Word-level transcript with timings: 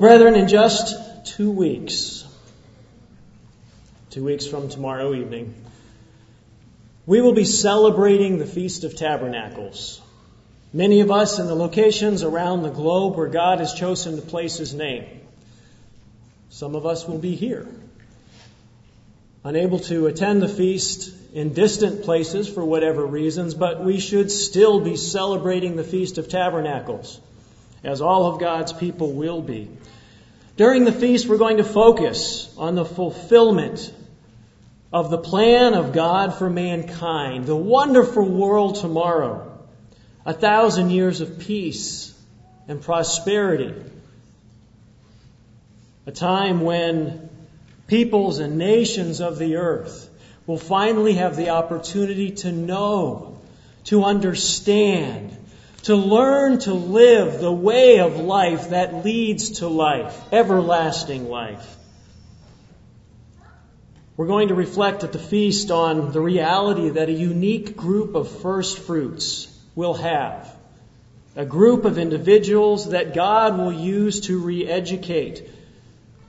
Brethren, 0.00 0.34
in 0.34 0.48
just 0.48 0.96
two 1.26 1.50
weeks, 1.50 2.26
two 4.08 4.24
weeks 4.24 4.46
from 4.46 4.70
tomorrow 4.70 5.12
evening, 5.12 5.54
we 7.04 7.20
will 7.20 7.34
be 7.34 7.44
celebrating 7.44 8.38
the 8.38 8.46
Feast 8.46 8.84
of 8.84 8.96
Tabernacles. 8.96 10.00
Many 10.72 11.00
of 11.02 11.10
us 11.10 11.38
in 11.38 11.48
the 11.48 11.54
locations 11.54 12.22
around 12.22 12.62
the 12.62 12.70
globe 12.70 13.14
where 13.14 13.28
God 13.28 13.58
has 13.58 13.74
chosen 13.74 14.16
to 14.16 14.22
place 14.22 14.56
His 14.56 14.72
name. 14.72 15.04
Some 16.48 16.76
of 16.76 16.86
us 16.86 17.06
will 17.06 17.18
be 17.18 17.34
here, 17.34 17.68
unable 19.44 19.80
to 19.80 20.06
attend 20.06 20.40
the 20.40 20.48
feast 20.48 21.12
in 21.34 21.52
distant 21.52 22.04
places 22.04 22.48
for 22.48 22.64
whatever 22.64 23.04
reasons, 23.04 23.52
but 23.52 23.84
we 23.84 24.00
should 24.00 24.30
still 24.30 24.80
be 24.80 24.96
celebrating 24.96 25.76
the 25.76 25.84
Feast 25.84 26.16
of 26.16 26.30
Tabernacles, 26.30 27.20
as 27.84 28.00
all 28.00 28.32
of 28.32 28.40
God's 28.40 28.72
people 28.72 29.12
will 29.12 29.42
be. 29.42 29.68
During 30.56 30.84
the 30.84 30.92
feast, 30.92 31.28
we're 31.28 31.38
going 31.38 31.58
to 31.58 31.64
focus 31.64 32.52
on 32.58 32.74
the 32.74 32.84
fulfillment 32.84 33.92
of 34.92 35.10
the 35.10 35.18
plan 35.18 35.74
of 35.74 35.92
God 35.92 36.34
for 36.34 36.50
mankind, 36.50 37.46
the 37.46 37.56
wonderful 37.56 38.28
world 38.28 38.76
tomorrow, 38.76 39.58
a 40.26 40.32
thousand 40.32 40.90
years 40.90 41.20
of 41.20 41.38
peace 41.38 42.12
and 42.66 42.82
prosperity, 42.82 43.74
a 46.06 46.12
time 46.12 46.60
when 46.62 47.28
peoples 47.86 48.38
and 48.38 48.58
nations 48.58 49.20
of 49.20 49.38
the 49.38 49.56
earth 49.56 50.08
will 50.46 50.58
finally 50.58 51.14
have 51.14 51.36
the 51.36 51.50
opportunity 51.50 52.32
to 52.32 52.50
know, 52.50 53.38
to 53.84 54.04
understand, 54.04 55.36
to 55.84 55.96
learn 55.96 56.58
to 56.60 56.74
live 56.74 57.40
the 57.40 57.52
way 57.52 58.00
of 58.00 58.16
life 58.18 58.70
that 58.70 59.04
leads 59.04 59.60
to 59.60 59.68
life, 59.68 60.20
everlasting 60.32 61.28
life. 61.28 61.76
We're 64.16 64.26
going 64.26 64.48
to 64.48 64.54
reflect 64.54 65.02
at 65.02 65.12
the 65.12 65.18
feast 65.18 65.70
on 65.70 66.12
the 66.12 66.20
reality 66.20 66.90
that 66.90 67.08
a 67.08 67.12
unique 67.12 67.76
group 67.76 68.14
of 68.14 68.30
first 68.42 68.78
fruits 68.78 69.48
will 69.74 69.94
have. 69.94 70.54
A 71.36 71.46
group 71.46 71.86
of 71.86 71.96
individuals 71.96 72.90
that 72.90 73.14
God 73.14 73.56
will 73.56 73.72
use 73.72 74.20
to 74.22 74.38
re 74.38 74.66
educate, 74.66 75.48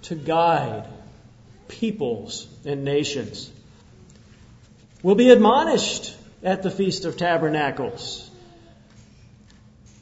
to 0.04 0.16
guide 0.16 0.86
peoples 1.68 2.48
and 2.64 2.86
nations. 2.86 3.52
We'll 5.04 5.16
be 5.16 5.32
admonished 5.32 6.16
at 6.44 6.64
the 6.64 6.72
Feast 6.72 7.04
of 7.04 7.18
Tabernacles 7.18 8.31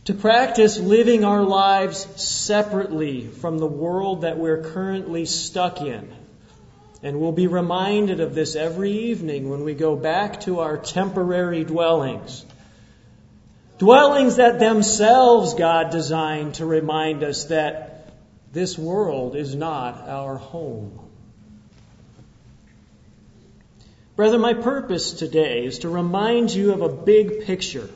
to 0.09 0.15
practice 0.15 0.79
living 0.79 1.23
our 1.23 1.43
lives 1.43 2.07
separately 2.19 3.27
from 3.27 3.59
the 3.59 3.67
world 3.67 4.21
that 4.21 4.39
we're 4.39 4.63
currently 4.63 5.23
stuck 5.23 5.81
in. 5.81 6.11
And 7.03 7.19
we'll 7.19 7.31
be 7.31 7.45
reminded 7.45 8.19
of 8.19 8.33
this 8.33 8.55
every 8.55 8.91
evening 8.91 9.51
when 9.51 9.63
we 9.63 9.75
go 9.75 9.95
back 9.95 10.39
to 10.41 10.61
our 10.61 10.79
temporary 10.79 11.63
dwellings. 11.63 12.43
Dwellings 13.77 14.37
that 14.37 14.57
themselves 14.57 15.53
God 15.53 15.91
designed 15.91 16.55
to 16.55 16.65
remind 16.65 17.23
us 17.23 17.43
that 17.45 18.11
this 18.51 18.79
world 18.79 19.35
is 19.35 19.53
not 19.53 20.09
our 20.09 20.37
home. 20.37 20.99
Brother, 24.15 24.39
my 24.39 24.55
purpose 24.55 25.13
today 25.13 25.65
is 25.65 25.77
to 25.79 25.89
remind 25.89 26.51
you 26.51 26.73
of 26.73 26.81
a 26.81 26.89
big 26.89 27.45
picture 27.45 27.87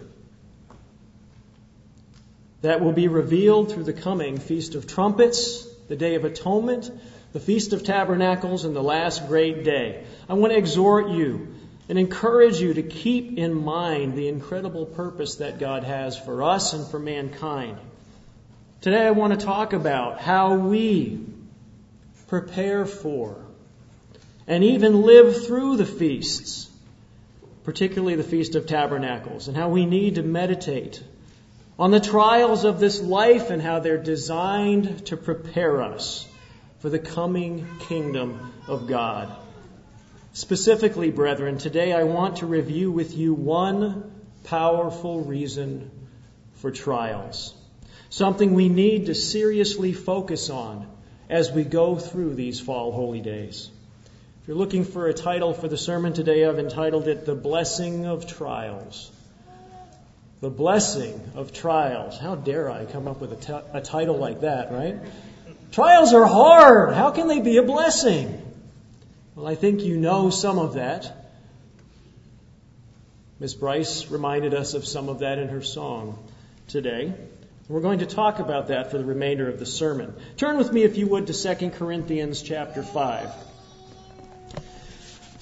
that 2.64 2.80
will 2.80 2.94
be 2.94 3.10
revealed 3.10 3.72
through 3.72 3.84
the 3.84 3.94
coming 3.94 4.38
Feast 4.38 4.74
of 4.76 4.88
Trumpets, 4.88 5.68
the 5.90 5.98
Day 5.98 6.16
of 6.16 6.24
Atonement, 6.24 6.90
the 7.34 7.42
Feast 7.42 7.74
of 7.74 7.84
Tabernacles, 7.84 8.64
and 8.64 8.74
the 8.74 8.82
last 8.82 9.28
great 9.28 9.66
day. 9.66 10.06
I 10.30 10.36
want 10.36 10.54
to 10.54 10.58
exhort 10.58 11.10
you 11.10 11.56
and 11.90 12.00
encourage 12.00 12.62
you 12.62 12.74
to 12.76 12.82
keep 12.82 13.38
in 13.38 13.54
mind 13.54 14.16
the 14.16 14.30
incredible 14.30 14.86
purpose 14.86 15.36
that 15.36 15.60
God 15.60 15.84
has 15.84 16.18
for 16.18 16.42
us 16.42 16.72
and 16.72 16.88
for 16.88 17.00
mankind. 17.00 17.78
Today 18.80 19.06
I 19.08 19.12
want 19.12 19.38
to 19.38 19.46
talk 19.46 19.74
about 19.74 20.22
how 20.22 20.56
we 20.56 21.20
prepare 22.28 22.86
for 22.86 23.44
and 24.48 24.64
even 24.64 25.02
live 25.02 25.46
through 25.46 25.76
the 25.76 25.86
feasts, 25.86 26.70
particularly 27.66 28.16
the 28.16 28.24
Feast 28.24 28.56
of 28.56 28.68
Tabernacles, 28.68 29.50
and 29.50 29.58
how 29.58 29.68
we 29.68 29.86
need 29.86 30.16
to 30.16 30.24
meditate 30.24 31.04
on 31.78 31.90
the 31.90 32.00
trials 32.00 32.66
of 32.66 32.80
this 32.80 33.02
life 33.02 33.50
and 33.50 33.62
how 33.62 33.80
they're 33.80 33.98
designed 33.98 35.08
to 35.08 35.18
prepare 35.18 35.82
us 35.82 36.28
for 36.80 36.90
the 36.90 37.00
coming 37.00 37.68
kingdom 37.80 38.54
of 38.68 38.88
God. 38.88 39.36
Specifically, 40.34 41.10
brethren, 41.10 41.58
today 41.58 41.94
I 41.94 42.04
want 42.04 42.38
to 42.38 42.46
review 42.46 42.92
with 42.92 43.16
you 43.16 43.34
one 43.34 44.12
powerful 44.44 45.22
reason 45.22 45.90
for 46.56 46.70
trials. 46.72 47.54
Something 48.10 48.54
we 48.54 48.70
need 48.70 49.08
to 49.08 49.16
seriously 49.16 49.94
focus 49.94 50.50
on 50.50 50.88
as 51.30 51.52
we 51.52 51.64
go 51.64 51.96
through 51.96 52.36
these 52.36 52.60
fall 52.60 52.92
holy 52.92 53.22
days. 53.22 53.70
If 54.42 54.48
you're 54.48 54.58
looking 54.58 54.84
for 54.84 55.08
a 55.08 55.14
title 55.14 55.54
for 55.54 55.68
the 55.68 55.78
sermon 55.78 56.14
today, 56.14 56.46
I've 56.46 56.60
entitled 56.60 57.08
it 57.08 57.26
The 57.26 57.36
Blessing 57.36 58.06
of 58.06 58.28
Trials 58.28 59.10
the 60.44 60.50
blessing 60.50 61.32
of 61.36 61.54
trials. 61.54 62.20
How 62.20 62.36
dare 62.36 62.70
I 62.70 62.84
come 62.84 63.08
up 63.08 63.22
with 63.22 63.32
a, 63.32 63.38
t- 63.38 63.68
a 63.72 63.80
title 63.80 64.18
like 64.18 64.42
that, 64.42 64.74
right? 64.74 64.98
Trials 65.72 66.14
are 66.14 66.26
hard. 66.26 66.94
How 66.94 67.12
can 67.12 67.30
they 67.30 67.40
be 67.40 67.56
a 67.56 67.64
blessing? 67.64 68.42
Well, 69.36 69.48
I 69.48 69.56
think 69.56 69.84
you 69.84 69.96
know 69.96 70.32
some 70.32 70.60
of 70.60 70.74
that. 70.74 71.32
Miss 73.40 73.54
Bryce 73.54 74.12
reminded 74.12 74.54
us 74.54 74.74
of 74.74 74.86
some 74.86 75.08
of 75.08 75.20
that 75.20 75.40
in 75.40 75.48
her 75.48 75.62
song 75.62 76.22
today. 76.68 77.14
We're 77.70 77.80
going 77.80 78.00
to 78.00 78.06
talk 78.06 78.40
about 78.40 78.68
that 78.68 78.92
for 78.92 78.98
the 78.98 79.06
remainder 79.06 79.48
of 79.48 79.60
the 79.60 79.66
sermon. 79.66 80.14
Turn 80.36 80.58
with 80.58 80.74
me, 80.74 80.84
if 80.84 80.98
you 80.98 81.08
would, 81.08 81.28
to 81.28 81.56
2 81.56 81.70
Corinthians 81.70 82.42
chapter 82.42 82.84
5. 82.84 83.30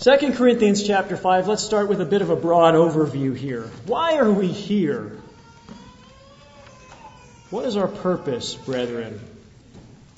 2 0.02 0.34
Corinthians 0.34 0.82
chapter 0.82 1.16
5, 1.16 1.48
let's 1.48 1.64
start 1.64 1.88
with 1.88 2.02
a 2.02 2.06
bit 2.06 2.24
of 2.24 2.32
a 2.32 2.36
broad 2.36 2.74
overview 2.74 3.38
here. 3.38 3.70
Why 3.86 4.18
are 4.18 4.32
we 4.32 4.48
here? 4.48 5.12
What 7.52 7.66
is 7.66 7.78
our 7.78 7.88
purpose, 7.88 8.56
brethren? 8.56 9.20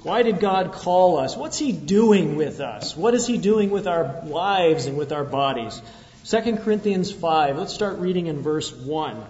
Why 0.04 0.24
did 0.24 0.40
God 0.40 0.72
call 0.72 1.18
us? 1.18 1.36
What's 1.36 1.58
He 1.58 1.74
doing 1.74 2.38
with 2.38 2.62
us? 2.62 2.96
What 2.96 3.14
is 3.14 3.28
He 3.28 3.38
doing 3.38 3.72
with 3.72 3.86
our 3.86 4.24
lives 4.24 4.86
and 4.86 4.98
with 4.98 5.12
our 5.12 5.26
bodies? 5.26 5.82
2 6.28 6.56
Corinthians 6.60 7.12
5, 7.12 7.58
let's 7.58 7.74
start 7.74 7.98
reading 7.98 8.28
in 8.28 8.42
verse 8.42 8.72
1. 8.72 9.22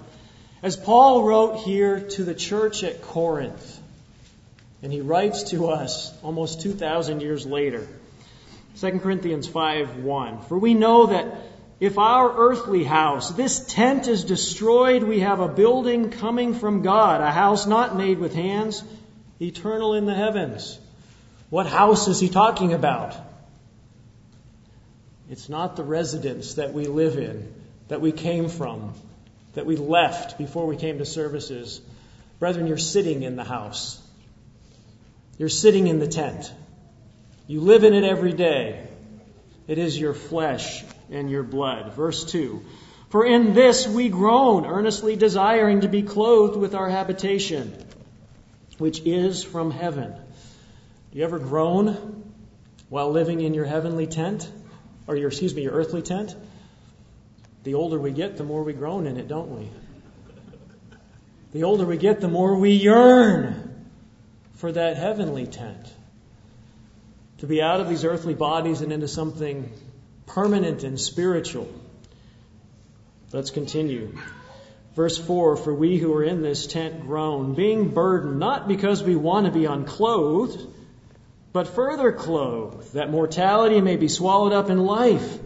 As 0.61 0.75
Paul 0.75 1.23
wrote 1.23 1.61
here 1.61 1.99
to 1.99 2.23
the 2.23 2.35
church 2.35 2.83
at 2.83 3.01
Corinth, 3.01 3.79
and 4.83 4.93
he 4.93 5.01
writes 5.01 5.49
to 5.49 5.69
us 5.69 6.13
almost 6.21 6.61
2,000 6.61 7.21
years 7.21 7.43
later. 7.43 7.87
2 8.79 8.99
Corinthians 8.99 9.47
5 9.47 9.97
1. 9.97 10.41
For 10.43 10.57
we 10.57 10.73
know 10.73 11.07
that 11.07 11.35
if 11.79 11.97
our 11.97 12.33
earthly 12.35 12.83
house, 12.83 13.31
this 13.31 13.65
tent 13.65 14.07
is 14.07 14.23
destroyed, 14.23 15.03
we 15.03 15.19
have 15.19 15.39
a 15.39 15.47
building 15.47 16.09
coming 16.09 16.53
from 16.53 16.81
God, 16.81 17.21
a 17.21 17.31
house 17.31 17.67
not 17.67 17.97
made 17.97 18.19
with 18.19 18.33
hands, 18.33 18.83
eternal 19.41 19.93
in 19.93 20.05
the 20.05 20.13
heavens. 20.13 20.79
What 21.49 21.67
house 21.67 22.07
is 22.07 22.19
he 22.19 22.29
talking 22.29 22.73
about? 22.73 23.15
It's 25.29 25.49
not 25.49 25.75
the 25.75 25.83
residence 25.83 26.55
that 26.55 26.73
we 26.73 26.85
live 26.87 27.17
in, 27.17 27.53
that 27.87 28.01
we 28.01 28.11
came 28.11 28.49
from, 28.49 28.93
that 29.53 29.65
we 29.65 29.75
left 29.75 30.37
before 30.37 30.65
we 30.65 30.77
came 30.77 30.99
to 30.99 31.05
services. 31.05 31.81
Brethren, 32.39 32.67
you're 32.67 32.77
sitting 32.77 33.23
in 33.23 33.35
the 33.35 33.43
house. 33.43 34.01
You're 35.37 35.49
sitting 35.49 35.87
in 35.87 35.99
the 35.99 36.07
tent. 36.07 36.51
You 37.45 37.59
live 37.59 37.83
in 37.83 37.93
it 37.93 38.03
every 38.03 38.33
day. 38.33 38.87
It 39.67 39.77
is 39.77 39.99
your 39.99 40.13
flesh 40.13 40.83
and 41.11 41.29
your 41.29 41.43
blood. 41.43 41.93
Verse 41.93 42.23
2. 42.25 42.63
For 43.09 43.25
in 43.25 43.53
this 43.53 43.87
we 43.87 44.09
groan, 44.09 44.65
earnestly 44.65 45.15
desiring 45.15 45.81
to 45.81 45.87
be 45.87 46.03
clothed 46.03 46.57
with 46.57 46.73
our 46.73 46.89
habitation, 46.89 47.73
which 48.77 49.01
is 49.05 49.43
from 49.43 49.71
heaven. 49.71 50.13
Do 51.11 51.19
you 51.19 51.23
ever 51.23 51.37
groan 51.37 52.23
while 52.89 53.11
living 53.11 53.41
in 53.41 53.53
your 53.53 53.65
heavenly 53.65 54.07
tent? 54.07 54.49
Or 55.05 55.17
your, 55.17 55.27
excuse 55.27 55.53
me, 55.53 55.63
your 55.63 55.73
earthly 55.73 56.01
tent? 56.01 56.35
The 57.63 57.75
older 57.75 57.99
we 57.99 58.11
get, 58.11 58.37
the 58.37 58.43
more 58.43 58.63
we 58.63 58.73
groan 58.73 59.05
in 59.05 59.17
it, 59.17 59.27
don't 59.27 59.59
we? 59.59 59.69
The 61.51 61.65
older 61.65 61.85
we 61.85 61.97
get, 61.97 62.19
the 62.19 62.29
more 62.29 62.55
we 62.55 62.71
yearn 62.71 63.85
for 64.55 64.71
that 64.71 64.97
heavenly 64.97 65.45
tent 65.45 65.93
to 67.39 67.47
be 67.47 67.61
out 67.61 67.81
of 67.81 67.89
these 67.89 68.05
earthly 68.05 68.33
bodies 68.33 68.81
and 68.81 68.91
into 68.91 69.07
something 69.07 69.71
permanent 70.25 70.83
and 70.83 70.99
spiritual. 70.99 71.67
Let's 73.31 73.51
continue. 73.51 74.15
Verse 74.95 75.17
4 75.17 75.57
For 75.57 75.73
we 75.73 75.97
who 75.97 76.13
are 76.13 76.23
in 76.23 76.41
this 76.41 76.67
tent 76.67 77.01
groan, 77.01 77.55
being 77.55 77.89
burdened, 77.89 78.39
not 78.39 78.67
because 78.67 79.03
we 79.03 79.15
want 79.15 79.47
to 79.47 79.51
be 79.51 79.65
unclothed, 79.65 80.67
but 81.51 81.67
further 81.67 82.11
clothed, 82.11 82.93
that 82.93 83.11
mortality 83.11 83.81
may 83.81 83.95
be 83.95 84.07
swallowed 84.07 84.53
up 84.53 84.69
in 84.69 84.79
life. 84.79 85.39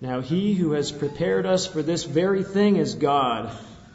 Now 0.00 0.20
he 0.20 0.54
who 0.54 0.72
has 0.72 0.92
prepared 0.92 1.46
us 1.46 1.66
for 1.66 1.82
this 1.82 2.04
very 2.04 2.42
thing 2.42 2.76
is 2.76 2.94
God, 2.94 3.50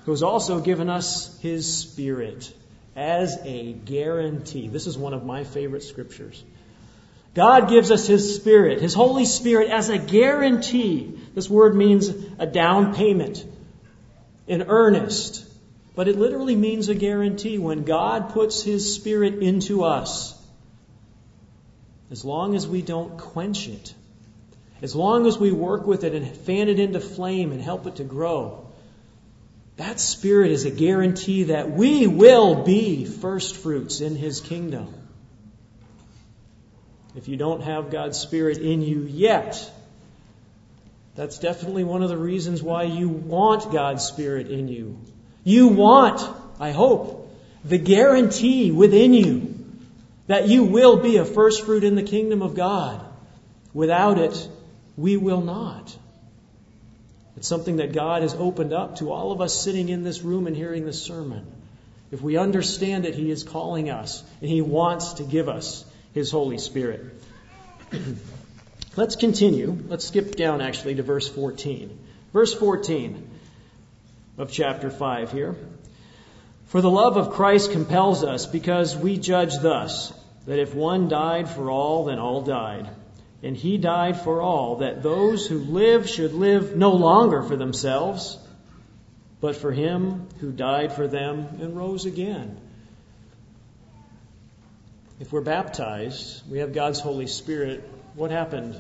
who 0.06 0.12
has 0.12 0.24
also 0.24 0.60
given 0.60 0.90
us 0.90 1.40
his 1.42 1.72
Spirit 1.72 2.54
as 2.96 3.40
a 3.46 3.74
guarantee. 3.74 4.68
This 4.68 4.88
is 4.88 4.98
one 4.98 5.14
of 5.14 5.26
my 5.26 5.44
favorite 5.44 5.84
scriptures. 5.84 6.44
God 7.34 7.70
gives 7.70 7.92
us 7.92 8.08
His 8.08 8.36
Spirit, 8.36 8.82
His 8.82 8.94
Holy 8.94 9.26
Spirit, 9.26 9.70
as 9.70 9.90
a 9.90 9.98
guarantee. 9.98 11.18
This 11.34 11.50
word 11.50 11.76
means 11.76 12.10
a 12.40 12.46
down 12.46 12.94
payment, 12.94 13.46
an 14.48 14.64
earnest. 14.68 15.46
But 15.96 16.08
it 16.08 16.18
literally 16.18 16.56
means 16.56 16.90
a 16.90 16.96
guarantee. 16.96 17.58
When 17.58 17.84
God 17.84 18.34
puts 18.34 18.64
His 18.64 18.96
Spirit 18.96 19.42
into 19.42 19.84
us, 19.84 20.38
as 22.10 22.26
long 22.26 22.56
as 22.56 22.68
we 22.68 22.82
don't 22.82 23.18
quench 23.18 23.70
it, 23.70 23.94
as 24.82 24.96
long 24.96 25.28
as 25.28 25.38
we 25.38 25.52
work 25.52 25.86
with 25.86 26.04
it 26.04 26.14
and 26.14 26.36
fan 26.36 26.68
it 26.68 26.80
into 26.80 27.00
flame 27.00 27.52
and 27.52 27.62
help 27.62 27.88
it 27.88 27.98
to 27.98 28.04
grow, 28.04 28.68
that 29.78 30.00
Spirit 30.00 30.52
is 30.52 30.66
a 30.66 30.72
guarantee 30.72 31.44
that 31.44 31.72
we 31.72 32.08
will 32.08 32.64
be 32.64 33.06
first 33.06 33.56
fruits 33.56 34.02
in 34.02 34.16
His 34.16 34.42
kingdom. 34.42 34.94
If 37.16 37.28
you 37.28 37.38
don't 37.38 37.62
have 37.62 37.92
God's 37.92 38.18
Spirit 38.18 38.58
in 38.60 38.82
you 38.82 39.02
yet, 39.02 39.70
that's 41.16 41.40
definitely 41.40 41.84
one 41.84 42.04
of 42.04 42.10
the 42.10 42.18
reasons 42.18 42.64
why 42.64 42.84
you 42.84 43.10
want 43.10 43.72
God's 43.72 44.04
Spirit 44.04 44.50
in 44.50 44.68
you. 44.68 44.98
You 45.44 45.68
want, 45.70 46.22
I 46.60 46.72
hope, 46.72 47.30
the 47.66 47.78
guarantee 47.78 48.72
within 48.72 49.14
you 49.14 49.56
that 50.28 50.48
you 50.48 50.64
will 50.64 50.98
be 50.98 51.18
a 51.18 51.26
first 51.26 51.66
fruit 51.66 51.84
in 51.84 51.96
the 51.96 52.04
kingdom 52.04 52.42
of 52.42 52.56
God. 52.56 53.04
Without 53.74 54.18
it, 54.18 54.50
we 54.96 55.18
will 55.18 55.42
not. 55.42 55.98
It's 57.36 57.48
something 57.48 57.78
that 57.78 57.94
God 57.94 58.22
has 58.22 58.34
opened 58.34 58.72
up 58.72 58.98
to 58.98 59.12
all 59.12 59.32
of 59.32 59.42
us 59.42 59.60
sitting 59.62 59.90
in 59.90 60.04
this 60.04 60.22
room 60.22 60.48
and 60.48 60.56
hearing 60.56 60.86
this 60.86 61.02
sermon. 61.02 61.46
If 62.12 62.22
we 62.22 62.38
understand 62.38 63.06
it, 63.06 63.16
He 63.16 63.32
is 63.32 63.44
calling 63.44 63.90
us 63.90 64.24
and 64.42 64.50
He 64.50 64.62
wants 64.62 65.14
to 65.14 65.24
give 65.24 65.50
us 65.50 65.86
His 66.14 66.32
Holy 66.32 66.58
Spirit. 66.58 67.06
Let's 68.96 69.16
continue. 69.16 69.78
Let's 69.88 70.06
skip 70.06 70.36
down 70.36 70.62
actually 70.62 70.96
to 70.96 71.04
verse 71.04 71.28
14. 71.28 71.98
Verse 72.34 72.54
14 72.54 73.30
of 74.38 74.52
chapter 74.52 74.90
5 74.90 75.32
here. 75.32 75.56
For 76.68 76.82
the 76.82 76.90
love 76.90 77.18
of 77.18 77.32
Christ 77.32 77.72
compels 77.72 78.24
us 78.24 78.46
because 78.46 78.96
we 78.96 79.18
judge 79.18 79.58
thus 79.60 80.14
that 80.46 80.60
if 80.60 80.74
one 80.74 81.10
died 81.10 81.50
for 81.50 81.70
all, 81.70 82.06
then 82.06 82.20
all 82.20 82.42
died. 82.42 82.90
And 83.44 83.58
he 83.58 83.78
died 83.78 84.22
for 84.22 84.42
all, 84.42 84.78
that 84.78 85.04
those 85.04 85.48
who 85.48 85.58
live 85.58 86.08
should 86.08 86.34
live 86.34 86.76
no 86.76 86.94
longer 86.94 87.42
for 87.42 87.58
themselves, 87.58 88.38
but 89.42 89.56
for 89.56 89.72
him 89.72 90.28
who 90.40 90.52
died 90.52 90.94
for 90.94 91.08
them 91.08 91.48
and 91.60 91.76
rose 91.76 92.06
again. 92.06 92.61
If 95.22 95.32
we're 95.32 95.42
baptized, 95.42 96.42
we 96.50 96.58
have 96.58 96.74
God's 96.74 97.00
Holy 97.00 97.28
Spirit. 97.28 97.88
What 98.16 98.32
happened 98.32 98.76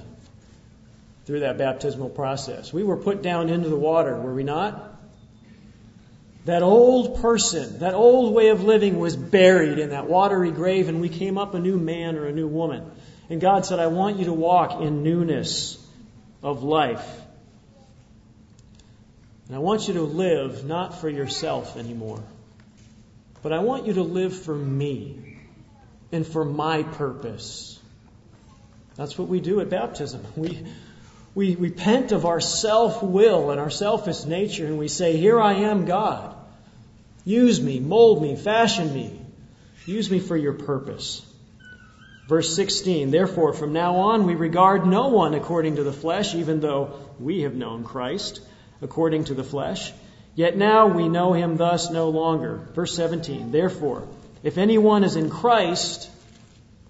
through 1.25 1.41
that 1.41 1.59
baptismal 1.59 2.09
process? 2.09 2.73
We 2.73 2.83
were 2.83 2.97
put 2.97 3.21
down 3.21 3.49
into 3.49 3.69
the 3.69 3.75
water, 3.75 4.17
were 4.19 4.33
we 4.33 4.43
not? 4.43 4.99
That 6.45 6.63
old 6.63 7.21
person, 7.21 7.77
that 7.79 7.93
old 7.93 8.33
way 8.33 8.47
of 8.47 8.63
living 8.63 8.97
was 8.97 9.15
buried 9.15 9.77
in 9.77 9.91
that 9.91 10.07
watery 10.09 10.49
grave, 10.49 10.89
and 10.89 10.99
we 10.99 11.09
came 11.09 11.37
up 11.37 11.53
a 11.53 11.59
new 11.59 11.77
man 11.77 12.17
or 12.17 12.25
a 12.25 12.31
new 12.31 12.47
woman. 12.47 12.89
And 13.29 13.39
God 13.39 13.63
said, 13.67 13.77
I 13.77 13.85
want 13.85 14.17
you 14.17 14.25
to 14.25 14.33
walk 14.33 14.81
in 14.81 15.03
newness 15.03 15.77
of 16.41 16.63
life. 16.63 17.07
And 19.45 19.55
I 19.55 19.59
want 19.59 19.87
you 19.87 19.93
to 19.93 20.01
live 20.01 20.65
not 20.65 21.01
for 21.01 21.07
yourself 21.07 21.77
anymore, 21.77 22.23
but 23.43 23.53
I 23.53 23.59
want 23.59 23.85
you 23.85 23.93
to 23.93 24.01
live 24.03 24.35
for 24.35 24.55
me 24.55 25.20
and 26.11 26.25
for 26.25 26.45
my 26.45 26.83
purpose. 26.83 27.79
That's 28.95 29.17
what 29.17 29.27
we 29.27 29.39
do 29.39 29.61
at 29.61 29.69
baptism. 29.69 30.25
We, 30.35 30.63
we 31.33 31.55
repent 31.55 32.11
of 32.11 32.25
our 32.25 32.41
self 32.41 33.01
will 33.01 33.51
and 33.51 33.59
our 33.59 33.69
selfish 33.69 34.25
nature, 34.25 34.65
and 34.65 34.77
we 34.77 34.87
say, 34.87 35.17
Here 35.17 35.39
I 35.39 35.53
am, 35.53 35.85
God. 35.85 36.35
Use 37.23 37.61
me, 37.61 37.79
mold 37.79 38.21
me, 38.21 38.35
fashion 38.35 38.93
me. 38.93 39.19
Use 39.85 40.09
me 40.09 40.19
for 40.19 40.35
your 40.35 40.53
purpose. 40.53 41.25
Verse 42.27 42.55
16, 42.55 43.11
therefore, 43.11 43.53
from 43.53 43.73
now 43.73 43.95
on 43.95 44.25
we 44.25 44.35
regard 44.35 44.85
no 44.85 45.09
one 45.09 45.33
according 45.33 45.75
to 45.75 45.83
the 45.83 45.93
flesh, 45.93 46.35
even 46.35 46.59
though 46.59 46.99
we 47.19 47.41
have 47.41 47.55
known 47.55 47.83
Christ 47.83 48.41
according 48.81 49.25
to 49.25 49.33
the 49.33 49.43
flesh. 49.43 49.91
Yet 50.35 50.55
now 50.55 50.87
we 50.87 51.09
know 51.09 51.33
him 51.33 51.57
thus 51.57 51.91
no 51.91 52.09
longer. 52.09 52.55
Verse 52.73 52.95
17, 52.95 53.51
therefore, 53.51 54.07
if 54.43 54.57
anyone 54.57 55.03
is 55.03 55.15
in 55.15 55.29
Christ, 55.29 56.09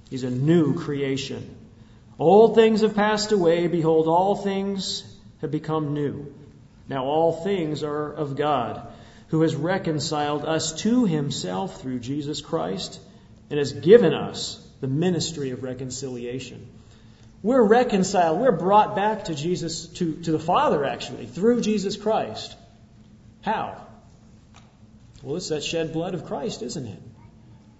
he's 0.10 0.24
a 0.24 0.30
new 0.30 0.76
creation. 0.76 1.56
Old 2.18 2.56
things 2.56 2.82
have 2.82 2.96
passed 2.96 3.32
away. 3.32 3.68
Behold, 3.68 4.08
all 4.08 4.36
things 4.36 5.04
have 5.42 5.52
become 5.52 5.94
new. 5.94 6.34
Now 6.88 7.06
all 7.06 7.34
things 7.34 7.84
are 7.84 8.12
of 8.12 8.36
God, 8.36 8.88
who 9.30 9.42
has 9.42 9.56
reconciled 9.56 10.46
us 10.46 10.74
to 10.82 11.06
himself 11.06 11.82
through 11.82 12.00
Jesus 12.00 12.42
Christ 12.42 13.00
and 13.50 13.58
has 13.58 13.74
given 13.74 14.14
us 14.14 14.66
the 14.82 14.88
ministry 14.88 15.52
of 15.52 15.64
reconciliation. 15.64 16.68
We're 17.44 17.64
reconciled. 17.64 18.40
We're 18.40 18.52
brought 18.52 18.96
back 18.96 19.26
to 19.26 19.36
Jesus, 19.36 19.88
to, 19.88 20.14
to 20.24 20.32
the 20.32 20.40
Father, 20.40 20.86
actually, 20.86 21.26
through 21.26 21.62
Jesus 21.62 21.98
Christ. 21.98 22.56
How? 23.42 23.88
Well, 25.24 25.38
it's 25.38 25.50
that 25.50 25.64
shed 25.64 25.94
blood 25.94 26.14
of 26.14 26.26
Christ, 26.26 26.62
isn't 26.62 26.86
it? 26.86 27.02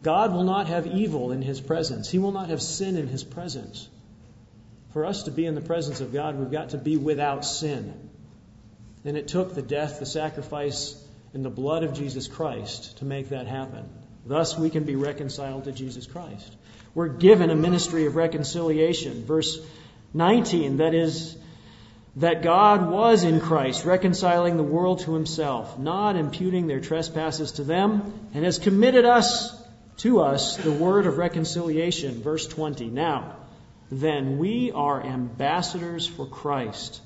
God 0.04 0.34
will 0.34 0.44
not 0.44 0.68
have 0.68 0.88
evil 0.88 1.32
in 1.32 1.42
his 1.42 1.62
presence. 1.62 2.10
He 2.10 2.20
will 2.20 2.32
not 2.32 2.50
have 2.50 2.62
sin 2.62 2.98
in 2.98 3.08
his 3.08 3.24
presence. 3.24 3.88
For 4.94 5.06
us 5.06 5.24
to 5.24 5.32
be 5.32 5.46
in 5.46 5.56
the 5.56 5.62
presence 5.62 6.02
of 6.02 6.12
God, 6.12 6.38
we've 6.38 6.52
got 6.52 6.70
to 6.70 6.78
be 6.78 6.98
without 6.98 7.46
sin. 7.46 7.94
And 9.06 9.16
it 9.16 9.28
took 9.28 9.54
the 9.54 9.62
death, 9.62 10.00
the 10.00 10.06
sacrifice, 10.06 11.02
and 11.34 11.46
the 11.46 11.50
blood 11.50 11.84
of 11.84 11.94
Jesus 11.94 12.28
Christ 12.28 12.98
to 12.98 13.06
make 13.06 13.30
that 13.30 13.48
happen. 13.48 13.88
Thus, 14.26 14.58
we 14.58 14.70
can 14.70 14.84
be 14.84 14.96
reconciled 14.96 15.64
to 15.66 15.72
Jesus 15.72 16.06
Christ. 16.06 16.56
We're 16.94 17.08
given 17.08 17.50
a 17.50 17.56
ministry 17.56 18.06
of 18.06 18.16
reconciliation. 18.16 19.24
Verse 19.26 19.60
19, 20.14 20.78
that 20.78 20.94
is, 20.94 21.38
that 22.18 22.44
God 22.44 22.90
was 22.90 23.24
in 23.24 23.40
Christ, 23.40 23.86
reconciling 23.86 24.58
the 24.58 24.64
world 24.64 25.00
to 25.02 25.14
himself, 25.14 25.80
not 25.80 26.18
imputing 26.18 26.68
their 26.68 26.82
trespasses 26.82 27.54
to 27.54 27.64
them, 27.64 28.30
and 28.34 28.44
has 28.44 28.60
committed 28.60 29.06
us 29.06 29.61
to 29.98 30.22
us 30.22 30.58
the 30.58 30.72
word 30.72 31.06
of 31.06 31.18
reconciliation. 31.18 32.22
Verse 32.22 32.48
20. 32.48 32.88
Now, 32.88 33.36
then 33.92 34.38
we 34.38 34.72
are 34.72 35.04
ambassadors 35.04 36.08
for 36.08 36.26
Christ, 36.26 37.02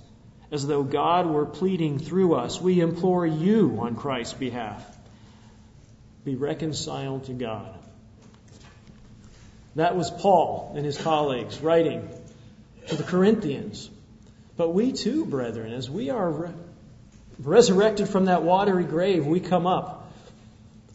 as 0.52 0.68
though 0.68 0.84
God 0.84 1.26
were 1.26 1.46
pleading 1.46 2.00
through 2.00 2.36
us. 2.36 2.62
We 2.62 2.80
implore 2.80 3.26
you 3.26 3.78
on 3.80 3.96
Christ's 3.96 4.36
behalf. 4.36 4.86
Be 6.24 6.36
reconciled 6.36 7.26
to 7.26 7.34
God. 7.34 7.78
That 9.76 9.96
was 9.96 10.10
Paul 10.10 10.74
and 10.76 10.86
his 10.86 10.98
colleagues 10.98 11.60
writing 11.60 12.08
to 12.88 12.96
the 12.96 13.04
Corinthians. 13.04 13.90
But 14.58 14.70
we 14.70 14.94
too, 14.94 15.26
brethren, 15.26 15.74
as 15.74 15.90
we 15.90 16.12
are 16.12 16.32
re- 16.32 16.50
resurrected 17.40 18.08
from 18.08 18.26
that 18.26 18.44
watery 18.44 18.86
grave, 18.86 19.26
we 19.26 19.40
come 19.40 19.68
up 19.68 19.95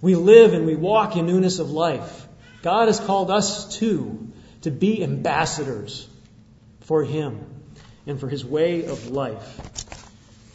we 0.01 0.15
live 0.15 0.55
and 0.55 0.67
we 0.67 0.77
walk 0.77 1.17
in 1.17 1.27
newness 1.27 1.59
of 1.59 1.71
life. 1.71 2.27
God 2.63 2.89
has 2.89 3.01
called 3.01 3.31
us 3.31 3.77
too 3.79 4.33
to 4.63 4.71
be 4.71 5.03
ambassadors 5.03 6.07
for 6.83 7.05
Him 7.05 7.45
and 8.07 8.19
for 8.19 8.29
His 8.29 8.45
way 8.45 8.87
of 8.87 9.09
life. 9.09 9.61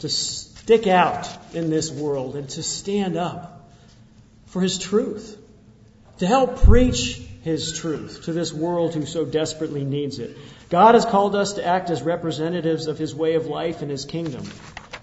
To 0.00 0.08
stick 0.08 0.86
out 0.86 1.28
in 1.54 1.70
this 1.70 1.90
world 1.90 2.36
and 2.36 2.48
to 2.50 2.62
stand 2.62 3.16
up 3.16 3.70
for 4.46 4.60
His 4.60 4.78
truth. 4.78 5.38
To 6.18 6.26
help 6.26 6.62
preach 6.62 7.16
His 7.42 7.78
truth 7.78 8.24
to 8.24 8.32
this 8.32 8.52
world 8.52 8.94
who 8.94 9.06
so 9.06 9.24
desperately 9.24 9.84
needs 9.84 10.18
it. 10.18 10.36
God 10.68 10.94
has 10.94 11.04
called 11.04 11.36
us 11.36 11.54
to 11.54 11.64
act 11.64 11.90
as 11.90 12.02
representatives 12.02 12.88
of 12.88 12.98
His 12.98 13.14
way 13.14 13.34
of 13.34 13.46
life 13.46 13.82
and 13.82 13.90
His 13.90 14.04
kingdom 14.04 14.44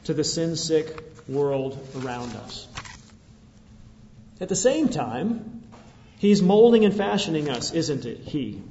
to 0.06 0.14
the 0.14 0.24
sin 0.24 0.56
sick 0.58 1.02
world 1.28 1.78
around 1.96 2.36
us. 2.36 2.68
At 4.44 4.50
the 4.50 4.58
same 4.58 4.90
time, 4.90 5.62
He's 6.18 6.42
molding 6.42 6.84
and 6.84 6.94
fashioning 6.94 7.50
us, 7.50 7.72
isn't 7.72 8.06
it? 8.06 8.18
He. 8.18 8.62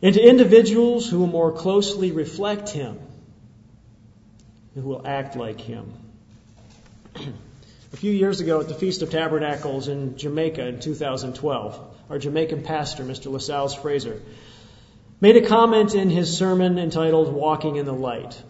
Into 0.00 0.20
individuals 0.28 1.08
who 1.08 1.20
will 1.20 1.28
more 1.28 1.52
closely 1.52 2.10
reflect 2.10 2.70
Him, 2.70 2.98
who 4.74 4.80
will 4.80 5.06
act 5.06 5.36
like 5.36 5.60
Him. 5.60 5.92
A 7.14 7.96
few 7.96 8.10
years 8.10 8.40
ago 8.40 8.58
at 8.58 8.66
the 8.66 8.74
Feast 8.74 9.02
of 9.02 9.10
Tabernacles 9.10 9.86
in 9.86 10.16
Jamaica 10.16 10.66
in 10.66 10.80
2012, 10.80 11.80
our 12.10 12.18
Jamaican 12.18 12.64
pastor, 12.64 13.04
Mr. 13.04 13.30
Lascelles 13.30 13.76
Fraser, 13.76 14.20
made 15.20 15.36
a 15.36 15.46
comment 15.46 15.94
in 15.94 16.10
his 16.10 16.36
sermon 16.36 16.80
entitled 16.80 17.32
Walking 17.32 17.76
in 17.76 17.86
the 17.86 17.92
Light. 17.92 18.42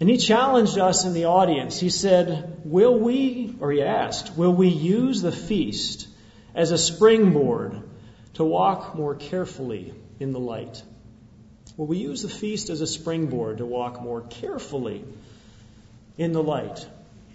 And 0.00 0.08
he 0.08 0.18
challenged 0.18 0.78
us 0.78 1.04
in 1.04 1.12
the 1.12 1.26
audience. 1.26 1.78
He 1.78 1.90
said, 1.90 2.62
Will 2.64 2.98
we, 2.98 3.54
or 3.60 3.70
he 3.70 3.82
asked, 3.82 4.36
will 4.36 4.52
we 4.52 4.68
use 4.68 5.22
the 5.22 5.32
feast 5.32 6.08
as 6.54 6.72
a 6.72 6.78
springboard 6.78 7.80
to 8.34 8.44
walk 8.44 8.94
more 8.96 9.14
carefully 9.14 9.94
in 10.18 10.32
the 10.32 10.40
light? 10.40 10.82
Will 11.76 11.86
we 11.86 11.98
use 11.98 12.22
the 12.22 12.28
feast 12.28 12.70
as 12.70 12.80
a 12.80 12.86
springboard 12.86 13.58
to 13.58 13.66
walk 13.66 14.00
more 14.02 14.22
carefully 14.22 15.04
in 16.18 16.32
the 16.32 16.42
light? 16.42 16.86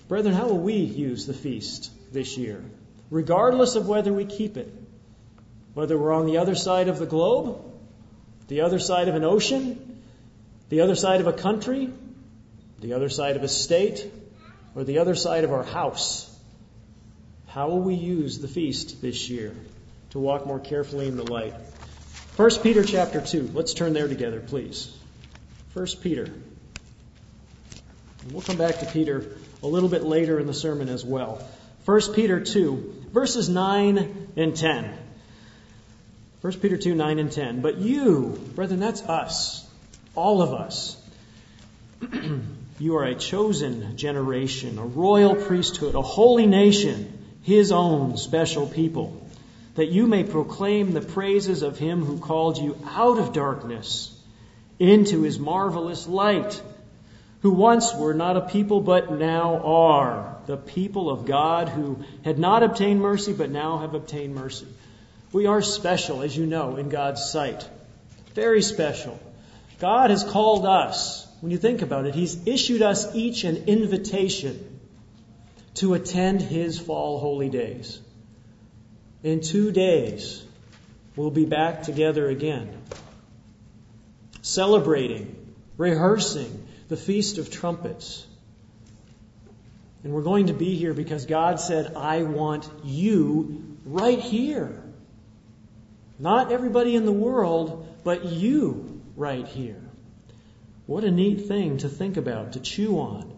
Brethren, 0.07 0.33
how 0.33 0.47
will 0.47 0.59
we 0.59 0.75
use 0.75 1.25
the 1.25 1.33
feast 1.33 1.91
this 2.13 2.37
year? 2.37 2.63
Regardless 3.09 3.75
of 3.75 3.87
whether 3.87 4.13
we 4.13 4.25
keep 4.25 4.57
it, 4.57 4.73
whether 5.73 5.97
we're 5.97 6.13
on 6.13 6.25
the 6.25 6.37
other 6.37 6.55
side 6.55 6.87
of 6.87 6.99
the 6.99 7.05
globe, 7.05 7.61
the 8.47 8.61
other 8.61 8.79
side 8.79 9.07
of 9.07 9.15
an 9.15 9.23
ocean, 9.23 10.01
the 10.69 10.81
other 10.81 10.95
side 10.95 11.21
of 11.21 11.27
a 11.27 11.33
country, 11.33 11.89
the 12.81 12.93
other 12.93 13.09
side 13.09 13.35
of 13.35 13.43
a 13.43 13.47
state, 13.47 14.09
or 14.75 14.83
the 14.83 14.99
other 14.99 15.15
side 15.15 15.43
of 15.43 15.51
our 15.51 15.63
house. 15.63 16.25
How 17.47 17.69
will 17.69 17.81
we 17.81 17.95
use 17.95 18.39
the 18.39 18.47
feast 18.47 19.01
this 19.01 19.29
year 19.29 19.55
to 20.11 20.19
walk 20.19 20.45
more 20.45 20.59
carefully 20.59 21.07
in 21.07 21.17
the 21.17 21.29
light? 21.29 21.53
1 22.35 22.49
Peter 22.61 22.83
chapter 22.83 23.21
2. 23.21 23.51
Let's 23.53 23.73
turn 23.73 23.93
there 23.93 24.07
together, 24.07 24.39
please. 24.39 24.95
1 25.73 25.87
Peter. 26.01 26.23
And 26.23 28.31
we'll 28.31 28.41
come 28.41 28.57
back 28.57 28.79
to 28.79 28.85
Peter 28.85 29.37
a 29.61 29.67
little 29.67 29.89
bit 29.89 30.03
later 30.03 30.39
in 30.39 30.47
the 30.47 30.53
sermon 30.53 30.89
as 30.89 31.03
well. 31.03 31.45
1 31.85 32.13
Peter 32.13 32.39
2, 32.39 33.07
verses 33.11 33.49
9 33.49 34.31
and 34.37 34.55
10. 34.55 34.97
1 36.41 36.53
Peter 36.59 36.77
2, 36.77 36.95
9 36.95 37.19
and 37.19 37.31
10. 37.31 37.61
But 37.61 37.77
you, 37.77 38.39
brethren, 38.55 38.79
that's 38.79 39.01
us, 39.01 39.67
all 40.15 40.41
of 40.41 40.53
us. 40.53 40.95
you 42.79 42.97
are 42.97 43.05
a 43.05 43.15
chosen 43.15 43.97
generation, 43.97 44.77
a 44.77 44.85
royal 44.85 45.35
priesthood, 45.35 45.95
a 45.95 46.01
holy 46.01 46.45
nation, 46.45 47.13
his 47.41 47.71
own 47.71 48.17
special 48.17 48.67
people, 48.67 49.27
that 49.75 49.89
you 49.89 50.07
may 50.07 50.23
proclaim 50.23 50.91
the 50.91 51.01
praises 51.01 51.61
of 51.61 51.77
him 51.77 52.03
who 52.03 52.19
called 52.19 52.57
you 52.57 52.77
out 52.85 53.17
of 53.17 53.33
darkness 53.33 54.15
into 54.79 55.23
his 55.23 55.39
marvelous 55.39 56.07
light, 56.07 56.61
who 57.41 57.51
once 57.51 57.93
were 57.93 58.13
not 58.13 58.37
a 58.37 58.41
people 58.41 58.81
but 58.81 59.11
now 59.11 59.59
are 59.63 60.37
the 60.47 60.57
people 60.57 61.09
of 61.09 61.25
God, 61.25 61.69
who 61.69 62.03
had 62.23 62.39
not 62.39 62.63
obtained 62.63 63.01
mercy 63.01 63.33
but 63.33 63.51
now 63.51 63.79
have 63.79 63.93
obtained 63.93 64.35
mercy. 64.35 64.67
We 65.31 65.45
are 65.45 65.61
special, 65.61 66.21
as 66.23 66.35
you 66.35 66.45
know, 66.45 66.75
in 66.77 66.89
God's 66.89 67.23
sight. 67.23 67.69
Very 68.33 68.61
special. 68.61 69.19
God 69.79 70.09
has 70.09 70.23
called 70.23 70.65
us, 70.65 71.27
when 71.41 71.51
you 71.51 71.57
think 71.57 71.81
about 71.81 72.05
it, 72.05 72.13
He's 72.13 72.47
issued 72.47 72.81
us 72.81 73.15
each 73.15 73.43
an 73.43 73.65
invitation 73.67 74.79
to 75.75 75.93
attend 75.93 76.41
His 76.41 76.79
fall 76.79 77.19
holy 77.19 77.49
days. 77.49 77.99
In 79.23 79.41
two 79.41 79.71
days, 79.71 80.43
we'll 81.15 81.31
be 81.31 81.45
back 81.45 81.83
together 81.83 82.29
again, 82.29 82.69
celebrating, 84.41 85.53
rehearsing 85.77 86.67
the 86.87 86.97
Feast 86.97 87.37
of 87.37 87.51
Trumpets. 87.51 88.25
And 90.03 90.13
we're 90.13 90.23
going 90.23 90.47
to 90.47 90.53
be 90.53 90.75
here 90.75 90.93
because 90.93 91.25
God 91.25 91.59
said, 91.59 91.95
I 91.95 92.23
want 92.23 92.69
you 92.83 93.77
right 93.85 94.19
here. 94.19 94.81
Not 96.17 96.51
everybody 96.51 96.95
in 96.95 97.05
the 97.05 97.11
world, 97.11 97.87
but 98.03 98.25
you 98.25 99.01
right 99.15 99.45
here. 99.45 99.88
What 100.89 101.03
a 101.03 101.11
neat 101.11 101.41
thing 101.45 101.77
to 101.79 101.87
think 101.87 102.17
about, 102.17 102.53
to 102.53 102.59
chew 102.59 102.97
on. 102.99 103.31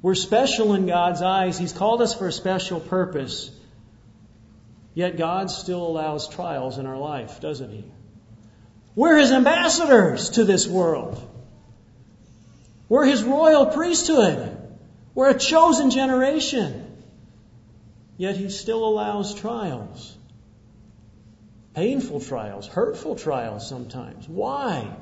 We're 0.00 0.14
special 0.14 0.72
in 0.72 0.86
God's 0.86 1.20
eyes. 1.20 1.58
He's 1.58 1.74
called 1.74 2.00
us 2.00 2.14
for 2.14 2.26
a 2.26 2.32
special 2.32 2.80
purpose. 2.80 3.50
Yet 4.94 5.18
God 5.18 5.50
still 5.50 5.86
allows 5.86 6.26
trials 6.26 6.78
in 6.78 6.86
our 6.86 6.96
life, 6.96 7.40
doesn't 7.40 7.70
He? 7.70 7.84
We're 8.94 9.18
His 9.18 9.30
ambassadors 9.30 10.30
to 10.30 10.44
this 10.44 10.66
world. 10.66 11.20
We're 12.88 13.04
His 13.04 13.22
royal 13.22 13.66
priesthood. 13.66 14.56
We're 15.14 15.32
a 15.32 15.38
chosen 15.38 15.90
generation. 15.90 16.96
Yet 18.16 18.38
He 18.38 18.48
still 18.48 18.88
allows 18.88 19.34
trials 19.34 20.16
painful 21.74 22.20
trials, 22.20 22.66
hurtful 22.66 23.16
trials 23.16 23.68
sometimes. 23.68 24.26
Why? 24.26 24.96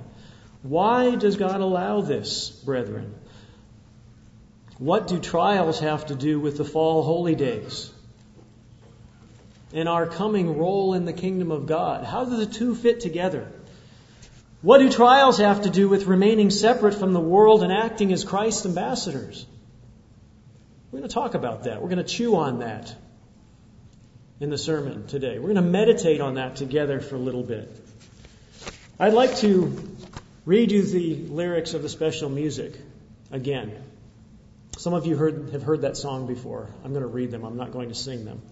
Why 0.65 1.15
does 1.15 1.37
God 1.37 1.61
allow 1.61 2.01
this, 2.01 2.49
brethren? 2.49 3.15
What 4.79 5.09
do 5.09 5.19
trials 5.21 5.81
have 5.81 6.07
to 6.07 6.15
do 6.15 6.41
with 6.41 6.57
the 6.57 6.65
fall 6.65 7.03
holy 7.03 7.35
days? 7.35 7.93
And 9.75 9.91
our 9.91 10.07
coming 10.07 10.57
role 10.57 10.95
in 10.95 11.05
the 11.05 11.13
kingdom 11.13 11.51
of 11.51 11.67
God? 11.67 12.05
How 12.05 12.25
do 12.25 12.39
the 12.39 12.47
two 12.47 12.75
fit 12.75 13.01
together? 13.01 13.47
What 14.63 14.79
do 14.79 14.91
trials 14.91 15.37
have 15.37 15.65
to 15.65 15.71
do 15.71 15.91
with 15.91 16.07
remaining 16.07 16.49
separate 16.49 16.95
from 16.95 17.13
the 17.13 17.21
world 17.21 17.63
and 17.63 17.71
acting 17.71 18.11
as 18.11 18.25
Christ's 18.25 18.65
ambassadors? 18.65 19.45
We're 20.91 21.01
going 21.01 21.11
to 21.11 21.15
talk 21.15 21.35
about 21.35 21.65
that. 21.65 21.83
We're 21.83 21.91
going 21.91 22.03
to 22.03 22.11
chew 22.11 22.37
on 22.37 22.61
that 22.61 22.95
in 24.41 24.49
the 24.49 24.57
sermon 24.57 25.07
today. 25.09 25.39
We're 25.39 25.53
going 25.53 25.57
to 25.57 25.63
meditate 25.63 26.23
on 26.23 26.37
that 26.37 26.57
together 26.57 27.01
for 27.01 27.17
a 27.17 27.19
little 27.19 27.43
bit. 27.43 27.71
I'd 28.99 29.13
like 29.13 29.37
to 29.39 29.94
read 30.47 30.71
you 30.71 30.83
the 30.83 31.15
lyrics 31.15 31.75
of 31.75 31.83
the 31.83 31.89
special 31.89 32.29
music 32.29 32.75
again. 33.31 33.73
Some 34.77 34.93
of 34.93 35.07
you 35.07 35.17
heard, 35.17 35.51
have 35.53 35.63
heard 35.63 35.83
that 35.83 35.97
song 35.97 36.27
before. 36.27 36.69
I'm 36.85 36.91
going 36.91 37.03
to 37.03 37.09
read 37.09 37.31
them, 37.31 37.45
I'm 37.45 37.57
not 37.57 37.73
going 37.73 37.89
to 37.89 37.95
sing 37.95 38.25
them. 38.25 38.43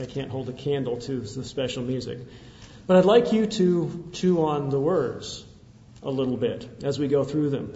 I 0.00 0.06
can't 0.06 0.30
hold 0.30 0.48
a 0.48 0.52
candle 0.52 0.98
to 0.98 1.20
the 1.20 1.44
special 1.44 1.82
music. 1.82 2.18
But 2.86 2.98
I'd 2.98 3.04
like 3.04 3.32
you 3.32 3.46
to 3.46 4.08
chew 4.12 4.44
on 4.44 4.70
the 4.70 4.78
words 4.78 5.44
a 6.02 6.10
little 6.10 6.36
bit 6.36 6.68
as 6.84 6.98
we 6.98 7.08
go 7.08 7.24
through 7.24 7.50
them. 7.50 7.74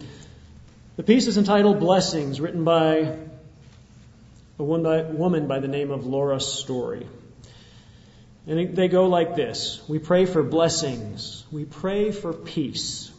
The 0.97 1.03
piece 1.03 1.27
is 1.27 1.39
entitled 1.39 1.81
Blessings, 1.81 2.41
written 2.41 2.65
by 2.65 3.17
a 4.59 4.63
woman 4.63 5.49
by 5.49 5.59
the 5.59 5.69
name 5.69 5.91
of 5.91 6.07
Laura 6.07 6.39
Story. 6.39 7.07
And 8.47 8.77
they 8.77 8.89
go 8.89 9.07
like 9.07 9.37
this 9.37 9.83
We 9.89 9.99
pray 9.99 10.27
for 10.27 10.43
blessings, 10.43 11.45
we 11.51 11.65
pray 11.65 12.11
for 12.11 12.33
peace, 12.33 13.11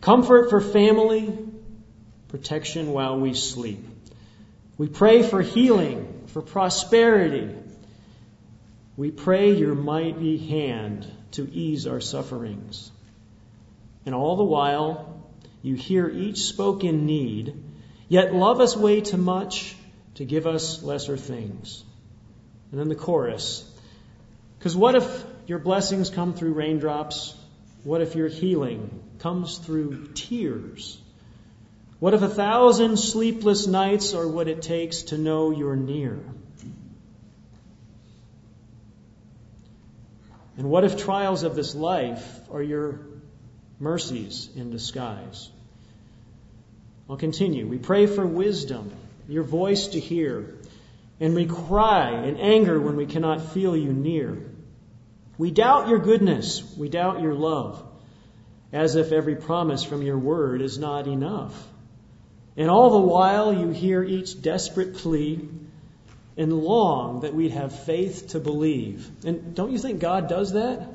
comfort 0.00 0.50
for 0.50 0.60
family, 0.60 1.36
protection 2.28 2.92
while 2.92 3.18
we 3.18 3.34
sleep. 3.34 3.84
We 4.76 4.88
pray 4.88 5.22
for 5.22 5.40
healing, 5.40 6.24
for 6.28 6.42
prosperity. 6.42 7.54
We 8.96 9.10
pray 9.10 9.52
your 9.52 9.74
mighty 9.74 10.36
hand 10.38 11.06
to 11.32 11.48
ease 11.52 11.86
our 11.86 12.00
sufferings. 12.00 12.90
And 14.06 14.14
all 14.14 14.36
the 14.36 14.44
while, 14.44 15.28
you 15.62 15.74
hear 15.74 16.08
each 16.08 16.38
spoken 16.38 17.06
need, 17.06 17.54
yet 18.08 18.34
love 18.34 18.60
us 18.60 18.76
way 18.76 19.00
too 19.00 19.16
much 19.16 19.74
to 20.16 20.24
give 20.24 20.46
us 20.46 20.82
lesser 20.82 21.16
things. 21.16 21.82
And 22.70 22.80
then 22.80 22.88
the 22.88 22.94
chorus. 22.94 23.68
Because 24.64 24.78
what 24.78 24.94
if 24.94 25.24
your 25.46 25.58
blessings 25.58 26.08
come 26.08 26.32
through 26.32 26.54
raindrops? 26.54 27.36
What 27.82 28.00
if 28.00 28.14
your 28.14 28.28
healing 28.28 28.98
comes 29.18 29.58
through 29.58 30.12
tears? 30.14 30.98
What 32.00 32.14
if 32.14 32.22
a 32.22 32.30
thousand 32.30 32.96
sleepless 32.96 33.66
nights 33.66 34.14
are 34.14 34.26
what 34.26 34.48
it 34.48 34.62
takes 34.62 35.02
to 35.02 35.18
know 35.18 35.50
you're 35.50 35.76
near? 35.76 36.18
And 40.56 40.70
what 40.70 40.84
if 40.84 40.96
trials 40.96 41.42
of 41.42 41.54
this 41.54 41.74
life 41.74 42.26
are 42.50 42.62
your 42.62 43.00
mercies 43.78 44.48
in 44.56 44.70
disguise? 44.70 45.50
I'll 47.10 47.18
continue. 47.18 47.66
We 47.66 47.76
pray 47.76 48.06
for 48.06 48.24
wisdom 48.26 48.90
your 49.28 49.42
voice 49.42 49.88
to 49.88 50.00
hear, 50.00 50.54
and 51.20 51.34
we 51.34 51.44
cry 51.44 52.24
in 52.24 52.38
anger 52.38 52.80
when 52.80 52.96
we 52.96 53.04
cannot 53.04 53.52
feel 53.52 53.76
you 53.76 53.92
near. 53.92 54.53
We 55.38 55.50
doubt 55.50 55.88
your 55.88 55.98
goodness, 55.98 56.62
we 56.76 56.88
doubt 56.88 57.20
your 57.20 57.34
love, 57.34 57.82
as 58.72 58.94
if 58.94 59.12
every 59.12 59.36
promise 59.36 59.82
from 59.82 60.02
your 60.02 60.18
word 60.18 60.62
is 60.62 60.78
not 60.78 61.06
enough. 61.06 61.54
And 62.56 62.70
all 62.70 62.90
the 62.90 63.06
while 63.06 63.52
you 63.52 63.70
hear 63.70 64.02
each 64.02 64.40
desperate 64.40 64.96
plea 64.96 65.48
and 66.36 66.52
long 66.52 67.20
that 67.20 67.34
we'd 67.34 67.50
have 67.50 67.84
faith 67.84 68.28
to 68.28 68.40
believe. 68.40 69.08
And 69.24 69.54
don't 69.54 69.72
you 69.72 69.78
think 69.78 70.00
God 70.00 70.28
does 70.28 70.52
that? 70.52 70.88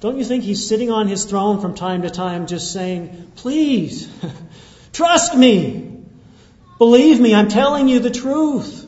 Don't 0.00 0.18
you 0.18 0.24
think 0.24 0.44
He's 0.44 0.68
sitting 0.68 0.90
on 0.90 1.08
His 1.08 1.24
throne 1.24 1.60
from 1.60 1.74
time 1.74 2.02
to 2.02 2.10
time 2.10 2.46
just 2.46 2.72
saying, 2.72 3.32
Please, 3.34 4.08
trust 4.92 5.36
me, 5.36 5.96
Believe 6.78 7.18
me, 7.18 7.34
I'm 7.34 7.48
telling 7.48 7.88
you 7.88 8.00
the 8.00 8.10
truth. 8.10 8.86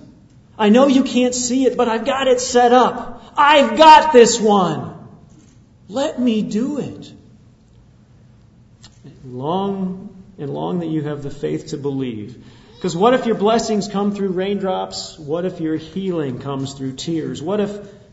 I 0.59 0.69
know 0.69 0.89
you 0.89 1.05
can't 1.05 1.35
see 1.35 1.65
it, 1.65 1.77
but 1.77 1.89
I've 1.89 2.05
got 2.05 2.29
it 2.29 2.41
set 2.41 2.73
up. 2.73 3.18
I've 3.39 3.79
got 3.79 4.13
this 4.13 4.41
one. 4.41 4.95
Let 5.89 6.21
me 6.21 6.43
do 6.43 6.79
it. 6.81 7.13
Long 9.25 10.23
and 10.39 10.53
long 10.53 10.81
that 10.81 10.87
you 10.87 11.03
have 11.03 11.23
the 11.23 11.31
faith 11.31 11.69
to 11.69 11.77
believe. 11.77 12.45
Because 12.75 12.97
what 12.97 13.15
if 13.15 13.27
your 13.27 13.37
blessings 13.37 13.87
come 13.87 14.13
through 14.13 14.31
raindrops? 14.31 15.19
What 15.19 15.45
if 15.45 15.61
your 15.61 15.77
healing 15.77 16.41
comes 16.41 16.75
through 16.75 16.97
tears? 16.97 17.41
What 17.41 17.61
if 17.61 17.71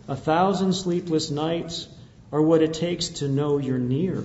a 0.08 0.16
thousand 0.16 0.74
sleepless 0.74 1.32
nights 1.32 1.88
are 2.32 2.42
what 2.42 2.62
it 2.62 2.74
takes 2.74 3.10
to 3.20 3.28
know 3.28 3.58
you're 3.58 3.80
near? 3.80 4.24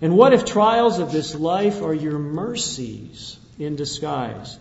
And 0.00 0.16
what 0.16 0.32
if 0.32 0.44
trials 0.44 0.98
of 0.98 1.12
this 1.12 1.34
life 1.34 1.82
are 1.82 1.94
your 1.94 2.18
mercies 2.18 3.38
in 3.58 3.76
disguise? 3.76 4.58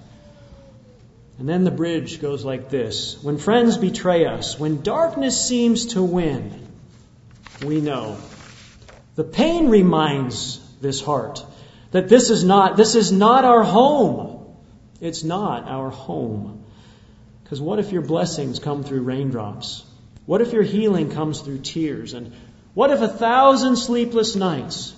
And 1.39 1.49
then 1.49 1.63
the 1.63 1.71
bridge 1.71 2.21
goes 2.21 2.45
like 2.45 2.69
this 2.69 3.21
When 3.23 3.37
friends 3.37 3.77
betray 3.77 4.25
us, 4.25 4.59
when 4.59 4.81
darkness 4.81 5.47
seems 5.47 5.87
to 5.87 6.03
win, 6.03 6.67
we 7.65 7.81
know. 7.81 8.17
The 9.15 9.23
pain 9.23 9.69
reminds 9.69 10.59
this 10.81 11.01
heart 11.01 11.45
that 11.91 12.09
this 12.09 12.29
is 12.29 12.43
not, 12.43 12.77
this 12.77 12.95
is 12.95 13.11
not 13.11 13.45
our 13.45 13.63
home. 13.63 14.45
It's 14.99 15.23
not 15.23 15.67
our 15.67 15.89
home. 15.89 16.63
Because 17.43 17.61
what 17.61 17.79
if 17.79 17.91
your 17.91 18.01
blessings 18.01 18.59
come 18.59 18.83
through 18.83 19.01
raindrops? 19.01 19.83
What 20.25 20.41
if 20.41 20.53
your 20.53 20.63
healing 20.63 21.11
comes 21.11 21.41
through 21.41 21.59
tears? 21.59 22.13
And 22.13 22.33
what 22.73 22.89
if 22.89 23.01
a 23.01 23.07
thousand 23.07 23.75
sleepless 23.75 24.35
nights 24.35 24.95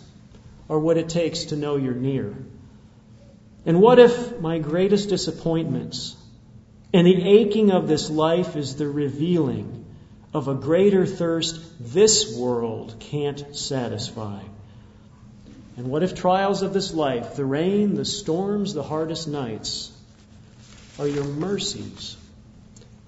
are 0.70 0.80
what 0.80 0.98
it 0.98 1.10
takes 1.10 1.46
to 1.46 1.56
know 1.56 1.75
you're 1.75 1.94
near? 1.94 2.36
And 3.65 3.82
what 3.82 4.00
if 4.00 4.39
my 4.39 4.60
greatest 4.60 5.10
disappointments 5.10 6.15
and 6.96 7.06
the 7.06 7.28
aching 7.28 7.72
of 7.72 7.90
this 7.90 8.10
life 8.10 8.56
is 8.56 8.78
the 8.78 8.88
revealing 8.88 9.86
of 10.34 10.48
a 10.48 10.56
greater 10.56 11.06
thirst 11.06 11.60
this 11.94 12.38
world 12.38 12.96
can't 13.02 13.54
satisfy? 13.54 14.40
And 15.75 15.88
what 15.88 16.04
if 16.04 16.16
trials 16.16 16.62
of 16.62 16.74
this 16.74 16.94
life, 16.94 17.36
the 17.36 17.44
rain, 17.44 17.96
the 17.96 18.06
storms, 18.06 18.74
the 18.74 18.82
hardest 18.82 19.28
nights, 19.28 19.92
are 20.98 21.06
your 21.06 21.25
mercies 21.25 22.16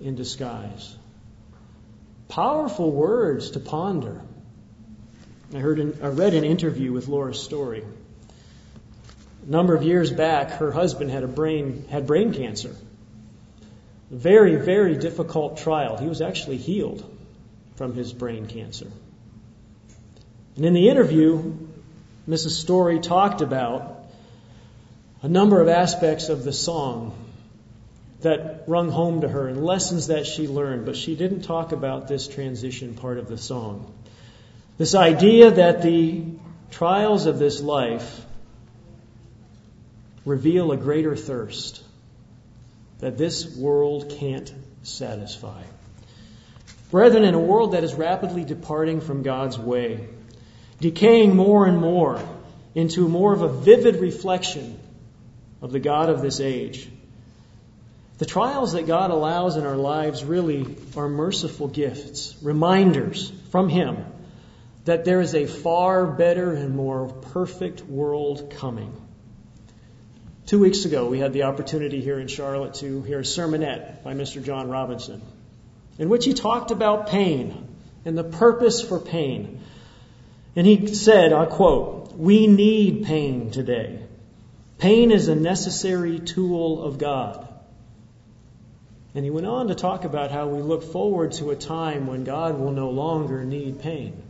in 0.02 0.16
disguise? 0.16 0.94
Powerful 2.28 2.92
words 2.92 3.52
to 3.52 3.62
ponder. 3.62 4.22
I 5.56 5.60
heard, 5.60 5.80
an, 5.80 6.00
I 6.04 6.08
read 6.08 6.34
an 6.34 6.44
interview 6.44 6.92
with 6.92 7.08
Laura 7.08 7.34
Story. 7.34 7.86
A 9.46 9.50
number 9.50 9.74
of 9.74 9.84
years 9.84 10.12
back, 10.12 10.52
her 10.52 10.74
husband 10.74 11.10
had 11.10 11.24
a 11.24 11.28
brain 11.28 11.86
had 11.90 12.06
brain 12.06 12.34
cancer. 12.34 12.76
Very, 14.10 14.56
very 14.56 14.96
difficult 14.96 15.58
trial. 15.58 15.98
He 15.98 16.08
was 16.08 16.22
actually 16.22 16.58
healed 16.58 17.04
from 17.76 17.94
his 17.94 18.14
brain 18.14 18.48
cancer. 18.48 18.88
And 20.56 20.66
in 20.66 20.74
the 20.74 20.90
interview, 20.90 21.56
Mrs. 22.28 22.52
Story 22.62 23.00
talked 23.00 23.42
about 23.42 24.06
a 25.22 25.28
number 25.28 25.62
of 25.62 25.68
aspects 25.68 26.30
of 26.30 26.44
the 26.44 26.54
song 26.54 27.16
that 28.22 28.64
rung 28.68 28.90
home 28.90 29.22
to 29.22 29.28
her 29.28 29.48
and 29.48 29.64
lessons 29.64 30.08
that 30.08 30.26
she 30.26 30.48
learned, 30.48 30.86
but 30.86 30.96
she 30.96 31.16
didn't 31.16 31.42
talk 31.42 31.72
about 31.72 32.08
this 32.08 32.28
transition 32.28 32.96
part 32.96 33.18
of 33.18 33.28
the 33.28 33.38
song. 33.38 33.94
This 34.78 34.96
idea 34.96 35.52
that 35.52 35.82
the 35.82 36.24
trials 36.72 37.26
of 37.26 37.40
this 37.40 37.62
life 37.62 38.22
reveal 40.26 40.72
a 40.72 40.78
greater 40.78 41.16
thirst 41.16 41.84
that 43.00 43.18
this 43.18 43.56
world 43.56 44.16
can't 44.20 44.52
satisfy. 44.84 45.64
Brethren, 46.90 47.24
in 47.24 47.34
a 47.34 47.40
world 47.40 47.74
that 47.74 47.84
is 47.84 47.94
rapidly 47.94 48.46
departing 48.46 49.02
from 49.02 49.24
God's 49.24 49.60
way, 49.60 50.08
decaying 50.80 51.36
more 51.36 51.66
and 51.66 51.78
more 51.78 52.22
into 52.76 53.08
more 53.10 53.34
of 53.34 53.42
a 53.42 53.50
vivid 53.50 53.98
reflection 53.98 54.80
of 55.62 55.72
the 55.72 55.80
God 55.80 56.10
of 56.10 56.22
this 56.22 56.40
age. 56.40 56.88
The 58.20 58.26
trials 58.26 58.74
that 58.74 58.88
God 58.88 59.12
allows 59.12 59.58
in 59.58 59.66
our 59.66 59.76
lives 59.76 60.24
really 60.24 60.76
are 60.96 61.10
merciful 61.10 61.68
gifts, 61.68 62.36
reminders 62.42 63.32
from 63.52 63.70
Him 63.70 63.98
that 64.86 65.04
there 65.04 65.20
is 65.20 65.36
a 65.36 65.46
far 65.46 66.08
better 66.08 66.54
and 66.54 66.76
more 66.76 67.10
perfect 67.10 67.84
world 67.84 68.54
coming. 68.58 68.96
Two 70.48 70.60
weeks 70.60 70.86
ago, 70.86 71.08
we 71.08 71.20
had 71.20 71.34
the 71.34 71.44
opportunity 71.44 72.00
here 72.00 72.18
in 72.22 72.30
Charlotte 72.30 72.76
to 72.76 73.02
hear 73.02 73.20
a 73.20 73.24
sermonette 73.24 74.02
by 74.02 74.14
Mr. 74.14 74.42
John 74.42 74.70
Robinson, 74.70 75.22
in 76.00 76.08
which 76.08 76.24
he 76.24 76.34
talked 76.34 76.72
about 76.72 77.08
pain 77.08 77.68
and 78.06 78.18
the 78.18 78.24
purpose 78.24 78.82
for 78.82 78.98
pain. 78.98 79.60
And 80.56 80.66
he 80.66 80.88
said, 80.88 81.34
I 81.34 81.48
quote, 81.48 82.14
We 82.14 82.48
need 82.48 83.04
pain 83.04 83.52
today. 83.52 84.00
Pain 84.78 85.12
is 85.12 85.28
a 85.28 85.36
necessary 85.36 86.18
tool 86.20 86.82
of 86.82 86.98
God. 86.98 87.46
And 89.14 89.26
he 89.26 89.32
went 89.32 89.48
on 89.48 89.68
to 89.68 89.76
talk 89.76 90.06
about 90.06 90.32
how 90.32 90.48
we 90.48 90.62
look 90.62 90.94
forward 90.94 91.34
to 91.34 91.52
a 91.52 91.58
time 91.58 92.08
when 92.08 92.24
God 92.24 92.58
will 92.58 92.72
no 92.72 92.90
longer 92.90 93.44
need 93.44 93.82
pain 93.82 94.24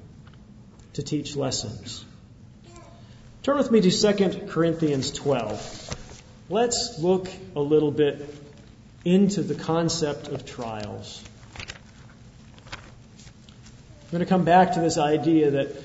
to 0.93 1.03
teach 1.03 1.35
lessons. 1.35 2.03
Turn 3.43 3.57
with 3.57 3.69
me 3.69 3.81
to 3.81 3.91
2 3.91 4.47
Corinthians 4.47 5.11
12. 5.11 5.93
Let's 6.49 6.99
look 6.99 7.27
a 7.55 7.59
little 7.59 7.91
bit 7.91 8.33
into 9.03 9.41
the 9.41 9.55
concept 9.55 10.29
of 10.29 10.45
trials. 10.45 11.21
I'm 11.59 11.65
going 14.11 14.23
to 14.23 14.29
come 14.29 14.45
back 14.45 14.73
to 14.73 14.79
this 14.79 14.97
idea 14.97 15.51
that 15.51 15.75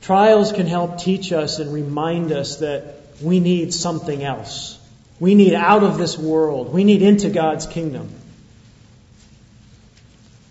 Trials 0.00 0.52
can 0.52 0.66
help 0.66 0.98
teach 0.98 1.32
us 1.32 1.58
and 1.58 1.72
remind 1.72 2.32
us 2.32 2.56
that 2.56 2.96
we 3.22 3.38
need 3.38 3.74
something 3.74 4.24
else. 4.24 4.78
We 5.18 5.34
need 5.34 5.52
out 5.52 5.82
of 5.82 5.98
this 5.98 6.18
world. 6.18 6.72
We 6.72 6.84
need 6.84 7.02
into 7.02 7.28
God's 7.28 7.66
kingdom. 7.66 8.08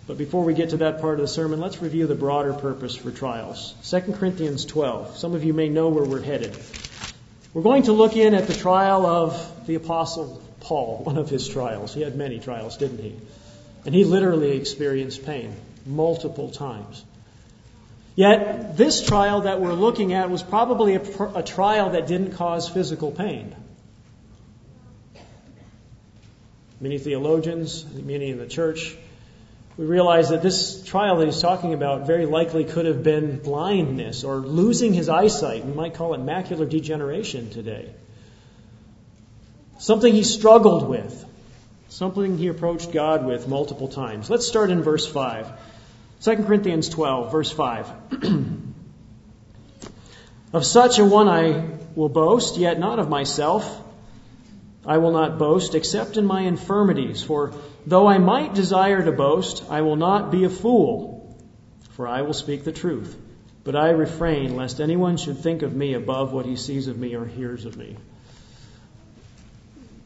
But 0.06 0.18
before 0.18 0.44
we 0.44 0.54
get 0.54 0.70
to 0.70 0.78
that 0.78 1.00
part 1.00 1.14
of 1.14 1.20
the 1.20 1.28
sermon, 1.28 1.60
let's 1.60 1.82
review 1.82 2.06
the 2.06 2.14
broader 2.14 2.52
purpose 2.52 2.94
for 2.94 3.10
trials. 3.10 3.74
2 3.84 4.14
Corinthians 4.14 4.64
12. 4.64 5.18
Some 5.18 5.34
of 5.34 5.44
you 5.44 5.52
may 5.52 5.68
know 5.68 5.88
where 5.88 6.04
we're 6.04 6.22
headed. 6.22 6.56
We're 7.52 7.62
going 7.62 7.84
to 7.84 7.92
look 7.92 8.14
in 8.16 8.34
at 8.34 8.46
the 8.46 8.54
trial 8.54 9.06
of 9.06 9.66
the 9.66 9.74
Apostle 9.74 10.40
Paul, 10.60 11.02
one 11.02 11.18
of 11.18 11.28
his 11.28 11.48
trials. 11.48 11.92
He 11.92 12.00
had 12.00 12.14
many 12.14 12.38
trials, 12.38 12.76
didn't 12.76 12.98
he? 12.98 13.16
And 13.84 13.94
he 13.94 14.04
literally 14.04 14.56
experienced 14.56 15.26
pain 15.26 15.54
multiple 15.84 16.50
times. 16.50 17.04
Yet, 18.14 18.76
this 18.76 19.02
trial 19.04 19.42
that 19.42 19.60
we're 19.60 19.72
looking 19.72 20.12
at 20.12 20.30
was 20.30 20.42
probably 20.42 20.94
a, 20.94 21.02
a 21.34 21.42
trial 21.42 21.90
that 21.90 22.06
didn't 22.06 22.32
cause 22.32 22.68
physical 22.68 23.10
pain. 23.10 23.56
Many 26.80 26.98
theologians, 26.98 27.84
many 27.84 28.30
in 28.30 28.38
the 28.38 28.46
church, 28.46 28.96
we 29.80 29.86
realize 29.86 30.28
that 30.28 30.42
this 30.42 30.84
trial 30.84 31.16
that 31.16 31.24
he's 31.24 31.40
talking 31.40 31.72
about 31.72 32.06
very 32.06 32.26
likely 32.26 32.64
could 32.64 32.84
have 32.84 33.02
been 33.02 33.38
blindness 33.38 34.24
or 34.24 34.36
losing 34.36 34.92
his 34.92 35.08
eyesight. 35.08 35.64
We 35.64 35.72
might 35.72 35.94
call 35.94 36.12
it 36.12 36.20
macular 36.20 36.68
degeneration 36.68 37.48
today. 37.48 37.88
Something 39.78 40.12
he 40.12 40.22
struggled 40.22 40.86
with, 40.86 41.24
something 41.88 42.36
he 42.36 42.48
approached 42.48 42.92
God 42.92 43.24
with 43.24 43.48
multiple 43.48 43.88
times. 43.88 44.28
Let's 44.28 44.46
start 44.46 44.68
in 44.68 44.82
verse 44.82 45.06
5. 45.06 45.50
2 46.24 46.36
Corinthians 46.44 46.90
12, 46.90 47.32
verse 47.32 47.50
5. 47.50 47.90
of 50.52 50.66
such 50.66 50.98
a 50.98 51.06
one 51.06 51.26
I 51.26 51.70
will 51.94 52.10
boast, 52.10 52.58
yet 52.58 52.78
not 52.78 52.98
of 52.98 53.08
myself. 53.08 53.82
I 54.86 54.98
will 54.98 55.12
not 55.12 55.38
boast 55.38 55.74
except 55.74 56.16
in 56.16 56.24
my 56.24 56.42
infirmities, 56.42 57.22
for 57.22 57.52
though 57.86 58.06
I 58.08 58.18
might 58.18 58.54
desire 58.54 59.02
to 59.02 59.12
boast, 59.12 59.64
I 59.68 59.82
will 59.82 59.96
not 59.96 60.30
be 60.30 60.44
a 60.44 60.50
fool, 60.50 61.36
for 61.90 62.08
I 62.08 62.22
will 62.22 62.34
speak 62.34 62.64
the 62.64 62.72
truth. 62.72 63.16
But 63.62 63.76
I 63.76 63.90
refrain 63.90 64.56
lest 64.56 64.80
anyone 64.80 65.18
should 65.18 65.40
think 65.40 65.62
of 65.62 65.74
me 65.74 65.92
above 65.92 66.32
what 66.32 66.46
he 66.46 66.56
sees 66.56 66.88
of 66.88 66.98
me 66.98 67.14
or 67.14 67.26
hears 67.26 67.66
of 67.66 67.76
me. 67.76 67.96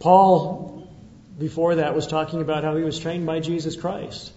Paul, 0.00 0.88
before 1.38 1.76
that, 1.76 1.94
was 1.94 2.08
talking 2.08 2.40
about 2.40 2.64
how 2.64 2.76
he 2.76 2.82
was 2.82 2.98
trained 2.98 3.26
by 3.26 3.38
Jesus 3.38 3.76
Christ. 3.76 4.32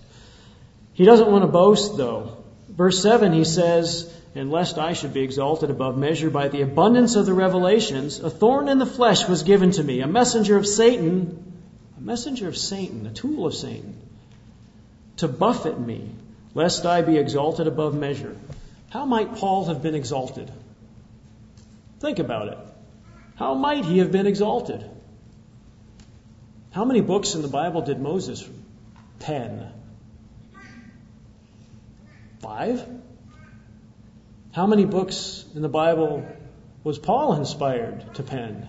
He 0.93 1.04
doesn't 1.04 1.32
want 1.32 1.43
to 1.43 1.47
boast, 1.47 1.97
though. 1.97 2.38
Verse 2.69 3.02
7, 3.02 3.34
he 3.34 3.43
says, 3.43 4.13
And 4.38 4.52
lest 4.52 4.78
I 4.78 4.93
should 4.93 5.15
be 5.15 5.21
exalted 5.21 5.71
above 5.71 5.97
measure 5.97 6.30
by 6.30 6.47
the 6.47 6.62
abundance 6.62 7.15
of 7.15 7.26
the 7.26 7.34
revelations, 7.34 8.19
a 8.19 8.30
thorn 8.30 8.69
in 8.69 8.78
the 8.78 8.86
flesh 8.86 9.28
was 9.28 9.41
given 9.41 9.71
to 9.71 9.84
me, 9.84 10.02
a 10.02 10.08
messenger 10.08 10.58
of 10.58 10.67
Satan, 10.67 11.54
a 11.97 12.02
messenger 12.02 12.47
of 12.47 12.56
Satan, 12.56 13.08
a 13.08 13.12
tool 13.12 13.47
of 13.47 13.56
Satan, 13.56 13.95
to 15.17 15.28
buffet 15.28 15.80
me, 15.80 16.12
lest 16.54 16.86
I 16.86 17.02
be 17.02 17.17
exalted 17.17 17.65
above 17.65 17.95
measure. 17.95 18.38
How 18.91 19.06
might 19.06 19.38
Paul 19.38 19.65
have 19.65 19.82
been 19.82 19.95
exalted? 19.95 20.52
Think 22.00 22.19
about 22.19 22.50
it. 22.50 22.60
How 23.38 23.56
might 23.56 23.86
he 23.86 23.97
have 23.97 24.12
been 24.12 24.28
exalted? 24.28 24.88
How 26.69 26.86
many 26.86 27.02
books 27.02 27.34
in 27.34 27.41
the 27.41 27.47
Bible 27.47 27.82
did 27.82 28.00
Moses 28.00 28.47
pen? 29.17 29.71
Five? 32.39 32.88
How 34.58 34.65
many 34.65 34.86
books 34.86 35.46
in 35.54 35.62
the 35.62 35.70
Bible 35.70 36.28
was 36.84 36.98
Paul 36.98 37.36
inspired 37.36 38.15
to 38.15 38.24
pen? 38.24 38.67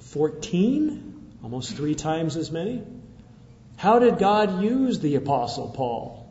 Fourteen? 0.00 1.32
Almost 1.42 1.74
three 1.74 1.94
times 1.94 2.36
as 2.36 2.50
many? 2.50 2.82
How 3.76 3.98
did 3.98 4.18
God 4.18 4.62
use 4.62 5.00
the 5.00 5.14
Apostle 5.14 5.70
Paul? 5.70 6.30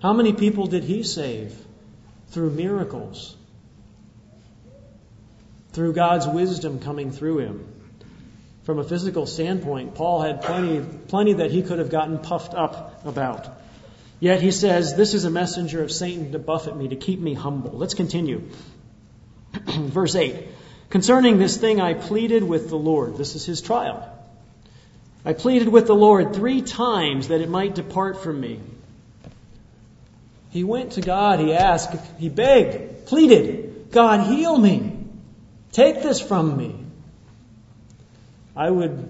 How 0.00 0.14
many 0.14 0.32
people 0.32 0.68
did 0.68 0.82
he 0.84 1.02
save? 1.02 1.54
Through 2.28 2.52
miracles. 2.52 3.36
Through 5.72 5.92
God's 5.92 6.26
wisdom 6.26 6.80
coming 6.80 7.10
through 7.10 7.40
him. 7.40 7.74
From 8.62 8.78
a 8.78 8.84
physical 8.84 9.26
standpoint, 9.26 9.96
Paul 9.96 10.22
had 10.22 10.40
plenty, 10.40 10.80
plenty 11.08 11.34
that 11.34 11.50
he 11.50 11.62
could 11.62 11.78
have 11.78 11.90
gotten 11.90 12.20
puffed 12.20 12.54
up 12.54 13.04
about. 13.04 13.59
Yet 14.20 14.42
he 14.42 14.50
says, 14.50 14.94
This 14.94 15.14
is 15.14 15.24
a 15.24 15.30
messenger 15.30 15.82
of 15.82 15.90
Satan 15.90 16.32
to 16.32 16.38
buffet 16.38 16.76
me, 16.76 16.88
to 16.88 16.96
keep 16.96 17.18
me 17.18 17.32
humble. 17.32 17.72
Let's 17.72 17.94
continue. 17.94 18.42
Verse 19.66 20.14
8 20.14 20.46
Concerning 20.90 21.38
this 21.38 21.56
thing, 21.56 21.80
I 21.80 21.94
pleaded 21.94 22.42
with 22.42 22.68
the 22.68 22.76
Lord. 22.76 23.16
This 23.16 23.34
is 23.34 23.46
his 23.46 23.62
trial. 23.62 24.06
I 25.24 25.32
pleaded 25.32 25.68
with 25.68 25.86
the 25.86 25.94
Lord 25.94 26.34
three 26.34 26.62
times 26.62 27.28
that 27.28 27.40
it 27.40 27.48
might 27.48 27.74
depart 27.74 28.22
from 28.22 28.40
me. 28.40 28.60
He 30.50 30.64
went 30.64 30.92
to 30.92 31.00
God, 31.00 31.38
he 31.38 31.54
asked, 31.54 31.94
he 32.18 32.28
begged, 32.28 33.06
pleaded, 33.06 33.90
God, 33.92 34.26
heal 34.26 34.56
me. 34.56 34.96
Take 35.72 36.02
this 36.02 36.20
from 36.20 36.56
me. 36.56 36.74
I 38.56 38.68
would 38.68 39.08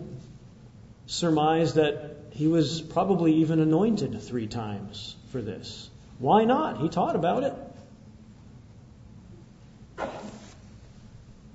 surmise 1.07 1.75
that 1.75 2.17
he 2.41 2.47
was 2.47 2.81
probably 2.81 3.35
even 3.35 3.61
anointed 3.61 4.19
three 4.23 4.47
times 4.47 5.15
for 5.31 5.43
this. 5.43 5.91
Why 6.19 6.47
not? 6.47 6.79
He 6.81 6.89
taught 6.89 7.15
about 7.15 7.43
it. 7.43 7.55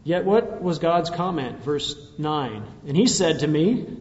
Yet 0.04 0.26
what 0.26 0.62
was 0.62 0.78
God's 0.78 1.10
comment? 1.10 1.63
Verse 1.63 1.95
9. 2.19 2.63
And 2.88 2.95
he 2.95 3.08
said 3.08 3.39
to 3.39 3.48
me, 3.48 3.98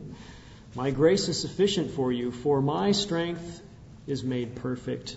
My 0.74 0.90
grace 0.90 1.26
is 1.28 1.40
sufficient 1.40 1.92
for 1.92 2.12
you, 2.12 2.30
for 2.30 2.60
my 2.60 2.92
strength 2.92 3.62
is 4.06 4.22
made 4.22 4.56
perfect 4.56 5.16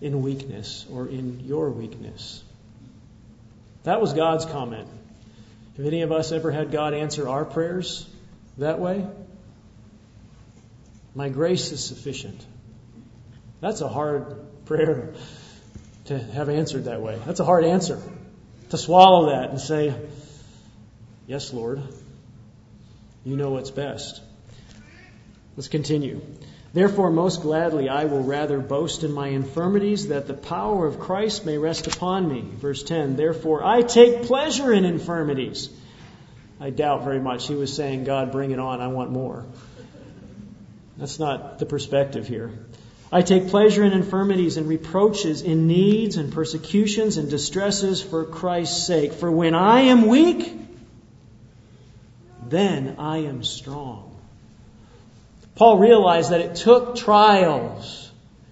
in 0.00 0.20
weakness 0.22 0.84
or 0.90 1.06
in 1.06 1.46
your 1.46 1.70
weakness. 1.70 2.42
That 3.84 4.00
was 4.00 4.14
God's 4.14 4.46
comment. 4.46 4.88
Have 5.76 5.86
any 5.86 6.02
of 6.02 6.10
us 6.10 6.32
ever 6.32 6.50
had 6.50 6.72
God 6.72 6.92
answer 6.92 7.28
our 7.28 7.44
prayers 7.44 8.04
that 8.56 8.80
way? 8.80 9.06
My 11.18 11.30
grace 11.30 11.72
is 11.72 11.84
sufficient. 11.84 12.46
That's 13.60 13.80
a 13.80 13.88
hard 13.88 14.36
prayer 14.66 15.14
to 16.04 16.16
have 16.16 16.48
answered 16.48 16.84
that 16.84 17.02
way. 17.02 17.18
That's 17.26 17.40
a 17.40 17.44
hard 17.44 17.64
answer 17.64 18.00
to 18.70 18.78
swallow 18.78 19.30
that 19.30 19.50
and 19.50 19.60
say, 19.60 19.92
Yes, 21.26 21.52
Lord, 21.52 21.82
you 23.24 23.36
know 23.36 23.50
what's 23.50 23.72
best. 23.72 24.22
Let's 25.56 25.66
continue. 25.66 26.20
Therefore, 26.72 27.10
most 27.10 27.42
gladly, 27.42 27.88
I 27.88 28.04
will 28.04 28.22
rather 28.22 28.60
boast 28.60 29.02
in 29.02 29.10
my 29.12 29.26
infirmities 29.26 30.06
that 30.10 30.28
the 30.28 30.34
power 30.34 30.86
of 30.86 31.00
Christ 31.00 31.44
may 31.44 31.58
rest 31.58 31.88
upon 31.88 32.28
me. 32.28 32.42
Verse 32.42 32.84
10 32.84 33.16
Therefore, 33.16 33.64
I 33.64 33.82
take 33.82 34.22
pleasure 34.28 34.72
in 34.72 34.84
infirmities. 34.84 35.68
I 36.60 36.70
doubt 36.70 37.02
very 37.02 37.18
much 37.18 37.48
he 37.48 37.56
was 37.56 37.74
saying, 37.74 38.04
God, 38.04 38.30
bring 38.30 38.52
it 38.52 38.60
on, 38.60 38.80
I 38.80 38.86
want 38.86 39.10
more. 39.10 39.46
That's 40.98 41.20
not 41.20 41.60
the 41.60 41.66
perspective 41.66 42.26
here. 42.26 42.50
I 43.10 43.22
take 43.22 43.48
pleasure 43.48 43.84
in 43.84 43.92
infirmities 43.92 44.56
and 44.56 44.68
reproaches, 44.68 45.42
in 45.42 45.66
needs 45.66 46.16
and 46.16 46.32
persecutions 46.32 47.16
and 47.16 47.30
distresses 47.30 48.02
for 48.02 48.24
Christ's 48.24 48.86
sake. 48.86 49.12
For 49.12 49.30
when 49.30 49.54
I 49.54 49.82
am 49.82 50.08
weak, 50.08 50.52
then 52.48 52.96
I 52.98 53.18
am 53.18 53.44
strong. 53.44 54.16
Paul 55.54 55.78
realized 55.78 56.32
that 56.32 56.40
it 56.40 56.56
took 56.56 56.96
trials, 56.96 58.10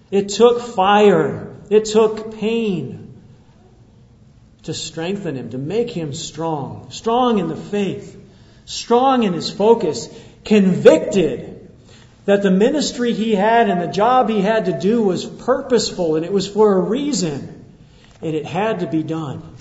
it 0.09 0.29
took 0.29 0.61
fire, 0.61 1.55
it 1.69 1.85
took 1.85 2.37
pain 2.37 3.21
to 4.63 4.73
strengthen 4.73 5.35
him, 5.35 5.51
to 5.51 5.57
make 5.57 5.89
him 5.89 6.13
strong, 6.13 6.87
strong 6.91 7.39
in 7.39 7.47
the 7.47 7.55
faith, 7.55 8.19
strong 8.65 9.23
in 9.23 9.33
his 9.33 9.49
focus, 9.49 10.09
convicted 10.43 11.56
that 12.27 12.43
the 12.43 12.51
ministry 12.51 13.13
he 13.13 13.33
had 13.33 13.69
and 13.69 13.79
the 13.79 13.87
job 13.87 14.29
he 14.29 14.41
had 14.41 14.65
to 14.65 14.77
do 14.77 15.01
was 15.01 15.25
purposeful 15.25 16.17
and 16.17 16.25
it 16.25 16.31
was 16.31 16.45
for 16.45 16.73
a 16.73 16.79
reason. 16.81 17.63
And 18.21 18.35
it 18.35 18.45
had 18.45 18.81
to 18.81 18.87
be 18.87 19.01
done 19.01 19.55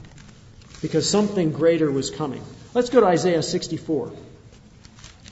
because 0.82 1.08
something 1.08 1.52
greater 1.52 1.88
was 1.88 2.10
coming. 2.10 2.42
Let's 2.74 2.90
go 2.90 3.00
to 3.00 3.06
Isaiah 3.06 3.44
64. 3.44 4.12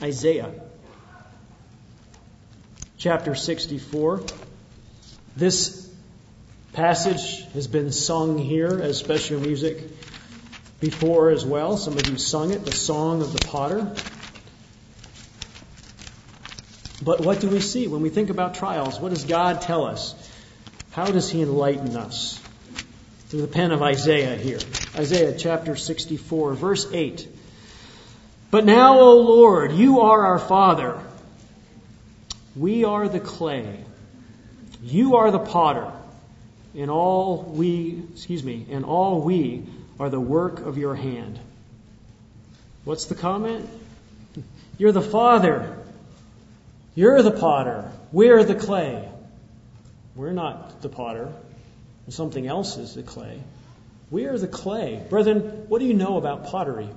Isaiah 0.01 0.53
chapter 2.97 3.35
64. 3.35 4.23
This 5.35 5.93
passage 6.71 7.43
has 7.51 7.67
been 7.67 7.91
sung 7.91 8.37
here 8.37 8.79
as 8.81 8.97
special 8.97 9.41
music 9.41 9.83
before 10.79 11.31
as 11.31 11.45
well. 11.45 11.75
Some 11.75 11.97
of 11.97 12.07
you 12.07 12.17
sung 12.17 12.51
it, 12.51 12.63
the 12.63 12.71
Song 12.71 13.21
of 13.21 13.33
the 13.33 13.45
Potter. 13.45 13.93
But 17.05 17.21
what 17.21 17.39
do 17.39 17.49
we 17.49 17.59
see 17.59 17.87
when 17.87 18.01
we 18.01 18.09
think 18.09 18.31
about 18.31 18.55
trials? 18.55 18.99
What 18.99 19.09
does 19.09 19.25
God 19.25 19.61
tell 19.61 19.85
us? 19.85 20.15
How 20.89 21.05
does 21.05 21.29
He 21.29 21.43
enlighten 21.43 21.95
us? 21.95 22.41
Through 23.27 23.41
the 23.41 23.47
pen 23.47 23.71
of 23.71 23.83
Isaiah 23.83 24.35
here. 24.35 24.57
Isaiah 24.95 25.37
chapter 25.37 25.75
64, 25.75 26.55
verse 26.55 26.91
8. 26.91 27.27
But 28.49 28.65
now, 28.65 28.99
O 28.99 29.19
Lord, 29.19 29.73
you 29.73 30.01
are 30.01 30.25
our 30.25 30.39
Father. 30.39 30.99
We 32.55 32.85
are 32.85 33.07
the 33.07 33.19
clay. 33.19 33.83
You 34.81 35.17
are 35.17 35.29
the 35.29 35.39
potter. 35.39 35.91
And 36.75 36.89
all 36.89 37.43
we, 37.43 38.03
excuse 38.13 38.43
me, 38.43 38.65
and 38.71 38.83
all 38.83 39.21
we 39.21 39.63
are 39.99 40.09
the 40.09 40.19
work 40.19 40.59
of 40.59 40.79
your 40.79 40.95
hand. 40.95 41.39
What's 42.83 43.05
the 43.05 43.15
comment? 43.15 43.69
You're 44.79 44.91
the 44.91 45.01
Father. 45.01 45.84
You're 46.95 47.21
the 47.21 47.31
potter. 47.31 47.91
We're 48.11 48.43
the 48.43 48.55
clay. 48.55 49.09
We're 50.15 50.31
not 50.31 50.81
the 50.81 50.89
potter. 50.89 51.31
Something 52.07 52.47
else 52.47 52.77
is 52.77 52.95
the 52.95 53.03
clay. 53.03 53.39
We 54.09 54.25
are 54.25 54.37
the 54.37 54.47
clay. 54.47 55.03
Brethren, 55.09 55.65
what 55.67 55.79
do 55.79 55.85
you 55.85 55.93
know 55.93 56.17
about 56.17 56.45
pottery? 56.45 56.89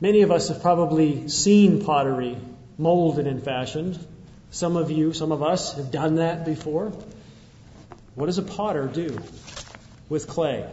Many 0.00 0.22
of 0.22 0.30
us 0.30 0.48
have 0.48 0.62
probably 0.62 1.28
seen 1.28 1.84
pottery 1.84 2.38
molded 2.78 3.26
and 3.26 3.42
fashioned. 3.42 3.98
Some 4.50 4.76
of 4.76 4.90
you, 4.90 5.12
some 5.12 5.32
of 5.32 5.42
us, 5.42 5.74
have 5.74 5.90
done 5.90 6.16
that 6.16 6.44
before. 6.44 6.92
What 8.14 8.26
does 8.26 8.38
a 8.38 8.42
potter 8.42 8.86
do 8.86 9.18
with 10.08 10.28
clay? 10.28 10.68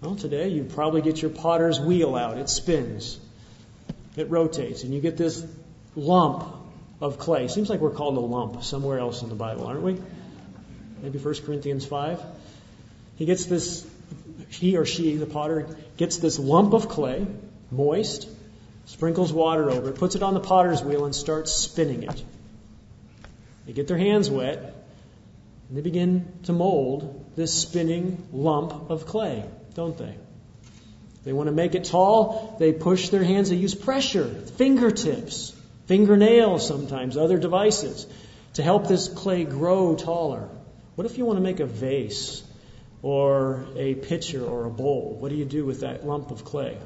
Well, 0.00 0.16
today 0.16 0.48
you 0.48 0.64
probably 0.64 1.02
get 1.02 1.20
your 1.20 1.30
potter's 1.30 1.80
wheel 1.80 2.14
out. 2.14 2.38
It 2.38 2.48
spins, 2.48 3.18
it 4.16 4.30
rotates, 4.30 4.84
and 4.84 4.94
you 4.94 5.00
get 5.00 5.16
this 5.16 5.44
lump 5.98 6.44
of 7.00 7.18
clay. 7.18 7.48
Seems 7.48 7.68
like 7.68 7.80
we're 7.80 7.90
called 7.90 8.16
a 8.16 8.20
lump 8.20 8.62
somewhere 8.62 8.98
else 8.98 9.22
in 9.22 9.28
the 9.28 9.34
Bible, 9.34 9.66
aren't 9.66 9.82
we? 9.82 10.00
Maybe 11.02 11.18
1 11.18 11.34
Corinthians 11.44 11.84
5. 11.86 12.20
He 13.16 13.26
gets 13.26 13.46
this, 13.46 13.86
he 14.48 14.76
or 14.76 14.84
she, 14.84 15.16
the 15.16 15.26
potter, 15.26 15.76
gets 15.96 16.18
this 16.18 16.38
lump 16.38 16.72
of 16.72 16.88
clay, 16.88 17.26
moist, 17.70 18.28
sprinkles 18.86 19.32
water 19.32 19.70
over 19.70 19.90
it, 19.90 19.96
puts 19.96 20.14
it 20.14 20.22
on 20.22 20.34
the 20.34 20.40
potter's 20.40 20.82
wheel, 20.82 21.04
and 21.04 21.14
starts 21.14 21.52
spinning 21.52 22.04
it. 22.04 22.24
They 23.66 23.72
get 23.72 23.86
their 23.88 23.98
hands 23.98 24.30
wet, 24.30 24.58
and 25.68 25.76
they 25.76 25.82
begin 25.82 26.32
to 26.44 26.52
mold 26.52 27.26
this 27.36 27.52
spinning 27.52 28.26
lump 28.32 28.90
of 28.90 29.06
clay, 29.06 29.44
don't 29.74 29.96
they? 29.98 30.14
They 31.24 31.32
want 31.32 31.48
to 31.48 31.52
make 31.52 31.74
it 31.74 31.84
tall, 31.84 32.56
they 32.58 32.72
push 32.72 33.10
their 33.10 33.24
hands, 33.24 33.50
they 33.50 33.56
use 33.56 33.74
pressure, 33.74 34.28
fingertips, 34.56 35.54
fingernails 35.88 36.68
sometimes, 36.68 37.16
other 37.16 37.38
devices 37.38 38.06
to 38.54 38.62
help 38.62 38.86
this 38.86 39.08
clay 39.08 39.44
grow 39.44 39.96
taller. 39.96 40.48
What 40.94 41.06
if 41.06 41.18
you 41.18 41.24
want 41.24 41.38
to 41.38 41.42
make 41.42 41.60
a 41.60 41.66
vase 41.66 42.42
or 43.02 43.66
a 43.76 43.94
pitcher 43.94 44.44
or 44.44 44.66
a 44.66 44.70
bowl? 44.70 45.16
What 45.18 45.30
do 45.30 45.36
you 45.36 45.46
do 45.46 45.64
with 45.64 45.80
that 45.80 46.06
lump 46.06 46.30
of 46.30 46.44
clay? 46.44 46.76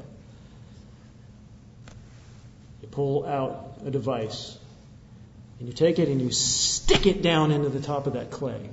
You 2.80 2.88
pull 2.88 3.26
out 3.26 3.80
a 3.84 3.90
device 3.90 4.56
and 5.58 5.68
you 5.68 5.74
take 5.74 5.98
it 5.98 6.08
and 6.08 6.20
you 6.20 6.30
stick 6.30 7.06
it 7.06 7.22
down 7.22 7.50
into 7.50 7.68
the 7.68 7.80
top 7.80 8.06
of 8.06 8.14
that 8.14 8.30
clay 8.30 8.68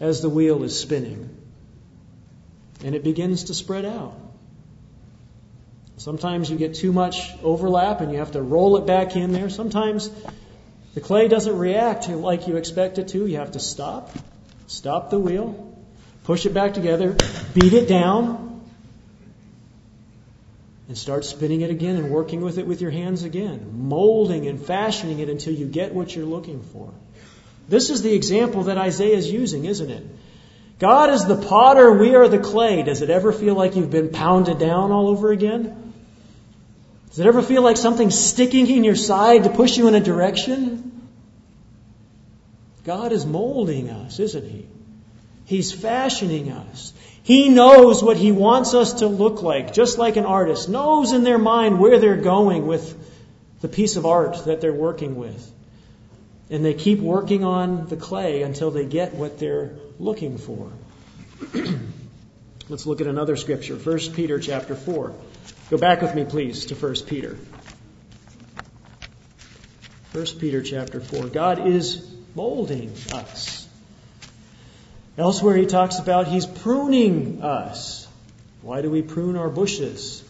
as 0.00 0.20
the 0.20 0.28
wheel 0.28 0.62
is 0.64 0.78
spinning. 0.78 1.30
And 2.84 2.94
it 2.94 3.04
begins 3.04 3.44
to 3.44 3.54
spread 3.54 3.84
out. 3.84 4.14
Sometimes 6.02 6.50
you 6.50 6.58
get 6.58 6.74
too 6.74 6.92
much 6.92 7.30
overlap 7.44 8.00
and 8.00 8.10
you 8.10 8.18
have 8.18 8.32
to 8.32 8.42
roll 8.42 8.76
it 8.76 8.86
back 8.86 9.14
in 9.14 9.30
there. 9.30 9.48
Sometimes 9.48 10.10
the 10.94 11.00
clay 11.00 11.28
doesn't 11.28 11.56
react 11.56 12.08
like 12.08 12.48
you 12.48 12.56
expect 12.56 12.98
it 12.98 13.06
to. 13.08 13.24
You 13.24 13.36
have 13.36 13.52
to 13.52 13.60
stop, 13.60 14.10
stop 14.66 15.10
the 15.10 15.20
wheel, 15.20 15.72
push 16.24 16.44
it 16.44 16.52
back 16.52 16.74
together, 16.74 17.16
beat 17.54 17.72
it 17.72 17.86
down, 17.86 18.64
and 20.88 20.98
start 20.98 21.24
spinning 21.24 21.60
it 21.60 21.70
again 21.70 21.94
and 21.94 22.10
working 22.10 22.40
with 22.40 22.58
it 22.58 22.66
with 22.66 22.80
your 22.80 22.90
hands 22.90 23.22
again, 23.22 23.86
molding 23.88 24.48
and 24.48 24.60
fashioning 24.60 25.20
it 25.20 25.28
until 25.28 25.54
you 25.54 25.66
get 25.66 25.94
what 25.94 26.16
you're 26.16 26.26
looking 26.26 26.64
for. 26.64 26.92
This 27.68 27.90
is 27.90 28.02
the 28.02 28.12
example 28.12 28.64
that 28.64 28.76
Isaiah 28.76 29.16
is 29.16 29.30
using, 29.30 29.66
isn't 29.66 29.88
it? 29.88 30.04
God 30.80 31.10
is 31.10 31.26
the 31.26 31.36
potter, 31.36 31.92
we 31.92 32.16
are 32.16 32.26
the 32.26 32.40
clay. 32.40 32.82
Does 32.82 33.02
it 33.02 33.10
ever 33.10 33.30
feel 33.30 33.54
like 33.54 33.76
you've 33.76 33.92
been 33.92 34.10
pounded 34.10 34.58
down 34.58 34.90
all 34.90 35.06
over 35.06 35.30
again? 35.30 35.81
Does 37.12 37.18
it 37.18 37.26
ever 37.26 37.42
feel 37.42 37.60
like 37.60 37.76
something's 37.76 38.18
sticking 38.18 38.66
in 38.68 38.84
your 38.84 38.96
side 38.96 39.44
to 39.44 39.50
push 39.50 39.76
you 39.76 39.86
in 39.86 39.94
a 39.94 40.00
direction? 40.00 41.06
God 42.84 43.12
is 43.12 43.26
molding 43.26 43.90
us, 43.90 44.18
isn't 44.18 44.48
He? 44.48 44.66
He's 45.44 45.72
fashioning 45.72 46.50
us. 46.50 46.94
He 47.22 47.50
knows 47.50 48.02
what 48.02 48.16
He 48.16 48.32
wants 48.32 48.72
us 48.72 48.94
to 48.94 49.08
look 49.08 49.42
like, 49.42 49.74
just 49.74 49.98
like 49.98 50.16
an 50.16 50.24
artist 50.24 50.70
knows 50.70 51.12
in 51.12 51.22
their 51.22 51.36
mind 51.36 51.78
where 51.78 51.98
they're 51.98 52.16
going 52.16 52.66
with 52.66 52.96
the 53.60 53.68
piece 53.68 53.96
of 53.96 54.06
art 54.06 54.46
that 54.46 54.62
they're 54.62 54.72
working 54.72 55.14
with. 55.14 55.52
And 56.48 56.64
they 56.64 56.72
keep 56.72 56.98
working 56.98 57.44
on 57.44 57.88
the 57.88 57.96
clay 57.96 58.40
until 58.40 58.70
they 58.70 58.86
get 58.86 59.12
what 59.12 59.38
they're 59.38 59.72
looking 59.98 60.38
for. 60.38 60.72
Let's 62.70 62.86
look 62.86 63.02
at 63.02 63.06
another 63.06 63.36
scripture, 63.36 63.76
1 63.76 63.98
Peter 64.14 64.40
chapter 64.40 64.74
4. 64.74 65.14
Go 65.72 65.78
back 65.78 66.02
with 66.02 66.14
me, 66.14 66.26
please, 66.26 66.66
to 66.66 66.74
1 66.74 66.94
Peter. 67.06 67.38
1 70.12 70.26
Peter 70.38 70.60
chapter 70.60 71.00
4. 71.00 71.28
God 71.28 71.66
is 71.66 72.06
molding 72.34 72.92
us. 73.14 73.66
Elsewhere, 75.16 75.56
he 75.56 75.64
talks 75.64 75.98
about 75.98 76.28
he's 76.28 76.44
pruning 76.44 77.42
us. 77.42 78.06
Why 78.60 78.82
do 78.82 78.90
we 78.90 79.00
prune 79.00 79.38
our 79.38 79.48
bushes? 79.48 80.22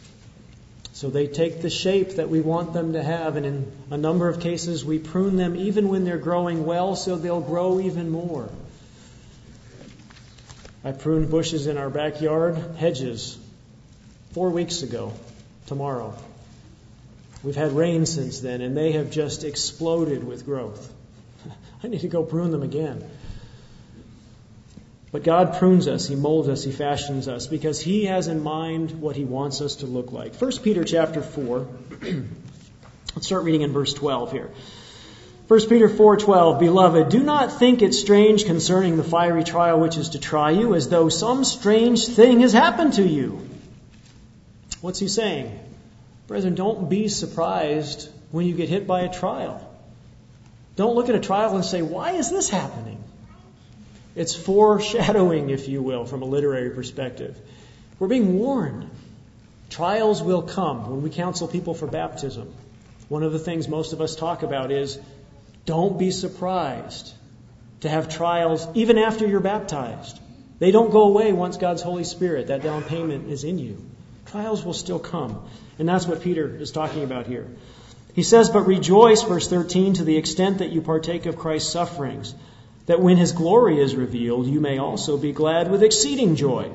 So 0.93 1.11
they 1.11 1.27
take 1.27 1.61
the 1.61 1.71
shape 1.71 2.11
that 2.11 2.29
we 2.29 2.41
want 2.41 2.73
them 2.73 2.93
to 2.93 3.03
have, 3.03 3.35
and 3.35 3.45
in 3.45 3.73
a 3.91 3.97
number 3.97 4.29
of 4.29 4.39
cases, 4.39 4.85
we 4.85 5.01
prune 5.01 5.35
them 5.35 5.57
even 5.57 5.89
when 5.89 6.05
they're 6.05 6.19
growing 6.19 6.65
well, 6.65 6.95
so 6.95 7.17
they'll 7.17 7.41
grow 7.41 7.81
even 7.81 8.11
more. 8.11 8.49
I 10.85 10.93
pruned 10.93 11.33
bushes 11.33 11.67
in 11.67 11.79
our 11.79 11.91
backyard, 11.91 12.77
hedges, 12.77 13.37
four 14.35 14.51
weeks 14.51 14.83
ago, 14.83 15.13
tomorrow. 15.67 16.15
We've 17.43 17.57
had 17.57 17.73
rain 17.73 18.07
since 18.07 18.41
then, 18.41 18.61
and 18.61 18.77
they 18.77 18.93
have 18.93 19.11
just 19.11 19.45
exploded 19.45 20.25
with 20.25 20.45
growth. 20.45 20.93
I 21.85 21.89
need 21.89 22.03
to 22.03 22.09
go 22.09 22.23
prune 22.23 22.51
them 22.51 22.63
again. 22.63 23.05
But 25.11 25.25
God 25.25 25.59
prunes 25.59 25.89
us, 25.89 26.09
He 26.09 26.15
molds 26.15 26.49
us, 26.49 26.65
He 26.65 26.73
fashions 26.73 27.29
us, 27.29 27.47
because 27.47 27.81
He 27.81 28.07
has 28.07 28.29
in 28.29 28.43
mind 28.43 29.01
what 29.01 29.17
He 29.17 29.25
wants 29.25 29.61
us 29.61 29.77
to 29.77 29.87
look 29.87 30.13
like. 30.13 30.35
1 30.35 30.53
Peter 30.63 30.85
chapter 30.85 31.21
4. 31.21 31.67
Let's 33.15 33.27
start 33.27 33.45
reading 33.45 33.61
in 33.61 33.73
verse 33.73 33.93
12 33.93 34.33
here. 34.33 34.51
1 35.49 35.69
Peter 35.69 35.89
4:12 35.89 36.61
Beloved, 36.61 37.11
do 37.11 37.23
not 37.23 37.59
think 37.59 37.83
it 37.83 37.93
strange 37.93 38.47
concerning 38.47 38.97
the 38.97 39.05
fiery 39.05 39.45
trial 39.45 39.79
which 39.79 39.99
is 39.99 40.11
to 40.11 40.19
try 40.19 40.51
you 40.51 40.75
as 40.75 40.89
though 40.89 41.11
some 41.11 41.45
strange 41.45 42.07
thing 42.07 42.41
has 42.41 42.55
happened 42.55 42.95
to 42.95 43.07
you. 43.07 43.39
What's 44.83 44.99
he 44.99 45.09
saying? 45.09 45.59
Brethren, 46.27 46.55
don't 46.55 46.91
be 46.91 47.09
surprised 47.09 48.11
when 48.33 48.47
you 48.47 48.55
get 48.55 48.69
hit 48.69 48.87
by 48.87 49.03
a 49.03 49.13
trial. 49.13 49.67
Don't 50.77 50.95
look 50.95 51.09
at 51.09 51.15
a 51.15 51.21
trial 51.21 51.55
and 51.55 51.65
say, 51.65 51.83
"Why 51.83 52.13
is 52.13 52.31
this 52.31 52.49
happening?" 52.49 52.99
It's 54.17 54.35
foreshadowing, 54.35 55.51
if 55.51 55.69
you 55.69 55.83
will, 55.83 56.05
from 56.05 56.23
a 56.23 56.25
literary 56.27 56.71
perspective. 56.71 57.39
We're 57.99 58.09
being 58.09 58.39
warned. 58.39 58.91
Trials 59.71 60.23
will 60.23 60.43
come 60.43 60.91
when 60.91 61.03
we 61.03 61.11
counsel 61.11 61.47
people 61.47 61.75
for 61.75 61.87
baptism. 61.87 62.53
One 63.09 63.23
of 63.23 63.33
the 63.33 63.39
things 63.39 63.69
most 63.69 63.93
of 63.93 64.01
us 64.01 64.17
talk 64.17 64.43
about 64.43 64.73
is 64.73 64.99
don't 65.65 65.97
be 65.99 66.11
surprised 66.11 67.13
to 67.83 67.89
have 67.89 68.09
trials 68.09 68.67
even 68.75 68.99
after 68.99 69.27
you're 69.27 69.41
baptized. 69.41 70.19
They 70.59 70.73
don't 70.73 70.91
go 70.91 71.03
away 71.05 71.33
once 71.33 71.57
God's 71.57 71.83
Holy 71.83 72.05
Spirit, 72.05 72.49
that 72.49 72.63
down 72.63 72.83
payment, 72.83 73.31
is 73.31 73.45
in 73.45 73.59
you. 73.59 73.79
Trials 74.33 74.65
will 74.65 74.73
still 74.73 74.99
come. 74.99 75.45
And 75.79 75.87
that's 75.87 76.07
what 76.07 76.23
Peter 76.23 76.57
is 76.57 76.71
talking 76.71 77.05
about 77.05 77.27
here. 77.27 77.49
He 78.15 78.23
says, 78.23 78.49
But 78.49 78.63
rejoice, 78.63 79.23
verse 79.23 79.47
13, 79.47 79.95
to 79.95 80.05
the 80.05 80.17
extent 80.17 80.59
that 80.59 80.71
you 80.71 80.81
partake 80.81 81.27
of 81.27 81.37
Christ's 81.37 81.71
sufferings, 81.71 82.35
that 82.87 83.01
when 83.01 83.19
his 83.19 83.33
glory 83.33 83.79
is 83.79 83.95
revealed, 83.95 84.47
you 84.47 84.59
may 84.59 84.79
also 84.79 85.19
be 85.19 85.33
glad 85.33 85.71
with 85.71 85.83
exceeding 85.83 86.37
joy. 86.37 86.71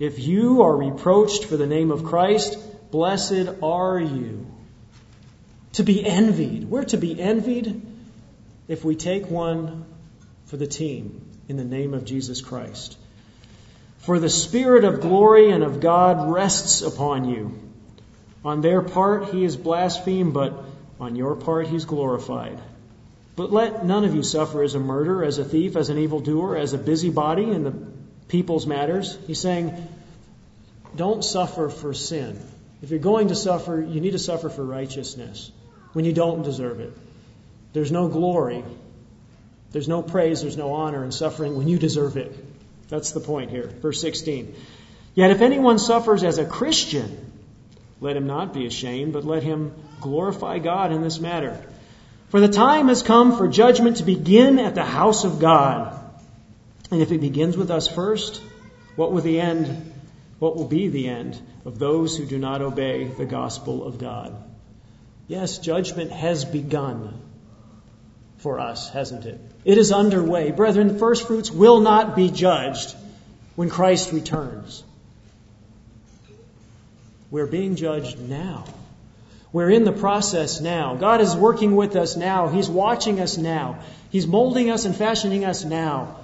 If 0.00 0.18
you 0.18 0.62
are 0.62 0.76
reproached 0.76 1.44
for 1.44 1.56
the 1.56 1.66
name 1.66 1.92
of 1.92 2.04
Christ, 2.04 2.58
blessed 2.90 3.62
are 3.62 4.00
you. 4.00 4.44
To 5.74 5.84
be 5.84 6.04
envied. 6.04 6.68
We're 6.68 6.84
to 6.86 6.96
be 6.96 7.20
envied 7.20 7.82
if 8.66 8.84
we 8.84 8.96
take 8.96 9.30
one 9.30 9.84
for 10.46 10.56
the 10.56 10.66
team 10.66 11.24
in 11.48 11.56
the 11.56 11.64
name 11.64 11.94
of 11.94 12.04
Jesus 12.04 12.40
Christ. 12.40 12.96
For 14.04 14.18
the 14.18 14.28
Spirit 14.28 14.84
of 14.84 15.00
glory 15.00 15.50
and 15.50 15.64
of 15.64 15.80
God 15.80 16.30
rests 16.30 16.82
upon 16.82 17.24
you. 17.24 17.58
On 18.44 18.60
their 18.60 18.82
part 18.82 19.30
he 19.30 19.44
is 19.44 19.56
blasphemed, 19.56 20.34
but 20.34 20.62
on 21.00 21.16
your 21.16 21.34
part 21.36 21.68
he's 21.68 21.86
glorified. 21.86 22.58
But 23.34 23.50
let 23.50 23.84
none 23.86 24.04
of 24.04 24.14
you 24.14 24.22
suffer 24.22 24.62
as 24.62 24.74
a 24.74 24.78
murderer, 24.78 25.24
as 25.24 25.38
a 25.38 25.44
thief, 25.44 25.74
as 25.76 25.88
an 25.88 25.96
evildoer, 25.96 26.56
as 26.56 26.74
a 26.74 26.78
busybody 26.78 27.50
in 27.50 27.64
the 27.64 27.74
people's 28.28 28.66
matters. 28.66 29.16
He's 29.26 29.40
saying, 29.40 29.74
don't 30.94 31.24
suffer 31.24 31.70
for 31.70 31.94
sin. 31.94 32.38
If 32.82 32.90
you're 32.90 33.00
going 33.00 33.28
to 33.28 33.34
suffer, 33.34 33.80
you 33.80 34.02
need 34.02 34.12
to 34.12 34.18
suffer 34.18 34.50
for 34.50 34.62
righteousness 34.62 35.50
when 35.94 36.04
you 36.04 36.12
don't 36.12 36.42
deserve 36.42 36.78
it. 36.80 36.92
There's 37.72 37.90
no 37.90 38.08
glory. 38.08 38.64
There's 39.72 39.88
no 39.88 40.02
praise. 40.02 40.42
There's 40.42 40.58
no 40.58 40.74
honor 40.74 41.02
in 41.02 41.10
suffering 41.10 41.56
when 41.56 41.68
you 41.68 41.78
deserve 41.78 42.18
it. 42.18 42.43
That's 42.94 43.10
the 43.10 43.18
point 43.18 43.50
here. 43.50 43.66
Verse 43.66 44.00
16. 44.00 44.54
Yet 45.16 45.32
if 45.32 45.40
anyone 45.40 45.80
suffers 45.80 46.22
as 46.22 46.38
a 46.38 46.44
Christian, 46.44 47.32
let 48.00 48.16
him 48.16 48.28
not 48.28 48.54
be 48.54 48.66
ashamed, 48.66 49.12
but 49.12 49.24
let 49.24 49.42
him 49.42 49.74
glorify 50.00 50.60
God 50.60 50.92
in 50.92 51.02
this 51.02 51.18
matter. 51.18 51.60
For 52.28 52.38
the 52.38 52.46
time 52.46 52.86
has 52.86 53.02
come 53.02 53.36
for 53.36 53.48
judgment 53.48 53.96
to 53.96 54.04
begin 54.04 54.60
at 54.60 54.76
the 54.76 54.84
house 54.84 55.24
of 55.24 55.40
God. 55.40 55.92
And 56.92 57.02
if 57.02 57.10
it 57.10 57.20
begins 57.20 57.56
with 57.56 57.72
us 57.72 57.88
first, 57.88 58.40
what 58.94 59.10
will 59.10 59.22
the 59.22 59.40
end 59.40 59.92
what 60.38 60.54
will 60.54 60.68
be 60.68 60.86
the 60.86 61.08
end 61.08 61.40
of 61.64 61.80
those 61.80 62.16
who 62.16 62.26
do 62.26 62.38
not 62.38 62.62
obey 62.62 63.08
the 63.08 63.26
gospel 63.26 63.84
of 63.84 63.98
God? 63.98 64.36
Yes, 65.26 65.58
judgment 65.58 66.12
has 66.12 66.44
begun 66.44 67.20
for 68.44 68.60
us, 68.60 68.90
hasn't 68.90 69.24
it? 69.24 69.40
It 69.64 69.78
is 69.78 69.90
underway. 69.90 70.50
Brethren, 70.50 70.88
the 70.88 70.98
first 70.98 71.26
fruits 71.26 71.50
will 71.50 71.80
not 71.80 72.14
be 72.14 72.28
judged 72.28 72.94
when 73.56 73.70
Christ 73.70 74.12
returns. 74.12 74.84
We're 77.30 77.46
being 77.46 77.76
judged 77.76 78.20
now. 78.20 78.66
We're 79.50 79.70
in 79.70 79.84
the 79.84 79.92
process 79.92 80.60
now. 80.60 80.94
God 80.94 81.22
is 81.22 81.34
working 81.34 81.74
with 81.74 81.96
us 81.96 82.16
now. 82.18 82.48
He's 82.48 82.68
watching 82.68 83.18
us 83.18 83.38
now. 83.38 83.78
He's 84.10 84.26
molding 84.26 84.70
us 84.70 84.84
and 84.84 84.94
fashioning 84.94 85.46
us 85.46 85.64
now. 85.64 86.18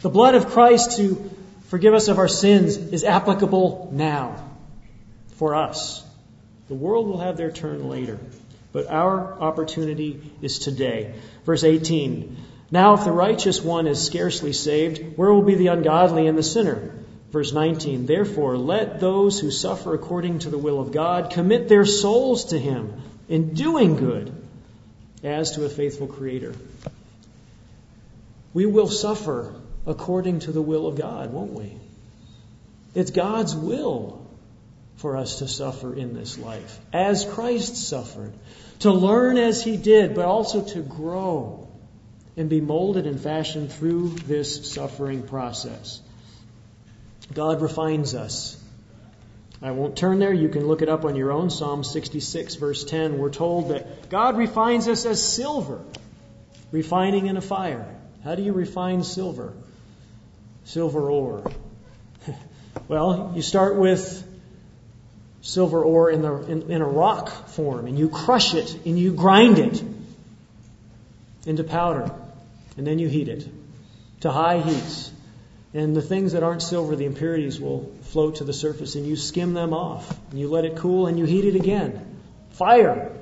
The 0.00 0.08
blood 0.08 0.36
of 0.36 0.48
Christ 0.48 0.96
to 0.96 1.30
forgive 1.66 1.92
us 1.92 2.08
of 2.08 2.16
our 2.16 2.28
sins 2.28 2.78
is 2.78 3.04
applicable 3.04 3.90
now 3.92 4.42
for 5.36 5.54
us. 5.54 6.02
The 6.68 6.74
world 6.74 7.08
will 7.08 7.18
have 7.18 7.36
their 7.36 7.50
turn 7.50 7.90
later. 7.90 8.18
But 8.72 8.88
our 8.88 9.40
opportunity 9.40 10.20
is 10.42 10.58
today. 10.58 11.14
Verse 11.44 11.64
18 11.64 12.36
Now, 12.70 12.94
if 12.94 13.04
the 13.04 13.12
righteous 13.12 13.62
one 13.62 13.86
is 13.86 14.04
scarcely 14.04 14.52
saved, 14.52 15.16
where 15.16 15.32
will 15.32 15.42
be 15.42 15.54
the 15.54 15.68
ungodly 15.68 16.26
and 16.26 16.36
the 16.36 16.42
sinner? 16.42 16.94
Verse 17.30 17.52
19 17.52 18.06
Therefore, 18.06 18.56
let 18.56 19.00
those 19.00 19.40
who 19.40 19.50
suffer 19.50 19.94
according 19.94 20.40
to 20.40 20.50
the 20.50 20.58
will 20.58 20.80
of 20.80 20.92
God 20.92 21.30
commit 21.30 21.68
their 21.68 21.84
souls 21.84 22.46
to 22.46 22.58
Him 22.58 23.02
in 23.28 23.54
doing 23.54 23.96
good 23.96 24.32
as 25.22 25.52
to 25.52 25.64
a 25.64 25.68
faithful 25.68 26.06
Creator. 26.06 26.54
We 28.54 28.66
will 28.66 28.88
suffer 28.88 29.54
according 29.86 30.40
to 30.40 30.52
the 30.52 30.62
will 30.62 30.86
of 30.86 30.96
God, 30.96 31.32
won't 31.32 31.52
we? 31.52 31.72
It's 32.94 33.10
God's 33.10 33.54
will 33.54 34.26
for 34.98 35.16
us 35.16 35.38
to 35.38 35.48
suffer 35.48 35.94
in 35.94 36.12
this 36.12 36.38
life, 36.38 36.78
as 36.92 37.24
Christ 37.24 37.76
suffered, 37.76 38.32
to 38.80 38.92
learn 38.92 39.38
as 39.38 39.62
he 39.62 39.76
did, 39.76 40.14
but 40.14 40.24
also 40.24 40.62
to 40.62 40.80
grow 40.80 41.68
and 42.36 42.48
be 42.48 42.60
molded 42.60 43.06
and 43.06 43.20
fashioned 43.20 43.72
through 43.72 44.10
this 44.10 44.70
suffering 44.70 45.22
process. 45.22 46.00
God 47.32 47.60
refines 47.62 48.14
us. 48.14 48.56
I 49.60 49.72
won't 49.72 49.96
turn 49.96 50.18
there. 50.18 50.32
You 50.32 50.48
can 50.48 50.66
look 50.66 50.82
it 50.82 50.88
up 50.88 51.04
on 51.04 51.16
your 51.16 51.32
own. 51.32 51.50
Psalm 51.50 51.82
66, 51.82 52.54
verse 52.56 52.84
10. 52.84 53.18
We're 53.18 53.30
told 53.30 53.70
that 53.70 54.08
God 54.08 54.36
refines 54.36 54.86
us 54.86 55.04
as 55.04 55.22
silver, 55.22 55.80
refining 56.70 57.26
in 57.26 57.36
a 57.36 57.40
fire. 57.40 57.94
How 58.24 58.34
do 58.34 58.42
you 58.42 58.52
refine 58.52 59.02
silver? 59.02 59.52
Silver 60.64 61.10
ore. 61.10 61.50
well, 62.88 63.32
you 63.34 63.42
start 63.42 63.76
with 63.76 64.24
silver 65.48 65.82
ore 65.82 66.10
in, 66.10 66.20
the, 66.20 66.34
in, 66.42 66.70
in 66.70 66.82
a 66.82 66.86
rock 66.86 67.48
form, 67.48 67.86
and 67.86 67.98
you 67.98 68.10
crush 68.10 68.54
it 68.54 68.84
and 68.84 68.98
you 68.98 69.14
grind 69.14 69.58
it 69.58 69.82
into 71.46 71.64
powder, 71.64 72.12
and 72.76 72.86
then 72.86 72.98
you 72.98 73.08
heat 73.08 73.28
it 73.28 73.48
to 74.20 74.30
high 74.30 74.60
heats. 74.60 75.10
And 75.72 75.96
the 75.96 76.02
things 76.02 76.32
that 76.32 76.42
aren't 76.42 76.60
silver, 76.60 76.96
the 76.96 77.06
impurities 77.06 77.58
will 77.58 77.90
float 78.02 78.36
to 78.36 78.44
the 78.44 78.52
surface, 78.52 78.94
and 78.94 79.06
you 79.06 79.16
skim 79.16 79.54
them 79.54 79.72
off. 79.72 80.14
And 80.30 80.38
you 80.38 80.48
let 80.48 80.66
it 80.66 80.76
cool, 80.76 81.06
and 81.06 81.18
you 81.18 81.24
heat 81.24 81.46
it 81.46 81.56
again. 81.56 82.18
Fire. 82.50 83.12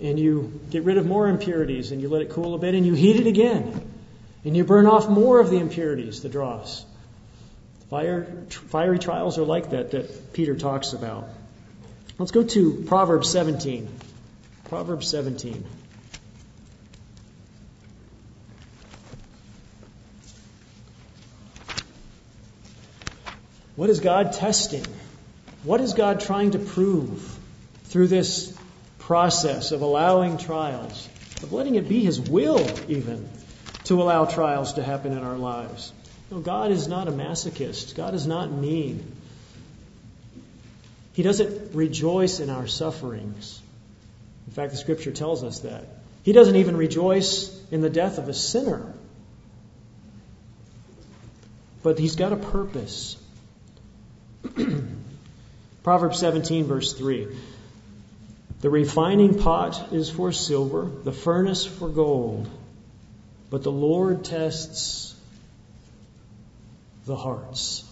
And 0.00 0.18
you 0.18 0.60
get 0.70 0.82
rid 0.82 0.98
of 0.98 1.06
more 1.06 1.28
impurities, 1.28 1.92
and 1.92 2.00
you 2.00 2.08
let 2.08 2.22
it 2.22 2.30
cool 2.30 2.54
a 2.54 2.58
bit, 2.58 2.74
and 2.74 2.84
you 2.84 2.94
heat 2.94 3.16
it 3.16 3.26
again. 3.26 3.88
And 4.44 4.56
you 4.56 4.64
burn 4.64 4.86
off 4.86 5.08
more 5.08 5.38
of 5.38 5.50
the 5.50 5.58
impurities, 5.58 6.22
the 6.22 6.28
dross. 6.28 6.84
Fire, 7.92 8.24
fiery 8.48 8.98
trials 8.98 9.36
are 9.36 9.44
like 9.44 9.68
that, 9.68 9.90
that 9.90 10.32
Peter 10.32 10.56
talks 10.56 10.94
about. 10.94 11.28
Let's 12.18 12.30
go 12.30 12.42
to 12.42 12.84
Proverbs 12.86 13.28
17. 13.28 13.86
Proverbs 14.64 15.06
17. 15.08 15.62
What 23.76 23.90
is 23.90 24.00
God 24.00 24.32
testing? 24.32 24.86
What 25.62 25.82
is 25.82 25.92
God 25.92 26.20
trying 26.20 26.52
to 26.52 26.58
prove 26.58 27.38
through 27.84 28.06
this 28.06 28.56
process 29.00 29.70
of 29.70 29.82
allowing 29.82 30.38
trials, 30.38 31.10
of 31.42 31.52
letting 31.52 31.74
it 31.74 31.90
be 31.90 32.02
His 32.02 32.18
will, 32.18 32.66
even, 32.88 33.28
to 33.84 34.00
allow 34.00 34.24
trials 34.24 34.72
to 34.74 34.82
happen 34.82 35.12
in 35.12 35.18
our 35.18 35.36
lives? 35.36 35.92
No, 36.32 36.40
God 36.40 36.70
is 36.70 36.88
not 36.88 37.08
a 37.08 37.12
masochist. 37.12 37.94
God 37.94 38.14
is 38.14 38.26
not 38.26 38.50
mean. 38.50 39.04
He 41.12 41.22
doesn't 41.22 41.74
rejoice 41.74 42.40
in 42.40 42.48
our 42.48 42.66
sufferings. 42.66 43.60
In 44.46 44.54
fact, 44.54 44.72
the 44.72 44.78
scripture 44.78 45.10
tells 45.12 45.44
us 45.44 45.58
that. 45.58 45.84
He 46.22 46.32
doesn't 46.32 46.56
even 46.56 46.78
rejoice 46.78 47.54
in 47.70 47.82
the 47.82 47.90
death 47.90 48.16
of 48.16 48.30
a 48.30 48.32
sinner. 48.32 48.94
But 51.82 51.98
he's 51.98 52.16
got 52.16 52.32
a 52.32 52.36
purpose. 52.36 53.18
Proverbs 55.82 56.18
17, 56.18 56.64
verse 56.64 56.94
3. 56.94 57.28
The 58.62 58.70
refining 58.70 59.38
pot 59.38 59.92
is 59.92 60.08
for 60.08 60.32
silver, 60.32 60.90
the 61.04 61.12
furnace 61.12 61.66
for 61.66 61.90
gold, 61.90 62.48
but 63.50 63.62
the 63.62 63.72
Lord 63.72 64.24
tests 64.24 65.11
the 67.06 67.16
hearts. 67.16 67.84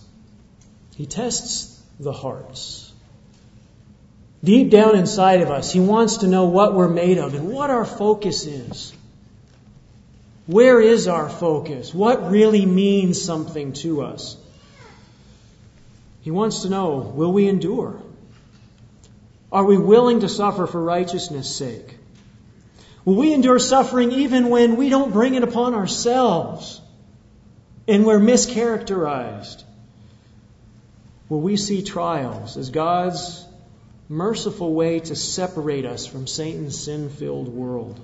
He 0.96 1.06
tests 1.06 1.82
the 1.98 2.12
hearts. 2.12 2.92
Deep 4.42 4.70
down 4.70 4.96
inside 4.96 5.42
of 5.42 5.50
us, 5.50 5.72
He 5.72 5.80
wants 5.80 6.18
to 6.18 6.26
know 6.26 6.46
what 6.46 6.74
we're 6.74 6.88
made 6.88 7.18
of 7.18 7.34
and 7.34 7.48
what 7.48 7.70
our 7.70 7.84
focus 7.84 8.46
is. 8.46 8.92
Where 10.46 10.80
is 10.80 11.08
our 11.08 11.28
focus? 11.28 11.94
What 11.94 12.30
really 12.30 12.66
means 12.66 13.22
something 13.22 13.74
to 13.74 14.02
us? 14.02 14.36
He 16.22 16.30
wants 16.30 16.62
to 16.62 16.68
know 16.68 16.98
will 16.98 17.32
we 17.32 17.48
endure? 17.48 18.00
Are 19.52 19.64
we 19.64 19.78
willing 19.78 20.20
to 20.20 20.28
suffer 20.28 20.66
for 20.66 20.82
righteousness' 20.82 21.54
sake? 21.54 21.96
Will 23.04 23.16
we 23.16 23.32
endure 23.32 23.58
suffering 23.58 24.12
even 24.12 24.48
when 24.48 24.76
we 24.76 24.88
don't 24.88 25.12
bring 25.12 25.34
it 25.34 25.42
upon 25.42 25.74
ourselves 25.74 26.79
and 27.88 28.04
we're 28.04 28.20
mischaracterized? 28.20 29.64
Will 31.28 31.40
we 31.40 31.56
see 31.56 31.82
trials 31.82 32.56
as 32.56 32.70
God's 32.70 33.46
merciful 34.08 34.74
way 34.74 35.00
to 35.00 35.14
separate 35.14 35.86
us 35.86 36.06
from 36.06 36.26
Satan's 36.26 36.78
sin 36.78 37.10
filled 37.10 37.48
world? 37.48 38.00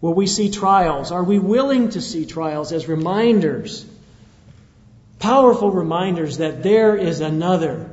Will 0.00 0.14
we 0.14 0.26
see 0.26 0.50
trials? 0.50 1.12
Are 1.12 1.24
we 1.24 1.38
willing 1.38 1.90
to 1.90 2.00
see 2.00 2.26
trials 2.26 2.72
as 2.72 2.88
reminders 2.88 3.86
Powerful 5.18 5.70
reminders 5.70 6.38
that 6.38 6.62
there 6.62 6.96
is 6.96 7.20
another, 7.20 7.90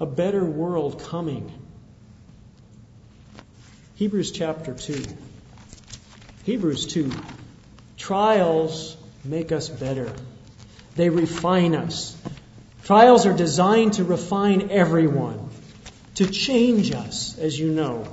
a 0.00 0.06
better 0.06 0.44
world 0.44 1.02
coming. 1.02 1.50
Hebrews 3.94 4.32
chapter 4.32 4.74
2. 4.74 5.02
Hebrews 6.44 6.86
2. 6.86 7.10
Trials 7.96 8.96
make 9.28 9.52
us 9.52 9.68
better, 9.68 10.12
they 10.96 11.10
refine 11.10 11.74
us. 11.74 12.16
Trials 12.84 13.26
are 13.26 13.36
designed 13.36 13.94
to 13.94 14.04
refine 14.04 14.70
everyone, 14.70 15.50
to 16.14 16.26
change 16.26 16.92
us, 16.92 17.38
as 17.38 17.58
you 17.58 17.70
know, 17.70 18.08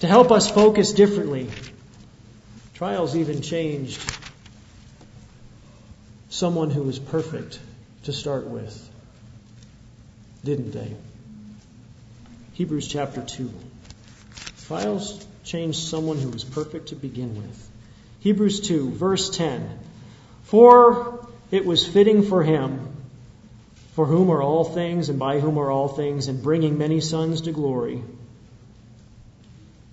to 0.00 0.06
help 0.06 0.32
us 0.32 0.50
focus 0.50 0.92
differently. 0.92 1.48
Trials 2.74 3.16
even 3.16 3.42
changed 3.42 4.00
someone 6.28 6.70
who 6.70 6.82
was 6.82 6.98
perfect 6.98 7.58
to 8.04 8.12
start 8.12 8.46
with, 8.46 8.88
didn't 10.44 10.72
they? 10.72 10.94
Hebrews 12.54 12.88
chapter 12.88 13.22
2. 13.22 13.52
Trials 14.66 15.24
changed 15.44 15.78
someone 15.78 16.18
who 16.18 16.28
was 16.28 16.44
perfect 16.44 16.88
to 16.88 16.96
begin 16.96 17.36
with. 17.40 17.70
Hebrews 18.20 18.60
2, 18.60 18.90
verse 18.90 19.30
10. 19.30 19.78
For 20.44 21.26
it 21.50 21.64
was 21.64 21.86
fitting 21.86 22.22
for 22.22 22.42
him, 22.42 22.88
for 23.92 24.06
whom 24.06 24.30
are 24.30 24.42
all 24.42 24.64
things 24.64 25.08
and 25.08 25.18
by 25.18 25.40
whom 25.40 25.58
are 25.58 25.70
all 25.70 25.88
things, 25.88 26.28
and 26.28 26.42
bringing 26.42 26.78
many 26.78 27.00
sons 27.00 27.42
to 27.42 27.52
glory, 27.52 28.02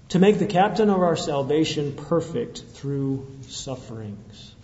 to 0.10 0.20
make 0.20 0.40
the 0.40 0.46
captain 0.46 0.90
of 0.90 1.02
our 1.02 1.16
salvation 1.16 1.94
perfect 1.94 2.60
through 2.74 3.28
sufferings. 3.48 4.56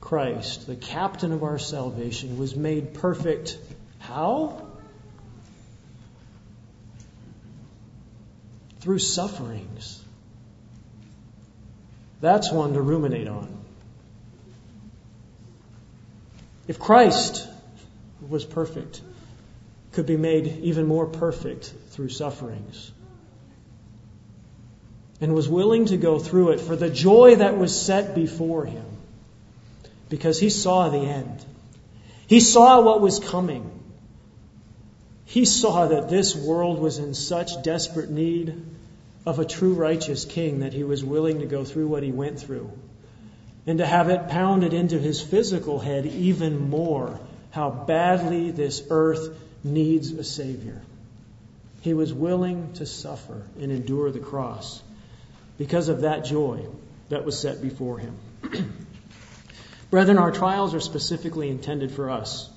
Christ, 0.00 0.66
the 0.66 0.76
captain 0.76 1.32
of 1.32 1.42
our 1.42 1.58
salvation, 1.58 2.38
was 2.38 2.56
made 2.56 2.94
perfect. 2.94 3.58
How? 3.98 4.66
Through 8.80 9.00
sufferings. 9.00 10.02
That's 12.20 12.50
one 12.50 12.72
to 12.74 12.80
ruminate 12.80 13.28
on. 13.28 13.56
If 16.66 16.78
Christ 16.78 17.48
was 18.28 18.44
perfect, 18.44 19.00
could 19.92 20.06
be 20.06 20.16
made 20.16 20.46
even 20.62 20.86
more 20.86 21.06
perfect 21.06 21.72
through 21.90 22.10
sufferings, 22.10 22.92
and 25.20 25.34
was 25.34 25.48
willing 25.48 25.86
to 25.86 25.96
go 25.96 26.18
through 26.18 26.50
it 26.50 26.60
for 26.60 26.76
the 26.76 26.90
joy 26.90 27.36
that 27.36 27.56
was 27.56 27.80
set 27.80 28.14
before 28.14 28.64
him, 28.66 28.84
because 30.08 30.38
he 30.38 30.50
saw 30.50 30.88
the 30.88 30.98
end. 30.98 31.44
He 32.26 32.40
saw 32.40 32.82
what 32.82 33.00
was 33.00 33.18
coming. 33.18 33.70
He 35.24 35.44
saw 35.44 35.86
that 35.86 36.10
this 36.10 36.36
world 36.36 36.78
was 36.78 36.98
in 36.98 37.14
such 37.14 37.62
desperate 37.62 38.10
need 38.10 38.62
of 39.28 39.38
a 39.38 39.44
true 39.44 39.74
righteous 39.74 40.24
king 40.24 40.60
that 40.60 40.72
he 40.72 40.84
was 40.84 41.04
willing 41.04 41.40
to 41.40 41.46
go 41.46 41.62
through 41.62 41.86
what 41.86 42.02
he 42.02 42.10
went 42.10 42.40
through 42.40 42.72
and 43.66 43.76
to 43.76 43.84
have 43.84 44.08
it 44.08 44.28
pounded 44.28 44.72
into 44.72 44.98
his 44.98 45.20
physical 45.20 45.78
head 45.78 46.06
even 46.06 46.70
more 46.70 47.20
how 47.50 47.68
badly 47.68 48.50
this 48.50 48.82
earth 48.88 49.38
needs 49.62 50.12
a 50.12 50.24
Savior. 50.24 50.80
He 51.82 51.92
was 51.92 52.10
willing 52.10 52.72
to 52.74 52.86
suffer 52.86 53.42
and 53.60 53.70
endure 53.70 54.10
the 54.10 54.18
cross 54.18 54.82
because 55.58 55.90
of 55.90 56.00
that 56.00 56.24
joy 56.24 56.64
that 57.10 57.26
was 57.26 57.38
set 57.38 57.60
before 57.60 57.98
him. 57.98 58.16
Brethren, 59.90 60.16
our 60.16 60.32
trials 60.32 60.72
are 60.72 60.80
specifically 60.80 61.50
intended 61.50 61.92
for 61.92 62.08
us. 62.08 62.48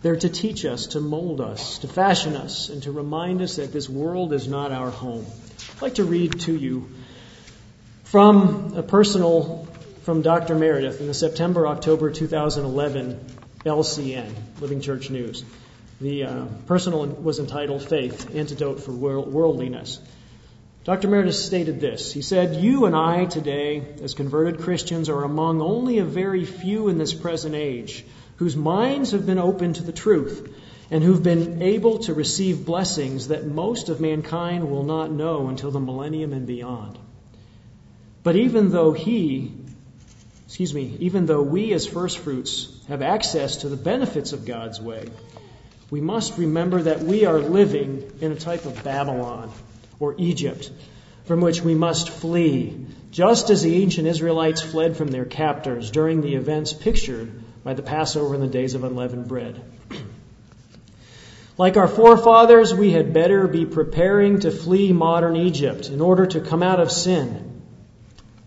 They're 0.00 0.16
to 0.16 0.30
teach 0.30 0.64
us, 0.64 0.86
to 0.88 1.00
mold 1.00 1.42
us, 1.42 1.80
to 1.80 1.88
fashion 1.88 2.36
us, 2.36 2.70
and 2.70 2.82
to 2.84 2.92
remind 2.92 3.42
us 3.42 3.56
that 3.56 3.70
this 3.70 3.86
world 3.86 4.32
is 4.32 4.48
not 4.48 4.72
our 4.72 4.90
home. 4.90 5.26
I'd 5.76 5.82
like 5.82 5.94
to 5.94 6.04
read 6.04 6.40
to 6.40 6.54
you 6.54 6.88
from 8.04 8.74
a 8.76 8.82
personal 8.82 9.66
from 10.02 10.22
Dr. 10.22 10.54
Meredith 10.54 11.00
in 11.00 11.06
the 11.06 11.14
September 11.14 11.66
October 11.66 12.10
2011 12.10 13.20
LCN, 13.64 14.32
Living 14.60 14.80
Church 14.80 15.10
News. 15.10 15.44
The 16.00 16.24
uh, 16.24 16.44
personal 16.66 17.06
was 17.06 17.38
entitled 17.38 17.82
Faith 17.82 18.34
Antidote 18.34 18.80
for 18.80 18.92
Worldliness. 18.92 20.00
Dr. 20.84 21.08
Meredith 21.08 21.34
stated 21.34 21.78
this. 21.78 22.10
He 22.10 22.22
said, 22.22 22.56
You 22.62 22.86
and 22.86 22.96
I 22.96 23.26
today, 23.26 23.82
as 24.02 24.14
converted 24.14 24.60
Christians, 24.60 25.10
are 25.10 25.24
among 25.24 25.60
only 25.60 25.98
a 25.98 26.04
very 26.04 26.46
few 26.46 26.88
in 26.88 26.96
this 26.96 27.12
present 27.12 27.54
age 27.54 28.04
whose 28.36 28.56
minds 28.56 29.10
have 29.10 29.26
been 29.26 29.38
opened 29.38 29.76
to 29.76 29.82
the 29.82 29.92
truth, 29.92 30.50
and 30.90 31.04
who've 31.04 31.22
been 31.22 31.62
able 31.62 31.98
to 31.98 32.14
receive 32.14 32.66
blessings 32.66 33.28
that 33.28 33.46
most 33.46 33.88
of 33.88 34.00
mankind 34.00 34.68
will 34.68 34.82
not 34.82 35.10
know 35.10 35.48
until 35.48 35.70
the 35.70 35.80
millennium 35.80 36.32
and 36.32 36.46
beyond. 36.46 36.98
But 38.22 38.36
even 38.36 38.70
though 38.70 38.92
he, 38.92 39.52
excuse 40.46 40.74
me, 40.74 40.96
even 40.98 41.26
though 41.26 41.42
we 41.42 41.72
as 41.72 41.86
firstfruits 41.86 42.68
have 42.88 43.02
access 43.02 43.58
to 43.58 43.68
the 43.68 43.76
benefits 43.76 44.32
of 44.32 44.44
God's 44.44 44.80
way, 44.80 45.08
we 45.90 46.00
must 46.00 46.38
remember 46.38 46.82
that 46.82 47.00
we 47.00 47.24
are 47.24 47.38
living 47.38 48.12
in 48.20 48.32
a 48.32 48.36
type 48.36 48.64
of 48.64 48.82
Babylon 48.82 49.52
or 50.00 50.14
Egypt 50.18 50.70
from 51.24 51.40
which 51.40 51.62
we 51.62 51.74
must 51.74 52.10
flee, 52.10 52.86
just 53.12 53.50
as 53.50 53.62
the 53.62 53.76
ancient 53.82 54.08
Israelites 54.08 54.60
fled 54.60 54.96
from 54.96 55.08
their 55.08 55.24
captors 55.24 55.90
during 55.90 56.20
the 56.20 56.34
events 56.34 56.72
pictured 56.72 57.30
by 57.62 57.74
the 57.74 57.82
Passover 57.82 58.34
and 58.34 58.42
the 58.42 58.48
days 58.48 58.74
of 58.74 58.82
unleavened 58.82 59.28
bread. 59.28 59.60
Like 61.60 61.76
our 61.76 61.88
forefathers, 61.88 62.72
we 62.72 62.90
had 62.90 63.12
better 63.12 63.46
be 63.46 63.66
preparing 63.66 64.40
to 64.40 64.50
flee 64.50 64.94
modern 64.94 65.36
Egypt 65.36 65.90
in 65.90 66.00
order 66.00 66.24
to 66.24 66.40
come 66.40 66.62
out 66.62 66.80
of 66.80 66.90
sin. 66.90 67.60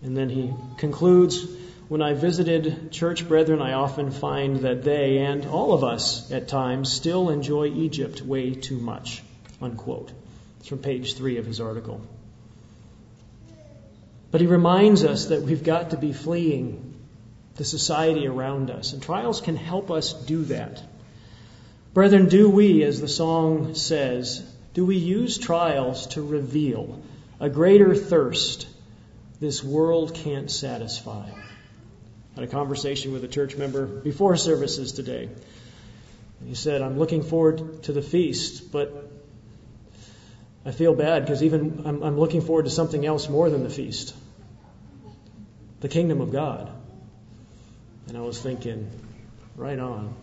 And 0.02 0.16
then 0.16 0.28
he 0.28 0.52
concludes 0.78 1.46
When 1.86 2.02
I 2.02 2.14
visited 2.14 2.90
church 2.90 3.28
brethren, 3.28 3.62
I 3.62 3.74
often 3.74 4.10
find 4.10 4.56
that 4.62 4.82
they 4.82 5.18
and 5.18 5.46
all 5.46 5.74
of 5.74 5.84
us 5.84 6.32
at 6.32 6.48
times 6.48 6.92
still 6.92 7.30
enjoy 7.30 7.66
Egypt 7.66 8.20
way 8.20 8.52
too 8.52 8.80
much. 8.80 9.22
Unquote. 9.62 10.10
It's 10.58 10.66
from 10.66 10.78
page 10.78 11.14
three 11.14 11.36
of 11.36 11.46
his 11.46 11.60
article. 11.60 12.00
But 14.32 14.40
he 14.40 14.48
reminds 14.48 15.04
us 15.04 15.26
that 15.26 15.42
we've 15.42 15.62
got 15.62 15.90
to 15.90 15.96
be 15.96 16.12
fleeing 16.12 16.96
the 17.54 17.64
society 17.64 18.26
around 18.26 18.72
us, 18.72 18.92
and 18.92 19.00
trials 19.00 19.40
can 19.40 19.54
help 19.54 19.92
us 19.92 20.12
do 20.12 20.42
that. 20.46 20.82
Brethren, 21.94 22.28
do 22.28 22.50
we, 22.50 22.82
as 22.82 23.00
the 23.00 23.06
song 23.06 23.76
says, 23.76 24.44
do 24.74 24.84
we 24.84 24.96
use 24.96 25.38
trials 25.38 26.08
to 26.08 26.22
reveal 26.22 27.00
a 27.38 27.48
greater 27.48 27.94
thirst 27.94 28.66
this 29.38 29.62
world 29.62 30.12
can't 30.12 30.50
satisfy? 30.50 31.28
I 31.30 32.40
had 32.40 32.42
a 32.42 32.48
conversation 32.48 33.12
with 33.12 33.22
a 33.22 33.28
church 33.28 33.56
member 33.56 33.86
before 33.86 34.36
services 34.36 34.90
today. 34.90 35.28
He 36.44 36.56
said, 36.56 36.82
I'm 36.82 36.98
looking 36.98 37.22
forward 37.22 37.84
to 37.84 37.92
the 37.92 38.02
feast, 38.02 38.72
but 38.72 39.08
I 40.66 40.72
feel 40.72 40.94
bad 40.94 41.22
because 41.22 41.44
even 41.44 41.84
I'm, 41.86 42.02
I'm, 42.02 42.18
looking 42.18 42.40
forward 42.40 42.64
to 42.64 42.72
something 42.72 43.06
else 43.06 43.28
more 43.28 43.48
than 43.50 43.62
the 43.62 43.70
feast 43.70 44.14
the 45.80 45.88
kingdom 45.88 46.22
of 46.22 46.32
God. 46.32 46.72
And 48.08 48.16
I 48.16 48.20
was 48.22 48.40
thinking, 48.40 48.90
right 49.54 49.78
on. 49.78 50.14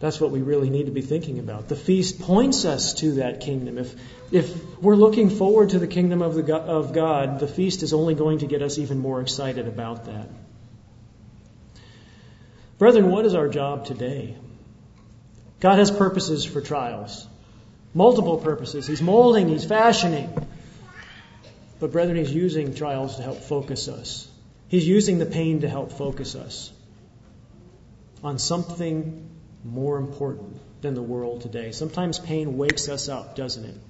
That's 0.00 0.18
what 0.18 0.30
we 0.30 0.40
really 0.40 0.70
need 0.70 0.86
to 0.86 0.92
be 0.92 1.02
thinking 1.02 1.38
about. 1.38 1.68
The 1.68 1.76
feast 1.76 2.20
points 2.20 2.64
us 2.64 2.94
to 2.94 3.12
that 3.16 3.42
kingdom. 3.42 3.76
If, 3.76 3.94
if 4.32 4.80
we're 4.80 4.96
looking 4.96 5.28
forward 5.28 5.70
to 5.70 5.78
the 5.78 5.86
kingdom 5.86 6.22
of, 6.22 6.34
the, 6.34 6.56
of 6.56 6.94
God, 6.94 7.38
the 7.38 7.46
feast 7.46 7.82
is 7.82 7.92
only 7.92 8.14
going 8.14 8.38
to 8.38 8.46
get 8.46 8.62
us 8.62 8.78
even 8.78 8.98
more 8.98 9.20
excited 9.20 9.68
about 9.68 10.06
that. 10.06 10.28
Brethren, 12.78 13.10
what 13.10 13.26
is 13.26 13.34
our 13.34 13.46
job 13.46 13.84
today? 13.84 14.36
God 15.60 15.78
has 15.78 15.90
purposes 15.90 16.46
for 16.46 16.62
trials, 16.62 17.26
multiple 17.92 18.38
purposes. 18.38 18.86
He's 18.86 19.02
molding, 19.02 19.50
He's 19.50 19.66
fashioning. 19.66 20.30
But, 21.78 21.92
brethren, 21.92 22.16
He's 22.16 22.32
using 22.32 22.74
trials 22.74 23.16
to 23.16 23.22
help 23.22 23.42
focus 23.42 23.86
us. 23.86 24.26
He's 24.68 24.88
using 24.88 25.18
the 25.18 25.26
pain 25.26 25.60
to 25.60 25.68
help 25.68 25.92
focus 25.92 26.34
us 26.34 26.72
on 28.24 28.38
something 28.38 29.29
more 29.64 29.98
important 29.98 30.60
than 30.82 30.94
the 30.94 31.02
world 31.02 31.42
today. 31.42 31.72
Sometimes 31.72 32.18
pain 32.18 32.56
wakes 32.56 32.88
us 32.88 33.08
up, 33.08 33.36
doesn't 33.36 33.64
it? 33.64 33.74
Have 33.74 33.82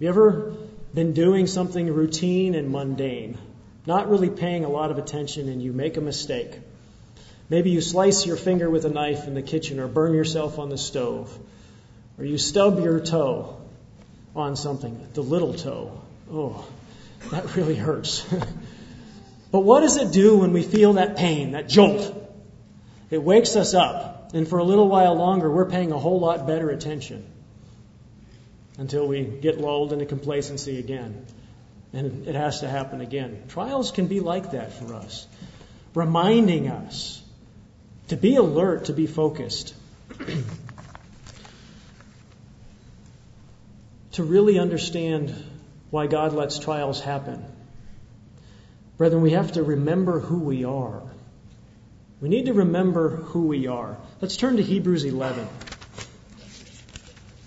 you 0.00 0.08
ever 0.08 0.54
been 0.92 1.12
doing 1.12 1.46
something 1.46 1.92
routine 1.92 2.54
and 2.54 2.70
mundane, 2.70 3.38
not 3.86 4.08
really 4.08 4.30
paying 4.30 4.64
a 4.64 4.68
lot 4.68 4.90
of 4.90 4.98
attention, 4.98 5.48
and 5.48 5.62
you 5.62 5.72
make 5.72 5.96
a 5.96 6.00
mistake? 6.00 6.58
Maybe 7.48 7.70
you 7.70 7.80
slice 7.80 8.26
your 8.26 8.36
finger 8.36 8.70
with 8.70 8.84
a 8.84 8.90
knife 8.90 9.26
in 9.26 9.34
the 9.34 9.42
kitchen 9.42 9.80
or 9.80 9.86
burn 9.86 10.14
yourself 10.14 10.58
on 10.58 10.68
the 10.68 10.78
stove, 10.78 11.36
or 12.18 12.24
you 12.24 12.38
stub 12.38 12.82
your 12.82 13.00
toe 13.00 13.60
on 14.34 14.56
something, 14.56 15.06
the 15.14 15.22
little 15.22 15.54
toe. 15.54 16.00
Oh, 16.30 16.66
that 17.30 17.56
really 17.56 17.76
hurts. 17.76 18.24
but 19.50 19.60
what 19.60 19.80
does 19.80 19.96
it 19.96 20.12
do 20.12 20.38
when 20.38 20.52
we 20.52 20.62
feel 20.62 20.94
that 20.94 21.16
pain, 21.16 21.52
that 21.52 21.68
jolt? 21.68 22.23
It 23.14 23.22
wakes 23.22 23.54
us 23.54 23.74
up, 23.74 24.32
and 24.34 24.48
for 24.48 24.58
a 24.58 24.64
little 24.64 24.88
while 24.88 25.14
longer, 25.14 25.48
we're 25.48 25.70
paying 25.70 25.92
a 25.92 25.98
whole 26.00 26.18
lot 26.18 26.48
better 26.48 26.68
attention 26.68 27.24
until 28.76 29.06
we 29.06 29.22
get 29.22 29.60
lulled 29.60 29.92
into 29.92 30.04
complacency 30.04 30.80
again. 30.80 31.24
And 31.92 32.26
it 32.26 32.34
has 32.34 32.58
to 32.62 32.68
happen 32.68 33.00
again. 33.00 33.44
Trials 33.46 33.92
can 33.92 34.08
be 34.08 34.18
like 34.18 34.50
that 34.50 34.72
for 34.72 34.94
us, 34.94 35.28
reminding 35.94 36.66
us 36.66 37.22
to 38.08 38.16
be 38.16 38.34
alert, 38.34 38.86
to 38.86 38.92
be 38.92 39.06
focused, 39.06 39.74
to 44.14 44.24
really 44.24 44.58
understand 44.58 45.32
why 45.90 46.08
God 46.08 46.32
lets 46.32 46.58
trials 46.58 47.00
happen. 47.00 47.44
Brethren, 48.96 49.22
we 49.22 49.30
have 49.30 49.52
to 49.52 49.62
remember 49.62 50.18
who 50.18 50.40
we 50.40 50.64
are. 50.64 51.13
We 52.20 52.28
need 52.28 52.46
to 52.46 52.52
remember 52.52 53.10
who 53.10 53.46
we 53.46 53.66
are. 53.66 53.96
Let's 54.20 54.36
turn 54.36 54.56
to 54.56 54.62
Hebrews 54.62 55.04
11. 55.04 55.46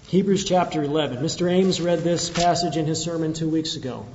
Hebrews 0.08 0.46
chapter 0.46 0.84
11. 0.84 1.18
Mr. 1.18 1.52
Ames 1.52 1.82
read 1.82 2.00
this 2.00 2.30
passage 2.30 2.78
in 2.78 2.86
his 2.86 3.02
sermon 3.02 3.34
two 3.34 3.50
weeks 3.50 3.76
ago. 3.76 4.06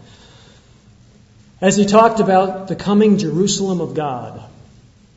As 1.61 1.77
he 1.77 1.87
talked 1.87 2.21
about 2.21 2.69
the 2.69 2.77
coming 2.77 3.19
Jerusalem 3.19 3.81
of 3.81 3.95
God 3.95 4.43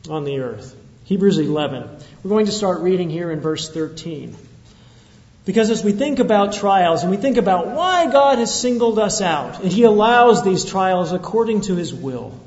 on 0.08 0.24
the 0.24 0.40
earth. 0.40 0.74
Hebrews 1.04 1.38
11. 1.38 1.88
We're 2.22 2.28
going 2.28 2.46
to 2.46 2.52
start 2.52 2.80
reading 2.80 3.10
here 3.10 3.30
in 3.30 3.40
verse 3.40 3.70
13. 3.70 4.36
Because 5.44 5.70
as 5.70 5.84
we 5.84 5.92
think 5.92 6.18
about 6.18 6.54
trials 6.54 7.02
and 7.02 7.10
we 7.10 7.16
think 7.16 7.36
about 7.36 7.68
why 7.68 8.10
God 8.10 8.38
has 8.38 8.52
singled 8.52 8.98
us 8.98 9.20
out 9.20 9.62
and 9.62 9.70
He 9.70 9.84
allows 9.84 10.44
these 10.44 10.64
trials 10.64 11.12
according 11.12 11.62
to 11.62 11.76
His 11.76 11.94
will, 11.94 12.38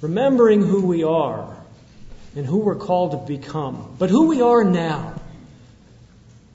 remembering 0.00 0.62
who 0.62 0.84
we 0.84 1.04
are, 1.04 1.55
and 2.36 2.46
who 2.46 2.58
we're 2.58 2.76
called 2.76 3.12
to 3.12 3.16
become. 3.16 3.96
But 3.98 4.10
who 4.10 4.28
we 4.28 4.42
are 4.42 4.62
now 4.62 5.14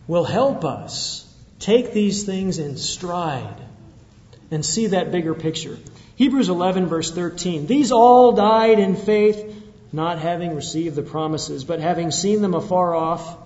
will 0.08 0.24
help 0.24 0.64
us 0.64 1.28
take 1.60 1.92
these 1.92 2.24
things 2.24 2.60
in 2.60 2.78
stride 2.78 3.62
and 4.52 4.66
see 4.66 4.88
that 4.88 5.12
bigger 5.12 5.34
picture. 5.34 5.78
Hebrews 6.16 6.50
11, 6.50 6.86
verse 6.88 7.12
13. 7.12 7.66
These 7.66 7.92
all 7.92 8.34
died 8.34 8.78
in 8.78 8.96
faith, 8.96 9.56
not 9.92 10.20
having 10.20 10.56
received 10.56 10.96
the 10.96 11.02
promises, 11.02 11.64
but 11.64 11.80
having 11.80 12.12
seen 12.12 12.42
them 12.42 12.54
afar 12.54 12.94
off, 12.94 13.38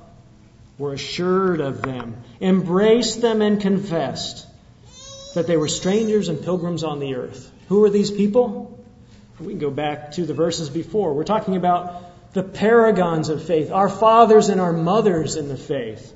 were 0.77 0.91
assured 0.91 1.61
of 1.61 1.81
them, 1.81 2.21
embraced 2.41 3.21
them, 3.21 3.41
and 3.41 3.61
confessed 3.61 4.45
that 5.35 5.47
they 5.47 5.55
were 5.55 5.69
strangers 5.69 6.27
and 6.27 6.43
pilgrims 6.43 6.83
on 6.83 6.99
the 6.99 7.15
earth. 7.15 7.49
Who 7.69 7.85
are 7.85 7.89
these 7.89 8.11
people? 8.11 8.77
We 9.39 9.53
can 9.53 9.59
go 9.59 9.71
back 9.71 10.13
to 10.13 10.25
the 10.25 10.33
verses 10.33 10.69
before. 10.69 11.13
We're 11.13 11.23
talking 11.23 11.55
about 11.55 12.14
the 12.35 12.43
paragons 12.43 13.29
of 13.29 13.41
faith, 13.41 13.71
our 13.71 13.87
fathers 13.87 14.49
and 14.49 14.59
our 14.59 14.73
mothers 14.73 15.37
in 15.37 15.47
the 15.47 15.55
faith. 15.55 16.13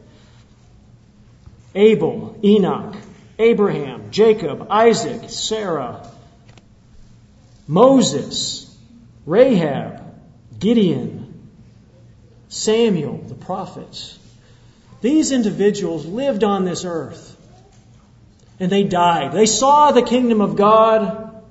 Abel, 1.73 2.37
Enoch, 2.43 2.97
Abraham, 3.39 4.11
Jacob, 4.11 4.67
Isaac, 4.69 5.29
Sarah, 5.29 6.05
Moses, 7.67 8.77
Rahab, 9.25 10.03
Gideon, 10.59 11.49
Samuel, 12.49 13.19
the 13.19 13.35
prophets. 13.35 14.19
These 14.99 15.31
individuals 15.31 16.05
lived 16.05 16.43
on 16.43 16.65
this 16.65 16.83
earth 16.83 17.37
and 18.59 18.69
they 18.69 18.83
died. 18.83 19.31
They 19.31 19.45
saw 19.45 19.93
the 19.93 20.01
kingdom 20.01 20.41
of 20.41 20.57
God 20.57 21.45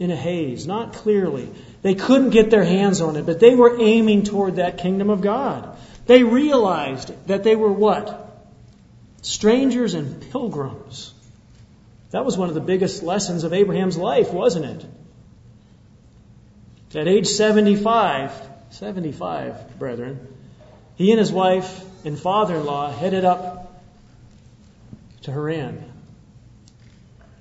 in 0.00 0.10
a 0.10 0.16
haze, 0.16 0.66
not 0.66 0.94
clearly. 0.94 1.48
They 1.84 1.94
couldn't 1.94 2.30
get 2.30 2.48
their 2.50 2.64
hands 2.64 3.02
on 3.02 3.16
it, 3.16 3.26
but 3.26 3.40
they 3.40 3.54
were 3.54 3.78
aiming 3.78 4.22
toward 4.22 4.56
that 4.56 4.78
kingdom 4.78 5.10
of 5.10 5.20
God. 5.20 5.76
They 6.06 6.22
realized 6.22 7.12
that 7.26 7.44
they 7.44 7.56
were 7.56 7.70
what? 7.70 8.42
Strangers 9.20 9.92
and 9.92 10.30
pilgrims. 10.30 11.12
That 12.10 12.24
was 12.24 12.38
one 12.38 12.48
of 12.48 12.54
the 12.54 12.62
biggest 12.62 13.02
lessons 13.02 13.44
of 13.44 13.52
Abraham's 13.52 13.98
life, 13.98 14.32
wasn't 14.32 14.64
it? 14.64 14.86
At 16.98 17.06
age 17.06 17.26
75, 17.26 18.32
75, 18.70 19.78
brethren, 19.78 20.26
he 20.96 21.10
and 21.10 21.20
his 21.20 21.32
wife 21.32 21.84
and 22.06 22.18
father 22.18 22.54
in 22.56 22.64
law 22.64 22.90
headed 22.90 23.26
up 23.26 23.78
to 25.24 25.32
Haran. 25.32 25.84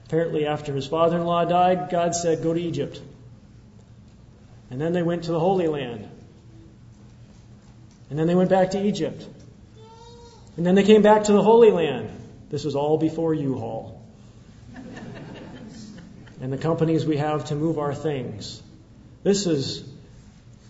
Apparently, 0.07 0.45
after 0.47 0.73
his 0.73 0.85
father 0.85 1.15
in 1.15 1.23
law 1.23 1.45
died, 1.45 1.87
God 1.89 2.13
said, 2.13 2.43
Go 2.43 2.53
to 2.53 2.59
Egypt. 2.59 2.99
And 4.73 4.81
then 4.81 4.91
they 4.91 5.03
went 5.03 5.25
to 5.25 5.31
the 5.31 5.39
Holy 5.39 5.67
Land. 5.67 6.09
And 8.09 8.17
then 8.17 8.25
they 8.25 8.33
went 8.33 8.49
back 8.49 8.71
to 8.71 8.83
Egypt. 8.83 9.23
And 10.57 10.65
then 10.65 10.73
they 10.73 10.81
came 10.81 11.03
back 11.03 11.25
to 11.25 11.31
the 11.31 11.43
Holy 11.43 11.69
Land. 11.69 12.09
This 12.49 12.63
was 12.63 12.75
all 12.75 12.97
before 12.97 13.35
U-Haul. 13.35 14.03
and 16.41 16.51
the 16.51 16.57
companies 16.57 17.05
we 17.05 17.17
have 17.17 17.45
to 17.45 17.55
move 17.55 17.77
our 17.77 17.93
things. 17.93 18.63
This 19.21 19.45
is 19.45 19.87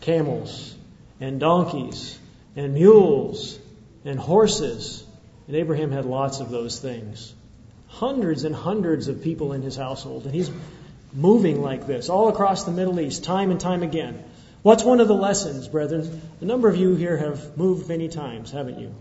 camels 0.02 0.76
and 1.22 1.40
donkeys 1.40 2.20
and 2.58 2.74
mules 2.74 3.58
and 4.04 4.20
horses. 4.20 5.06
And 5.48 5.56
Abraham 5.56 5.94
had 5.94 6.04
lots 6.04 6.42
of 6.42 6.50
those 6.50 6.78
things. 6.78 7.34
Hundreds 7.88 8.44
and 8.44 8.54
hundreds 8.54 9.08
of 9.08 9.24
people 9.24 9.54
in 9.54 9.62
his 9.62 9.78
household. 9.78 10.26
And 10.26 10.36
he's 10.36 10.52
moving 11.14 11.62
like 11.62 11.88
this 11.88 12.10
all 12.10 12.30
across 12.30 12.64
the 12.64 12.72
Middle 12.72 13.00
East, 13.00 13.24
time 13.24 13.52
and 13.52 13.60
time 13.60 13.84
again. 13.84 14.24
What's 14.62 14.84
one 14.84 15.00
of 15.02 15.08
the 15.08 15.16
lessons, 15.16 15.68
brethren? 15.68 16.22
A 16.42 16.46
number 16.46 16.70
of 16.70 16.78
you 16.78 16.96
here 16.96 17.18
have 17.18 17.58
moved 17.58 17.90
many 17.90 18.08
times, 18.08 18.52
haven't 18.52 18.80
you? 18.80 18.96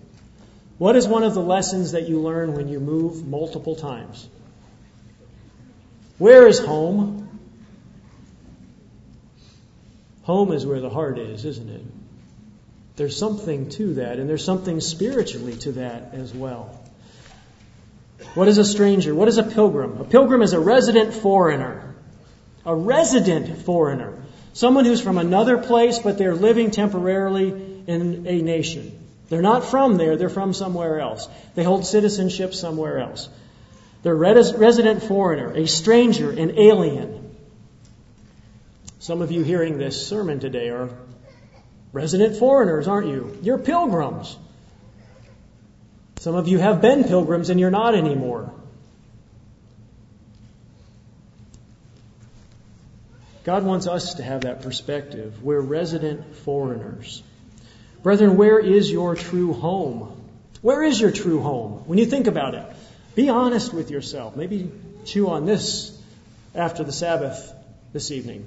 What 0.79 0.97
is 0.97 1.07
one 1.07 1.23
of 1.23 1.35
the 1.35 1.43
lessons 1.43 1.93
that 1.93 2.09
you 2.09 2.21
learn 2.21 2.55
when 2.55 2.69
you 2.69 2.81
move 2.81 3.27
multiple 3.27 3.77
times? 3.77 4.29
Where 6.19 6.47
is 6.47 6.59
home? 6.59 7.29
Home 10.23 10.53
is 10.53 10.67
where 10.67 10.81
the 10.81 10.91
heart 10.91 11.19
is, 11.19 11.45
isn't 11.45 11.69
it? 11.69 11.83
There's 12.97 13.17
something 13.17 13.71
to 13.71 13.95
that, 13.95 14.19
and 14.19 14.29
there's 14.29 14.45
something 14.45 14.81
spiritually 14.81 15.57
to 15.59 15.73
that 15.73 16.15
as 16.15 16.35
well. 16.35 16.79
What 18.35 18.49
is 18.49 18.59
a 18.59 18.65
stranger? 18.65 19.15
What 19.15 19.29
is 19.29 19.39
a 19.39 19.43
pilgrim? 19.43 20.01
A 20.01 20.05
pilgrim 20.05 20.43
is 20.43 20.53
a 20.53 20.61
resident 20.61 21.15
foreigner. 21.15 21.92
A 22.65 22.75
resident 22.75 23.63
foreigner. 23.63 24.15
Someone 24.53 24.85
who's 24.85 25.01
from 25.01 25.19
another 25.19 25.59
place, 25.59 25.99
but 25.99 26.19
they're 26.19 26.35
living 26.35 26.71
temporarily 26.71 27.49
in 27.87 28.27
a 28.27 28.43
nation. 28.43 28.99
They're 29.29 29.43
not 29.43 29.65
from 29.65 29.97
there, 29.97 30.17
they're 30.17 30.29
from 30.29 30.53
somewhere 30.53 31.01
else. 31.01 31.29
They 31.55 31.65
hold 31.65 31.87
citizenship 31.87 32.53
somewhere 32.53 32.99
else. 32.99 33.29
They're 34.03 34.15
res- 34.15 34.53
resident 34.53 35.03
foreigner, 35.03 35.53
a 35.53 35.67
stranger, 35.67 36.31
an 36.31 36.59
alien. 36.59 37.35
Some 38.99 39.23
of 39.23 39.33
you 39.33 39.43
hearing 39.43 39.79
this 39.79 40.07
sermon 40.07 40.39
today 40.39 40.69
are 40.69 40.91
resident 41.93 42.37
foreigners, 42.37 42.89
aren't 42.89 43.09
you? 43.09 43.39
You're 43.43 43.59
pilgrims. 43.59 44.37
Some 46.19 46.35
of 46.35 46.47
you 46.47 46.59
have 46.59 46.81
been 46.81 47.05
pilgrims 47.05 47.51
and 47.51 47.59
you're 47.59 47.71
not 47.71 47.95
anymore. 47.95 48.53
God 53.45 53.65
wants 53.65 53.87
us 53.87 54.15
to 54.15 54.23
have 54.23 54.43
that 54.43 54.63
perspective. 54.63 55.43
We're 55.43 55.61
resident 55.61 56.37
foreigners. 56.37 57.23
Brethren, 58.03 58.37
where 58.37 58.59
is 58.59 58.91
your 58.91 59.15
true 59.17 59.53
home? 59.53 60.21
Where 60.61 60.83
is 60.83 61.01
your 61.01 61.11
true 61.11 61.41
home? 61.41 61.83
When 61.87 61.99
you 61.99 62.07
think 62.07 62.29
about 62.29 62.55
it, 62.55 62.65
be 63.15 63.29
honest 63.29 63.75
with 63.75 63.91
yourself. 63.91 64.37
Maybe 64.37 64.71
chew 65.05 65.29
on 65.29 65.45
this 65.45 65.97
after 66.55 66.85
the 66.85 66.93
Sabbath 66.93 67.53
this 67.93 68.11
evening. 68.11 68.47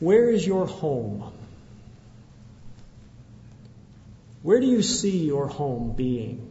Where 0.00 0.30
is 0.30 0.46
your 0.46 0.66
home? 0.66 1.32
Where 4.42 4.60
do 4.60 4.66
you 4.66 4.82
see 4.82 5.26
your 5.26 5.48
home 5.48 5.92
being? 5.92 6.50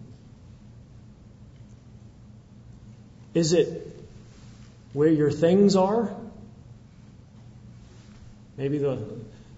Is 3.33 3.53
it 3.53 3.87
where 4.93 5.09
your 5.09 5.31
things 5.31 5.75
are? 5.75 6.15
Maybe 8.57 8.77
the, 8.77 8.99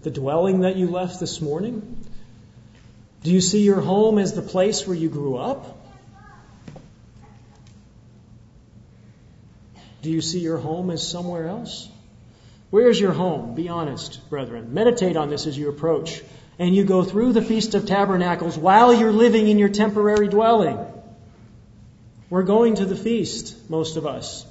the 0.02 0.10
dwelling 0.10 0.60
that 0.60 0.76
you 0.76 0.88
left 0.88 1.20
this 1.20 1.40
morning? 1.40 2.04
Do 3.22 3.32
you 3.32 3.40
see 3.40 3.62
your 3.62 3.80
home 3.80 4.18
as 4.18 4.32
the 4.32 4.42
place 4.42 4.86
where 4.86 4.96
you 4.96 5.08
grew 5.08 5.36
up? 5.36 5.76
Do 10.02 10.10
you 10.10 10.20
see 10.20 10.40
your 10.40 10.58
home 10.58 10.90
as 10.90 11.06
somewhere 11.06 11.48
else? 11.48 11.88
Where's 12.70 13.00
your 13.00 13.12
home? 13.12 13.54
Be 13.54 13.68
honest, 13.68 14.28
brethren. 14.30 14.74
Meditate 14.74 15.16
on 15.16 15.30
this 15.30 15.46
as 15.46 15.56
you 15.56 15.68
approach. 15.68 16.22
And 16.58 16.74
you 16.74 16.84
go 16.84 17.04
through 17.04 17.32
the 17.32 17.42
Feast 17.42 17.74
of 17.74 17.86
Tabernacles 17.86 18.58
while 18.58 18.92
you're 18.92 19.12
living 19.12 19.48
in 19.48 19.58
your 19.58 19.68
temporary 19.68 20.28
dwelling. 20.28 20.78
We're 22.30 22.42
going 22.42 22.76
to 22.76 22.84
the 22.84 22.96
feast, 22.96 23.70
most 23.70 23.96
of 23.96 24.06
us. 24.06 24.44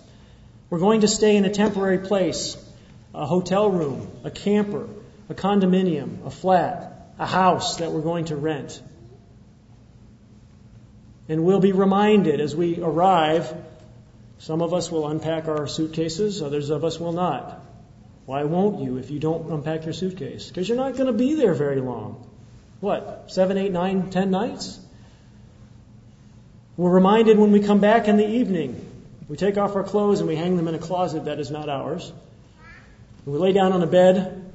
We're 0.69 0.79
going 0.79 1.01
to 1.01 1.07
stay 1.07 1.35
in 1.35 1.45
a 1.45 1.49
temporary 1.49 1.99
place 1.99 2.57
a 3.17 3.25
hotel 3.25 3.69
room, 3.69 4.11
a 4.23 4.29
camper, 4.29 4.87
a 5.27 5.33
condominium, 5.33 6.25
a 6.25 6.29
flat, 6.29 7.11
a 7.17 7.25
house 7.25 7.77
that 7.77 7.91
we're 7.91 8.01
going 8.01 8.25
to 8.25 8.35
rent. 8.35 8.79
And 11.27 11.43
we'll 11.43 11.59
be 11.59 11.71
reminded 11.71 12.39
as 12.39 12.55
we 12.55 12.79
arrive. 12.79 13.51
Some 14.37 14.61
of 14.61 14.73
us 14.73 14.91
will 14.91 15.07
unpack 15.07 15.47
our 15.47 15.67
suitcases, 15.67 16.43
others 16.43 16.69
of 16.69 16.85
us 16.85 16.99
will 16.99 17.11
not. 17.11 17.59
Why 18.27 18.43
won't 18.43 18.81
you 18.81 18.97
if 18.97 19.09
you 19.09 19.19
don't 19.19 19.51
unpack 19.51 19.85
your 19.85 19.93
suitcase? 19.93 20.47
Because 20.49 20.69
you're 20.69 20.77
not 20.77 20.93
going 20.93 21.07
to 21.07 21.13
be 21.13 21.33
there 21.33 21.55
very 21.55 21.81
long. 21.81 22.29
What, 22.81 23.31
seven, 23.31 23.57
eight, 23.57 23.71
nine, 23.71 24.11
ten 24.11 24.29
nights? 24.29 24.79
We're 26.75 26.91
reminded 26.91 27.39
when 27.39 27.51
we 27.51 27.61
come 27.61 27.79
back 27.79 28.07
in 28.07 28.17
the 28.17 28.27
evening. 28.27 28.79
We 29.27 29.37
take 29.37 29.57
off 29.57 29.75
our 29.75 29.83
clothes 29.83 30.19
and 30.19 30.29
we 30.29 30.35
hang 30.35 30.55
them 30.55 30.67
in 30.67 30.75
a 30.75 30.79
closet 30.79 31.25
that 31.25 31.39
is 31.39 31.49
not 31.49 31.67
ours. 31.67 32.13
We 33.27 33.37
lay 33.39 33.51
down 33.51 33.73
on 33.73 33.83
a 33.83 33.87
bed 33.87 34.53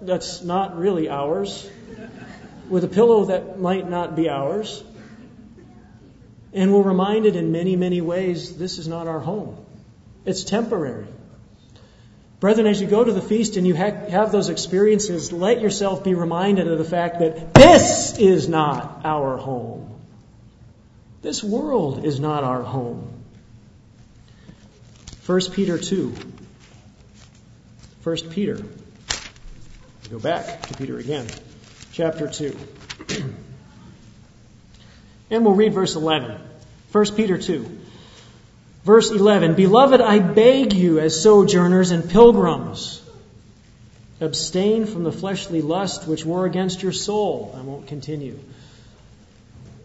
that's 0.00 0.42
not 0.42 0.78
really 0.78 1.10
ours, 1.10 1.68
with 2.70 2.84
a 2.84 2.88
pillow 2.88 3.26
that 3.26 3.60
might 3.60 3.86
not 3.86 4.16
be 4.16 4.30
ours. 4.30 4.82
And 6.54 6.72
we're 6.72 6.80
reminded 6.80 7.36
in 7.36 7.52
many, 7.52 7.76
many 7.76 8.00
ways 8.00 8.56
this 8.56 8.78
is 8.78 8.88
not 8.88 9.08
our 9.08 9.20
home. 9.20 9.62
It's 10.24 10.42
temporary. 10.42 11.06
Brethren, 12.40 12.66
as 12.66 12.80
you 12.80 12.86
go 12.86 13.04
to 13.04 13.12
the 13.12 13.20
feast 13.20 13.58
and 13.58 13.66
you 13.66 13.76
ha- 13.76 14.08
have 14.08 14.32
those 14.32 14.48
experiences, 14.48 15.30
let 15.30 15.60
yourself 15.60 16.02
be 16.02 16.14
reminded 16.14 16.68
of 16.68 16.78
the 16.78 16.84
fact 16.84 17.18
that 17.18 17.52
this 17.52 18.18
is 18.18 18.48
not 18.48 19.02
our 19.04 19.36
home. 19.36 20.00
This 21.20 21.44
world 21.44 22.06
is 22.06 22.18
not 22.18 22.42
our 22.42 22.62
home. 22.62 23.22
1 25.26 25.40
Peter 25.52 25.76
2. 25.76 26.31
1 28.02 28.16
Peter. 28.30 28.60
Go 30.10 30.18
back 30.18 30.62
to 30.62 30.74
Peter 30.74 30.98
again. 30.98 31.26
Chapter 31.92 32.28
2. 32.28 32.56
and 35.30 35.44
we'll 35.44 35.54
read 35.54 35.72
verse 35.72 35.94
11. 35.94 36.40
1 36.90 37.14
Peter 37.14 37.38
2. 37.38 37.78
Verse 38.84 39.10
11 39.10 39.54
Beloved, 39.54 40.00
I 40.00 40.18
beg 40.18 40.72
you, 40.72 40.98
as 40.98 41.22
sojourners 41.22 41.92
and 41.92 42.10
pilgrims, 42.10 43.00
abstain 44.20 44.86
from 44.86 45.04
the 45.04 45.12
fleshly 45.12 45.62
lust 45.62 46.08
which 46.08 46.24
war 46.24 46.44
against 46.44 46.82
your 46.82 46.92
soul. 46.92 47.54
I 47.56 47.62
won't 47.62 47.86
continue. 47.86 48.38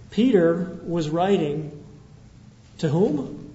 Peter 0.09 0.79
was 0.83 1.09
writing 1.09 1.83
to 2.79 2.89
whom? 2.89 3.46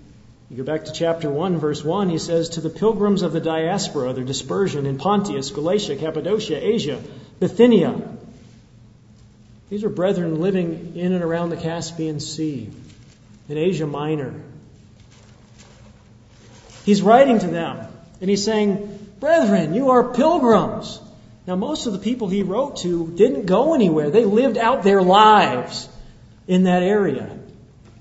You 0.52 0.58
go 0.58 0.64
back 0.64 0.84
to 0.84 0.92
chapter 0.92 1.30
1, 1.30 1.58
verse 1.58 1.82
1, 1.82 2.10
he 2.10 2.18
says, 2.18 2.50
To 2.50 2.60
the 2.60 2.68
pilgrims 2.68 3.22
of 3.22 3.32
the 3.32 3.40
diaspora, 3.40 4.12
their 4.12 4.22
dispersion 4.22 4.84
in 4.84 4.98
Pontus, 4.98 5.50
Galatia, 5.50 5.96
Cappadocia, 5.96 6.62
Asia, 6.62 7.02
Bithynia. 7.40 8.18
These 9.70 9.82
are 9.82 9.88
brethren 9.88 10.42
living 10.42 10.92
in 10.94 11.14
and 11.14 11.24
around 11.24 11.48
the 11.48 11.56
Caspian 11.56 12.20
Sea, 12.20 12.70
in 13.48 13.56
Asia 13.56 13.86
Minor, 13.86 14.34
He's 16.84 17.00
writing 17.00 17.38
to 17.38 17.46
them, 17.46 17.86
and 18.20 18.28
he's 18.28 18.44
saying, 18.44 18.98
Brethren, 19.20 19.74
you 19.74 19.90
are 19.90 20.12
pilgrims. 20.12 21.00
Now, 21.46 21.56
most 21.56 21.86
of 21.86 21.92
the 21.92 21.98
people 21.98 22.28
he 22.28 22.42
wrote 22.42 22.78
to 22.78 23.08
didn't 23.16 23.46
go 23.46 23.74
anywhere. 23.74 24.10
They 24.10 24.24
lived 24.24 24.58
out 24.58 24.82
their 24.82 25.02
lives 25.02 25.88
in 26.46 26.64
that 26.64 26.82
area. 26.82 27.38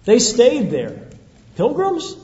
They 0.05 0.19
stayed 0.19 0.71
there. 0.71 1.07
Pilgrims? 1.55 2.15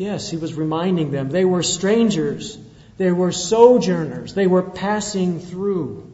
Yes, 0.00 0.30
he 0.30 0.38
was 0.38 0.54
reminding 0.54 1.10
them 1.10 1.28
they 1.28 1.44
were 1.44 1.62
strangers, 1.62 2.56
they 2.96 3.12
were 3.12 3.32
sojourners, 3.32 4.32
they 4.32 4.46
were 4.46 4.62
passing 4.62 5.40
through. 5.40 6.10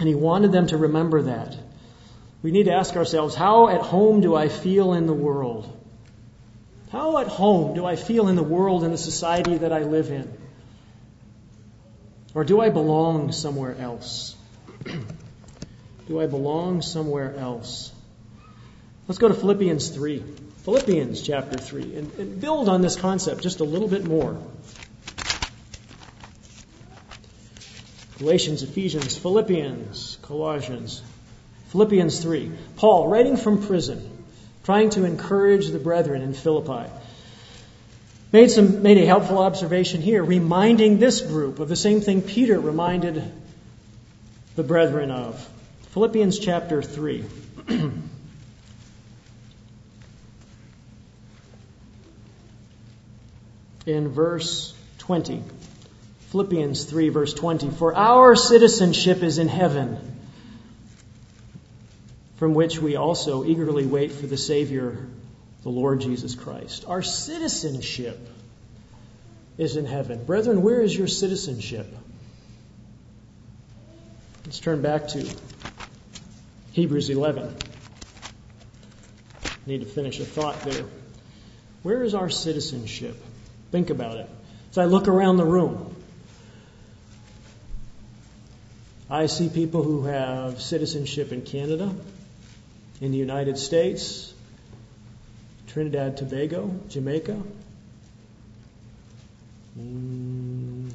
And 0.00 0.08
he 0.08 0.14
wanted 0.14 0.50
them 0.50 0.66
to 0.68 0.78
remember 0.78 1.20
that. 1.24 1.54
We 2.42 2.52
need 2.52 2.64
to 2.64 2.72
ask 2.72 2.96
ourselves 2.96 3.34
how 3.34 3.68
at 3.68 3.82
home 3.82 4.22
do 4.22 4.34
I 4.34 4.48
feel 4.48 4.94
in 4.94 5.06
the 5.06 5.12
world? 5.12 5.70
How 6.90 7.18
at 7.18 7.26
home 7.26 7.74
do 7.74 7.84
I 7.84 7.96
feel 7.96 8.28
in 8.28 8.36
the 8.36 8.42
world 8.42 8.82
and 8.82 8.94
the 8.94 9.04
society 9.12 9.58
that 9.58 9.74
I 9.74 9.82
live 9.82 10.10
in? 10.10 10.32
Or 12.32 12.44
do 12.44 12.62
I 12.62 12.70
belong 12.70 13.30
somewhere 13.30 13.76
else? 13.78 14.34
do 16.08 16.18
I 16.18 16.26
belong 16.28 16.80
somewhere 16.80 17.36
else? 17.36 17.92
Let's 19.06 19.18
go 19.18 19.28
to 19.28 19.34
Philippians 19.34 19.90
3. 19.90 20.45
Philippians 20.66 21.22
chapter 21.22 21.56
3, 21.56 21.94
and, 21.94 22.12
and 22.14 22.40
build 22.40 22.68
on 22.68 22.82
this 22.82 22.96
concept 22.96 23.40
just 23.40 23.60
a 23.60 23.64
little 23.64 23.86
bit 23.86 24.04
more. 24.04 24.36
Galatians, 28.18 28.64
Ephesians, 28.64 29.16
Philippians, 29.16 30.18
Colossians. 30.22 31.02
Philippians 31.68 32.18
3. 32.18 32.50
Paul, 32.74 33.06
writing 33.06 33.36
from 33.36 33.64
prison, 33.64 34.10
trying 34.64 34.90
to 34.90 35.04
encourage 35.04 35.68
the 35.68 35.78
brethren 35.78 36.20
in 36.20 36.34
Philippi, 36.34 36.90
made, 38.32 38.50
some, 38.50 38.82
made 38.82 38.98
a 38.98 39.06
helpful 39.06 39.38
observation 39.38 40.00
here, 40.00 40.24
reminding 40.24 40.98
this 40.98 41.20
group 41.20 41.60
of 41.60 41.68
the 41.68 41.76
same 41.76 42.00
thing 42.00 42.22
Peter 42.22 42.58
reminded 42.58 43.22
the 44.56 44.64
brethren 44.64 45.12
of. 45.12 45.48
Philippians 45.92 46.40
chapter 46.40 46.82
3. 46.82 47.24
in 53.86 54.08
verse 54.08 54.74
20. 54.98 55.42
Philippians 56.30 56.84
3, 56.84 57.08
verse 57.08 57.32
20. 57.32 57.70
For 57.70 57.94
our 57.94 58.34
citizenship 58.34 59.22
is 59.22 59.38
in 59.38 59.48
heaven, 59.48 60.18
from 62.36 62.52
which 62.52 62.78
we 62.80 62.96
also 62.96 63.44
eagerly 63.44 63.86
wait 63.86 64.12
for 64.12 64.26
the 64.26 64.36
Savior, 64.36 65.06
the 65.62 65.70
Lord 65.70 66.00
Jesus 66.00 66.34
Christ. 66.34 66.84
Our 66.86 67.02
citizenship 67.02 68.18
is 69.56 69.76
in 69.76 69.86
heaven. 69.86 70.24
Brethren, 70.24 70.62
where 70.62 70.82
is 70.82 70.94
your 70.94 71.06
citizenship? 71.06 71.86
Let's 74.44 74.60
turn 74.60 74.82
back 74.82 75.08
to 75.08 75.34
Hebrews 76.72 77.08
11. 77.08 77.56
Need 79.66 79.80
to 79.80 79.86
finish 79.86 80.20
a 80.20 80.24
thought 80.24 80.60
there. 80.60 80.84
Where 81.82 82.02
is 82.02 82.14
our 82.14 82.28
citizenship? 82.28 83.16
Think 83.76 83.90
about 83.90 84.16
it. 84.16 84.30
As 84.70 84.78
I 84.78 84.86
look 84.86 85.06
around 85.06 85.36
the 85.36 85.44
room, 85.44 85.94
I 89.10 89.26
see 89.26 89.50
people 89.50 89.82
who 89.82 90.04
have 90.04 90.62
citizenship 90.62 91.30
in 91.30 91.42
Canada, 91.42 91.94
in 93.02 93.12
the 93.12 93.18
United 93.18 93.58
States, 93.58 94.32
Trinidad, 95.66 96.16
Tobago, 96.16 96.74
Jamaica. 96.88 97.38
Mm, 99.78 100.90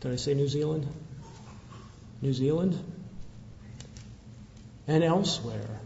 did 0.00 0.12
I 0.12 0.16
say 0.16 0.34
New 0.34 0.48
Zealand? 0.48 0.88
New 2.22 2.32
Zealand? 2.32 2.76
And 4.88 5.04
elsewhere. 5.04 5.78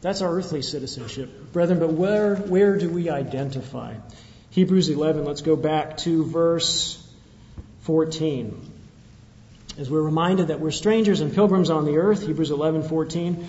That's 0.00 0.20
our 0.20 0.34
earthly 0.34 0.62
citizenship, 0.62 1.30
brethren, 1.52 1.78
but 1.78 1.92
where, 1.92 2.36
where 2.36 2.76
do 2.78 2.88
we 2.88 3.10
identify? 3.10 3.94
Hebrews 4.50 4.88
11, 4.88 5.24
let's 5.24 5.42
go 5.42 5.56
back 5.56 5.98
to 5.98 6.24
verse 6.24 6.96
14. 7.82 8.72
As 9.78 9.88
we're 9.88 10.02
reminded 10.02 10.48
that 10.48 10.60
we're 10.60 10.70
strangers 10.70 11.20
and 11.20 11.34
pilgrims 11.34 11.70
on 11.70 11.84
the 11.84 11.98
earth, 11.98 12.26
Hebrews 12.26 12.50
11, 12.50 12.84
14. 12.84 13.48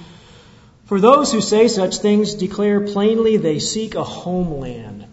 For 0.86 1.00
those 1.00 1.32
who 1.32 1.42
say 1.42 1.68
such 1.68 1.98
things 1.98 2.36
declare 2.36 2.82
plainly 2.82 3.38
they 3.38 3.60
seek 3.60 3.96
a 3.96 4.04
homeland. 4.04 5.06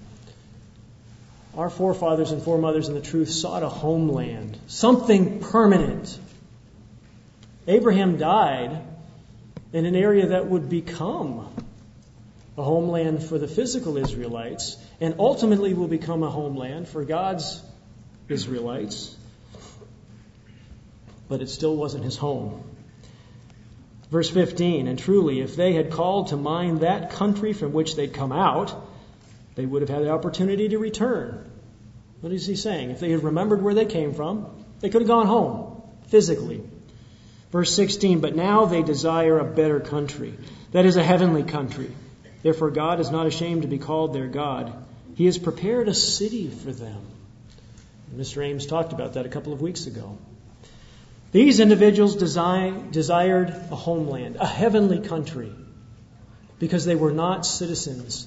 Our 1.57 1.70
forefathers 1.70 2.30
and 2.30 2.43
foremothers 2.43 2.89
in 2.89 2.95
the 2.95 3.01
truth 3.01 3.30
sought 3.30 3.62
a 3.62 3.68
homeland, 3.68 4.59
something 4.66 5.41
permanent. 5.41 6.18
Abraham 7.66 8.16
died 8.16 8.80
in 9.72 9.84
an 9.84 9.97
area 9.97 10.28
that 10.28 10.47
would 10.47 10.68
become 10.68 11.49
a 12.59 12.63
homeland 12.63 13.23
for 13.23 13.39
the 13.39 13.47
physical 13.47 13.97
Israelites 13.97 14.77
and 15.01 15.15
ultimately 15.21 15.75
will 15.75 15.87
become 15.87 16.25
a 16.25 16.31
homeland 16.31 16.89
for 16.89 17.05
God's 17.05 17.63
Israelites. 18.29 19.17
But 21.29 21.41
it 21.41 21.49
still 21.49 21.77
wasn't 21.77 22.05
his 22.05 22.17
home. 22.17 22.65
Verse 24.11 24.29
15, 24.29 24.89
and 24.89 24.99
truly, 24.99 25.41
if 25.41 25.55
they 25.55 25.75
had 25.75 25.93
called 25.93 26.29
to 26.29 26.37
mind 26.37 26.81
that 26.81 27.11
country 27.11 27.53
from 27.53 27.73
which 27.73 27.95
they'd 27.95 28.13
come 28.13 28.33
out, 28.33 28.75
they 29.55 29.67
would 29.67 29.83
have 29.83 29.91
had 29.91 30.03
the 30.03 30.11
opportunity 30.11 30.69
to 30.71 30.79
return. 30.79 31.49
What 32.23 32.33
is 32.33 32.47
he 32.47 32.57
saying? 32.57 32.91
If 32.91 32.99
they 32.99 33.11
had 33.11 33.23
remembered 33.23 33.63
where 33.63 33.75
they 33.75 33.85
came 33.85 34.15
from, 34.15 34.47
they 34.81 34.89
could 34.89 35.03
have 35.03 35.09
gone 35.09 35.27
home 35.27 35.83
physically. 36.09 36.63
Verse 37.53 37.75
16, 37.77 38.21
but 38.21 38.35
now 38.35 38.65
they 38.65 38.83
desire 38.83 39.39
a 39.39 39.45
better 39.45 39.79
country. 39.79 40.35
That 40.73 40.87
is 40.87 40.97
a 40.97 41.05
heavenly 41.05 41.45
country. 41.45 41.91
Therefore, 42.43 42.70
God 42.70 43.01
is 43.01 43.11
not 43.11 43.26
ashamed 43.26 43.62
to 43.62 43.68
be 43.68 43.78
called 43.78 44.12
their 44.12 44.28
God. 44.28 44.72
He 45.16 45.26
has 45.26 45.39
prepared 45.39 45.89
a 45.89 45.95
city 45.95 46.49
for 46.49 46.70
them. 46.70 47.01
Mr. 48.16 48.45
Ames 48.45 48.66
talked 48.66 48.93
about 48.93 49.14
that 49.14 49.26
a 49.26 49.28
couple 49.28 49.53
of 49.53 49.61
weeks 49.61 49.86
ago. 49.86 50.16
These 51.32 51.61
individuals 51.61 52.16
desired 52.16 53.49
a 53.51 53.76
homeland, 53.76 54.36
a 54.36 54.47
heavenly 54.47 55.01
country, 55.01 55.53
because 56.59 56.84
they 56.84 56.95
were 56.95 57.12
not 57.12 57.45
citizens 57.45 58.26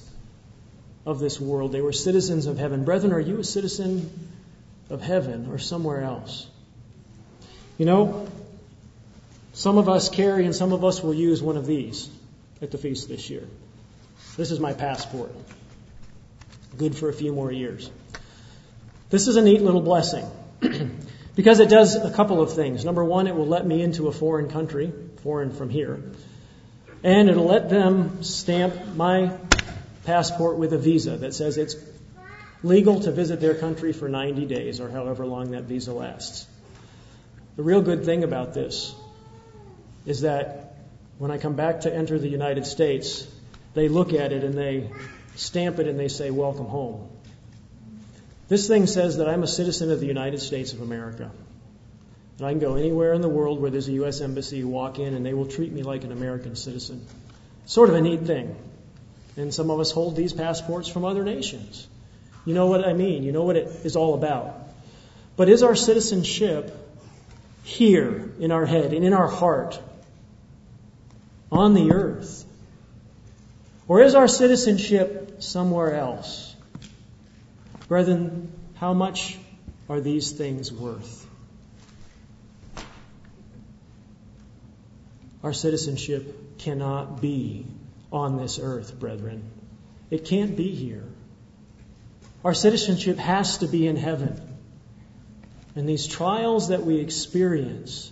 of 1.04 1.18
this 1.18 1.40
world. 1.40 1.72
They 1.72 1.80
were 1.80 1.92
citizens 1.92 2.46
of 2.46 2.58
heaven. 2.58 2.84
Brethren, 2.84 3.12
are 3.12 3.20
you 3.20 3.38
a 3.38 3.44
citizen 3.44 4.08
of 4.88 5.00
heaven 5.00 5.48
or 5.50 5.58
somewhere 5.58 6.02
else? 6.02 6.46
You 7.76 7.86
know, 7.86 8.28
some 9.52 9.78
of 9.78 9.88
us 9.88 10.08
carry 10.08 10.44
and 10.44 10.54
some 10.54 10.72
of 10.72 10.84
us 10.84 11.02
will 11.02 11.14
use 11.14 11.42
one 11.42 11.56
of 11.56 11.66
these 11.66 12.08
at 12.60 12.70
the 12.70 12.78
feast 12.78 13.08
this 13.08 13.28
year. 13.30 13.48
This 14.36 14.50
is 14.50 14.58
my 14.58 14.72
passport. 14.72 15.30
Good 16.78 16.96
for 16.96 17.10
a 17.10 17.12
few 17.12 17.32
more 17.32 17.52
years. 17.52 17.90
This 19.10 19.28
is 19.28 19.36
a 19.36 19.42
neat 19.42 19.60
little 19.60 19.82
blessing 19.82 20.26
because 21.36 21.60
it 21.60 21.68
does 21.68 21.96
a 21.96 22.10
couple 22.10 22.40
of 22.40 22.54
things. 22.54 22.82
Number 22.82 23.04
one, 23.04 23.26
it 23.26 23.34
will 23.34 23.46
let 23.46 23.66
me 23.66 23.82
into 23.82 24.08
a 24.08 24.12
foreign 24.12 24.48
country, 24.48 24.90
foreign 25.22 25.52
from 25.52 25.68
here, 25.68 26.02
and 27.02 27.28
it'll 27.28 27.44
let 27.44 27.68
them 27.68 28.22
stamp 28.22 28.94
my 28.94 29.36
passport 30.04 30.56
with 30.56 30.72
a 30.72 30.78
visa 30.78 31.18
that 31.18 31.34
says 31.34 31.58
it's 31.58 31.76
legal 32.62 33.00
to 33.00 33.12
visit 33.12 33.38
their 33.38 33.54
country 33.54 33.92
for 33.92 34.08
90 34.08 34.46
days 34.46 34.80
or 34.80 34.88
however 34.88 35.26
long 35.26 35.50
that 35.50 35.64
visa 35.64 35.92
lasts. 35.92 36.46
The 37.56 37.62
real 37.62 37.82
good 37.82 38.06
thing 38.06 38.24
about 38.24 38.54
this 38.54 38.94
is 40.06 40.22
that 40.22 40.78
when 41.18 41.30
I 41.30 41.36
come 41.36 41.54
back 41.54 41.82
to 41.82 41.94
enter 41.94 42.18
the 42.18 42.28
United 42.28 42.66
States, 42.66 43.26
they 43.74 43.88
look 43.88 44.12
at 44.12 44.32
it 44.32 44.44
and 44.44 44.54
they 44.54 44.90
stamp 45.36 45.78
it 45.78 45.88
and 45.88 45.98
they 45.98 46.08
say, 46.08 46.30
Welcome 46.30 46.66
home. 46.66 47.08
This 48.48 48.68
thing 48.68 48.86
says 48.86 49.16
that 49.16 49.28
I'm 49.28 49.42
a 49.42 49.46
citizen 49.46 49.90
of 49.90 50.00
the 50.00 50.06
United 50.06 50.40
States 50.40 50.72
of 50.72 50.82
America. 50.82 51.30
And 52.38 52.46
I 52.46 52.50
can 52.50 52.60
go 52.60 52.74
anywhere 52.74 53.12
in 53.14 53.22
the 53.22 53.28
world 53.28 53.60
where 53.60 53.70
there's 53.70 53.88
a 53.88 53.92
U.S. 53.92 54.20
embassy, 54.20 54.64
walk 54.64 54.98
in, 54.98 55.14
and 55.14 55.24
they 55.24 55.32
will 55.32 55.46
treat 55.46 55.72
me 55.72 55.82
like 55.82 56.04
an 56.04 56.12
American 56.12 56.56
citizen. 56.56 57.06
Sort 57.66 57.88
of 57.88 57.94
a 57.94 58.00
neat 58.00 58.22
thing. 58.22 58.56
And 59.36 59.54
some 59.54 59.70
of 59.70 59.80
us 59.80 59.90
hold 59.90 60.16
these 60.16 60.32
passports 60.32 60.88
from 60.88 61.04
other 61.04 61.24
nations. 61.24 61.86
You 62.44 62.54
know 62.54 62.66
what 62.66 62.86
I 62.86 62.92
mean. 62.92 63.22
You 63.22 63.32
know 63.32 63.44
what 63.44 63.56
it 63.56 63.68
is 63.84 63.96
all 63.96 64.14
about. 64.14 64.68
But 65.36 65.48
is 65.48 65.62
our 65.62 65.74
citizenship 65.74 66.76
here 67.62 68.32
in 68.38 68.50
our 68.52 68.66
head 68.66 68.92
and 68.92 69.04
in 69.04 69.12
our 69.12 69.28
heart 69.28 69.80
on 71.50 71.74
the 71.74 71.92
earth? 71.92 72.44
Or 73.92 74.00
is 74.00 74.14
our 74.14 74.26
citizenship 74.26 75.42
somewhere 75.42 75.94
else? 75.94 76.56
Brethren, 77.88 78.50
how 78.72 78.94
much 78.94 79.38
are 79.86 80.00
these 80.00 80.30
things 80.30 80.72
worth? 80.72 81.26
Our 85.42 85.52
citizenship 85.52 86.56
cannot 86.56 87.20
be 87.20 87.66
on 88.10 88.38
this 88.38 88.58
earth, 88.58 88.98
brethren. 88.98 89.50
It 90.10 90.24
can't 90.24 90.56
be 90.56 90.74
here. 90.74 91.04
Our 92.46 92.54
citizenship 92.54 93.18
has 93.18 93.58
to 93.58 93.66
be 93.66 93.86
in 93.86 93.96
heaven. 93.96 94.40
And 95.76 95.86
these 95.86 96.06
trials 96.06 96.68
that 96.68 96.82
we 96.82 96.96
experience 96.96 98.10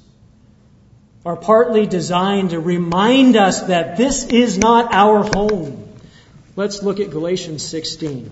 are 1.25 1.37
partly 1.37 1.87
designed 1.87 2.51
to 2.51 2.61
remind 2.61 3.37
us 3.37 3.63
that 3.63 3.97
this 3.97 4.25
is 4.27 4.57
not 4.57 4.93
our 4.95 5.23
home. 5.23 5.93
Let's 6.57 6.83
look 6.83 6.99
at 6.99 7.11
Galatians 7.11 7.67
16. 7.67 8.31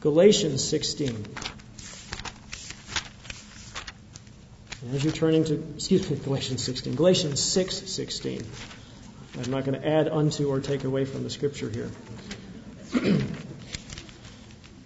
Galatians 0.00 0.64
16. 0.66 1.26
As 4.94 5.04
you're 5.04 5.12
turning 5.12 5.44
to, 5.44 5.62
excuse 5.74 6.10
me, 6.10 6.16
Galatians 6.24 6.64
16, 6.64 6.94
Galatians 6.94 7.40
6 7.40 7.90
16. 7.90 8.46
I'm 9.38 9.50
not 9.50 9.64
going 9.64 9.80
to 9.80 9.86
add 9.86 10.08
unto 10.08 10.48
or 10.48 10.60
take 10.60 10.84
away 10.84 11.04
from 11.04 11.22
the 11.22 11.30
scripture 11.30 11.70
here. 11.70 11.90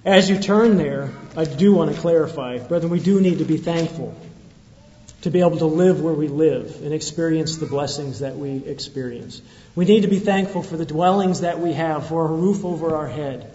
As 0.05 0.29
you 0.29 0.39
turn 0.39 0.77
there, 0.77 1.12
I 1.35 1.45
do 1.45 1.73
want 1.73 1.95
to 1.95 1.99
clarify, 1.99 2.59
brethren, 2.59 2.91
we 2.93 3.01
do 3.01 3.21
need 3.21 3.39
to 3.39 3.45
be 3.45 3.57
thankful 3.57 4.15
to 5.25 5.31
be 5.31 5.41
able 5.41 5.57
to 5.57 5.64
live 5.64 6.03
where 6.03 6.12
we 6.12 6.29
live 6.29 6.83
and 6.83 6.93
experience 6.93 7.57
the 7.57 7.64
blessings 7.64 8.18
that 8.18 8.37
we 8.37 8.57
experience. 8.66 9.41
We 9.75 9.87
need 9.87 10.03
to 10.03 10.09
be 10.09 10.18
thankful 10.18 10.62
for 10.62 10.77
the 10.77 10.85
dwellings 10.85 11.41
that 11.41 11.61
we 11.61 11.72
have, 11.72 12.09
for 12.09 12.27
a 12.27 12.31
roof 12.31 12.62
over 12.62 12.95
our 12.95 13.09
head, 13.09 13.51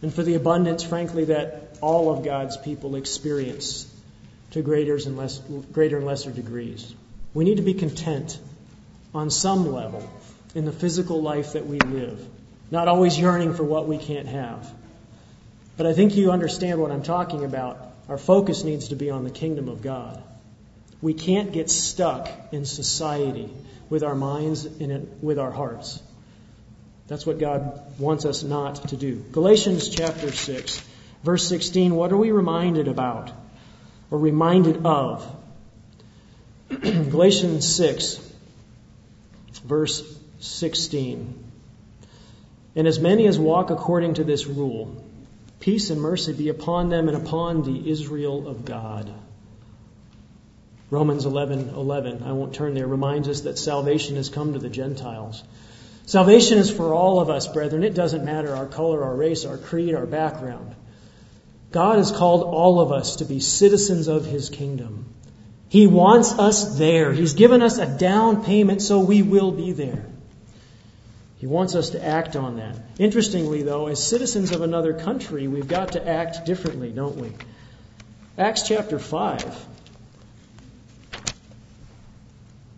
and 0.00 0.12
for 0.12 0.22
the 0.22 0.36
abundance, 0.36 0.82
frankly, 0.82 1.26
that 1.26 1.76
all 1.82 2.10
of 2.10 2.24
God's 2.24 2.56
people 2.56 2.96
experience 2.96 3.86
to 4.52 4.62
greater 4.62 4.94
and, 4.94 5.18
less, 5.18 5.38
greater 5.70 5.98
and 5.98 6.06
lesser 6.06 6.30
degrees. 6.30 6.94
We 7.34 7.44
need 7.44 7.58
to 7.58 7.62
be 7.62 7.74
content 7.74 8.38
on 9.14 9.28
some 9.28 9.70
level 9.70 10.08
in 10.54 10.64
the 10.64 10.72
physical 10.72 11.20
life 11.20 11.52
that 11.52 11.66
we 11.66 11.78
live, 11.78 12.26
not 12.70 12.88
always 12.88 13.18
yearning 13.18 13.52
for 13.52 13.64
what 13.64 13.86
we 13.86 13.98
can't 13.98 14.28
have. 14.28 14.66
But 15.76 15.84
I 15.84 15.92
think 15.92 16.16
you 16.16 16.32
understand 16.32 16.80
what 16.80 16.90
I'm 16.90 17.02
talking 17.02 17.44
about. 17.44 17.92
Our 18.08 18.16
focus 18.16 18.64
needs 18.64 18.88
to 18.88 18.96
be 18.96 19.10
on 19.10 19.24
the 19.24 19.30
kingdom 19.30 19.68
of 19.68 19.82
God. 19.82 20.22
We 21.04 21.12
can't 21.12 21.52
get 21.52 21.68
stuck 21.68 22.30
in 22.50 22.64
society 22.64 23.50
with 23.90 24.02
our 24.02 24.14
minds 24.14 24.64
and 24.64 25.06
with 25.20 25.38
our 25.38 25.50
hearts. 25.50 26.02
That's 27.08 27.26
what 27.26 27.38
God 27.38 27.98
wants 27.98 28.24
us 28.24 28.42
not 28.42 28.88
to 28.88 28.96
do. 28.96 29.22
Galatians 29.30 29.90
chapter 29.90 30.32
6, 30.32 30.82
verse 31.22 31.46
16, 31.46 31.94
what 31.94 32.10
are 32.10 32.16
we 32.16 32.30
reminded 32.30 32.88
about 32.88 33.30
or 34.10 34.18
reminded 34.18 34.86
of? 34.86 35.30
Galatians 36.70 37.70
6, 37.76 38.32
verse 39.62 40.18
16. 40.40 41.44
And 42.76 42.88
as 42.88 42.98
many 42.98 43.26
as 43.26 43.38
walk 43.38 43.68
according 43.68 44.14
to 44.14 44.24
this 44.24 44.46
rule, 44.46 45.04
peace 45.60 45.90
and 45.90 46.00
mercy 46.00 46.32
be 46.32 46.48
upon 46.48 46.88
them 46.88 47.08
and 47.08 47.16
upon 47.18 47.62
the 47.62 47.90
Israel 47.90 48.48
of 48.48 48.64
God. 48.64 49.12
Romans 50.94 51.26
11, 51.26 51.70
11, 51.70 52.22
I 52.22 52.30
won't 52.30 52.54
turn 52.54 52.74
there, 52.74 52.86
reminds 52.86 53.28
us 53.28 53.40
that 53.40 53.58
salvation 53.58 54.14
has 54.14 54.28
come 54.28 54.52
to 54.52 54.60
the 54.60 54.68
Gentiles. 54.68 55.42
Salvation 56.06 56.58
is 56.58 56.70
for 56.70 56.94
all 56.94 57.18
of 57.18 57.30
us, 57.30 57.48
brethren. 57.48 57.82
It 57.82 57.94
doesn't 57.94 58.24
matter 58.24 58.54
our 58.54 58.66
color, 58.66 59.02
our 59.02 59.16
race, 59.16 59.44
our 59.44 59.58
creed, 59.58 59.96
our 59.96 60.06
background. 60.06 60.72
God 61.72 61.96
has 61.96 62.12
called 62.12 62.44
all 62.44 62.78
of 62.78 62.92
us 62.92 63.16
to 63.16 63.24
be 63.24 63.40
citizens 63.40 64.06
of 64.06 64.24
His 64.24 64.50
kingdom. 64.50 65.06
He 65.68 65.88
wants 65.88 66.38
us 66.38 66.78
there. 66.78 67.12
He's 67.12 67.34
given 67.34 67.60
us 67.60 67.78
a 67.78 67.86
down 67.86 68.44
payment 68.44 68.80
so 68.80 69.00
we 69.00 69.22
will 69.22 69.50
be 69.50 69.72
there. 69.72 70.06
He 71.38 71.48
wants 71.48 71.74
us 71.74 71.90
to 71.90 72.04
act 72.04 72.36
on 72.36 72.58
that. 72.58 72.76
Interestingly, 73.00 73.64
though, 73.64 73.88
as 73.88 74.00
citizens 74.00 74.52
of 74.52 74.62
another 74.62 74.92
country, 74.92 75.48
we've 75.48 75.66
got 75.66 75.92
to 75.92 76.08
act 76.08 76.46
differently, 76.46 76.90
don't 76.90 77.16
we? 77.16 77.32
Acts 78.38 78.62
chapter 78.62 79.00
5. 79.00 79.73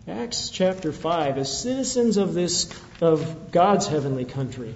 Acts 0.09 0.49
chapter 0.49 0.93
5. 0.93 1.37
As 1.37 1.61
citizens 1.61 2.15
of 2.15 2.33
this 2.33 2.69
of 3.01 3.51
God's 3.51 3.87
heavenly 3.87 4.23
country, 4.23 4.73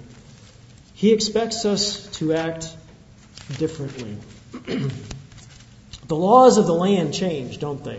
he 0.92 1.10
expects 1.10 1.64
us 1.64 2.06
to 2.18 2.34
act 2.34 2.68
differently. 3.56 4.18
the 6.06 6.16
laws 6.16 6.58
of 6.58 6.66
the 6.66 6.74
land 6.74 7.14
change, 7.14 7.58
don't 7.58 7.82
they? 7.82 7.98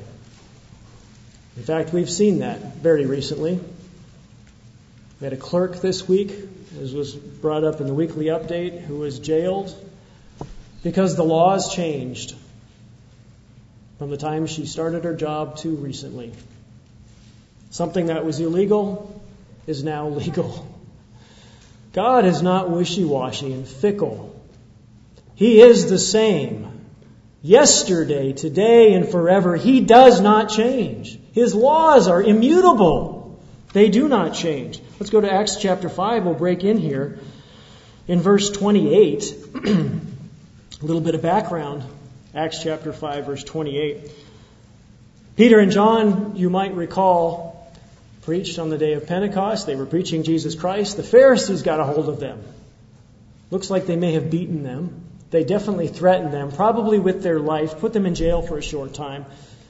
In 1.57 1.63
fact, 1.63 1.91
we've 1.91 2.09
seen 2.09 2.39
that 2.39 2.75
very 2.75 3.07
recently. 3.07 3.59
We 5.19 5.23
had 5.23 5.33
a 5.33 5.37
clerk 5.37 5.81
this 5.81 6.07
week, 6.07 6.35
as 6.79 6.93
was 6.93 7.15
brought 7.15 7.63
up 7.63 7.81
in 7.81 7.87
the 7.87 7.95
weekly 7.95 8.25
update, 8.25 8.79
who 8.79 8.99
was 8.99 9.17
jailed 9.17 9.73
because 10.83 11.15
the 11.15 11.23
laws 11.23 11.73
changed 11.73 12.35
from 13.97 14.11
the 14.11 14.17
time 14.17 14.45
she 14.45 14.67
started 14.67 15.03
her 15.03 15.15
job 15.15 15.57
to 15.57 15.69
recently. 15.69 16.31
Something 17.73 18.05
that 18.05 18.23
was 18.23 18.39
illegal 18.39 19.19
is 19.65 19.83
now 19.83 20.07
legal. 20.23 20.67
God 21.91 22.23
is 22.23 22.43
not 22.43 22.69
wishy 22.69 23.03
washy 23.03 23.51
and 23.51 23.67
fickle. 23.67 24.39
He 25.33 25.59
is 25.59 25.89
the 25.89 25.97
same. 25.97 26.85
Yesterday, 27.41 28.33
today, 28.33 28.93
and 28.93 29.09
forever. 29.09 29.55
He 29.55 29.81
does 29.81 30.21
not 30.21 30.49
change. 30.49 31.19
His 31.31 31.55
laws 31.55 32.07
are 32.07 32.21
immutable. 32.21 33.41
They 33.73 33.89
do 33.89 34.07
not 34.07 34.35
change. 34.35 34.79
Let's 34.99 35.09
go 35.09 35.19
to 35.19 35.33
Acts 35.33 35.55
chapter 35.55 35.89
5. 35.89 36.25
We'll 36.25 36.35
break 36.35 36.63
in 36.63 36.77
here. 36.77 37.17
In 38.07 38.21
verse 38.21 38.51
28, 38.51 39.35
a 39.55 40.85
little 40.85 41.01
bit 41.01 41.15
of 41.15 41.23
background. 41.23 41.83
Acts 42.35 42.61
chapter 42.61 42.93
5, 42.93 43.25
verse 43.25 43.43
28. 43.43 44.11
Peter 45.35 45.57
and 45.57 45.71
John, 45.71 46.35
you 46.35 46.51
might 46.51 46.75
recall, 46.75 47.52
preached 48.25 48.59
on 48.59 48.69
the 48.69 48.77
day 48.77 48.93
of 48.93 49.07
Pentecost. 49.07 49.65
They 49.67 49.75
were 49.75 49.85
preaching 49.85 50.23
Jesus 50.23 50.55
Christ. 50.55 50.97
The 50.97 51.03
Pharisees 51.03 51.61
got 51.61 51.79
a 51.79 51.83
hold 51.83 52.09
of 52.09 52.19
them. 52.19 52.41
Looks 53.51 53.69
like 53.69 53.85
they 53.85 53.95
may 53.95 54.13
have 54.13 54.29
beaten 54.29 54.63
them. 54.63 55.01
They 55.29 55.43
definitely 55.43 55.87
threatened 55.87 56.33
them, 56.33 56.51
probably 56.51 56.99
with 56.99 57.23
their 57.23 57.39
life, 57.39 57.79
put 57.79 57.93
them 57.93 58.05
in 58.05 58.15
jail 58.15 58.41
for 58.41 58.57
a 58.57 58.61
short 58.61 58.93
time 58.93 59.25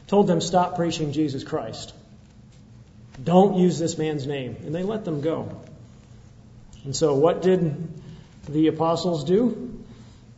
told 0.08 0.28
them, 0.28 0.42
Stop 0.42 0.76
preaching 0.76 1.12
Jesus 1.12 1.44
Christ. 1.44 1.94
Don't 3.24 3.56
use 3.56 3.80
this 3.80 3.98
man's 3.98 4.28
name. 4.28 4.58
And 4.64 4.74
they 4.74 4.84
let 4.84 5.06
them 5.06 5.22
go. 5.22 5.62
And 6.84 6.96
so, 6.96 7.16
what 7.16 7.42
did 7.42 7.88
the 8.48 8.68
apostles 8.68 9.24
do? 9.24 9.84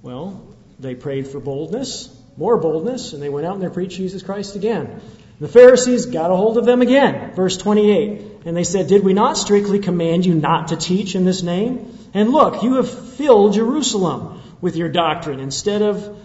Well, 0.01 0.47
they 0.79 0.93
prayed 0.93 1.27
for 1.27 1.39
boldness, 1.39 2.09
more 2.37 2.57
boldness, 2.57 3.13
and 3.13 3.21
they 3.21 3.29
went 3.29 3.47
out 3.47 3.55
and 3.55 3.63
they 3.63 3.69
preached 3.69 3.97
Jesus 3.97 4.21
Christ 4.21 4.55
again. 4.55 5.01
The 5.39 5.47
Pharisees 5.47 6.05
got 6.05 6.31
a 6.31 6.35
hold 6.35 6.57
of 6.57 6.65
them 6.65 6.81
again. 6.81 7.33
Verse 7.33 7.57
28. 7.57 8.21
And 8.45 8.55
they 8.55 8.63
said, 8.63 8.87
Did 8.87 9.03
we 9.03 9.13
not 9.13 9.37
strictly 9.37 9.79
command 9.79 10.25
you 10.25 10.33
not 10.33 10.69
to 10.69 10.77
teach 10.77 11.15
in 11.15 11.25
this 11.25 11.43
name? 11.43 11.97
And 12.13 12.29
look, 12.29 12.63
you 12.63 12.75
have 12.75 12.89
filled 12.89 13.53
Jerusalem 13.53 14.41
with 14.61 14.75
your 14.77 14.89
doctrine 14.89 15.39
instead 15.39 15.81
of, 15.81 16.17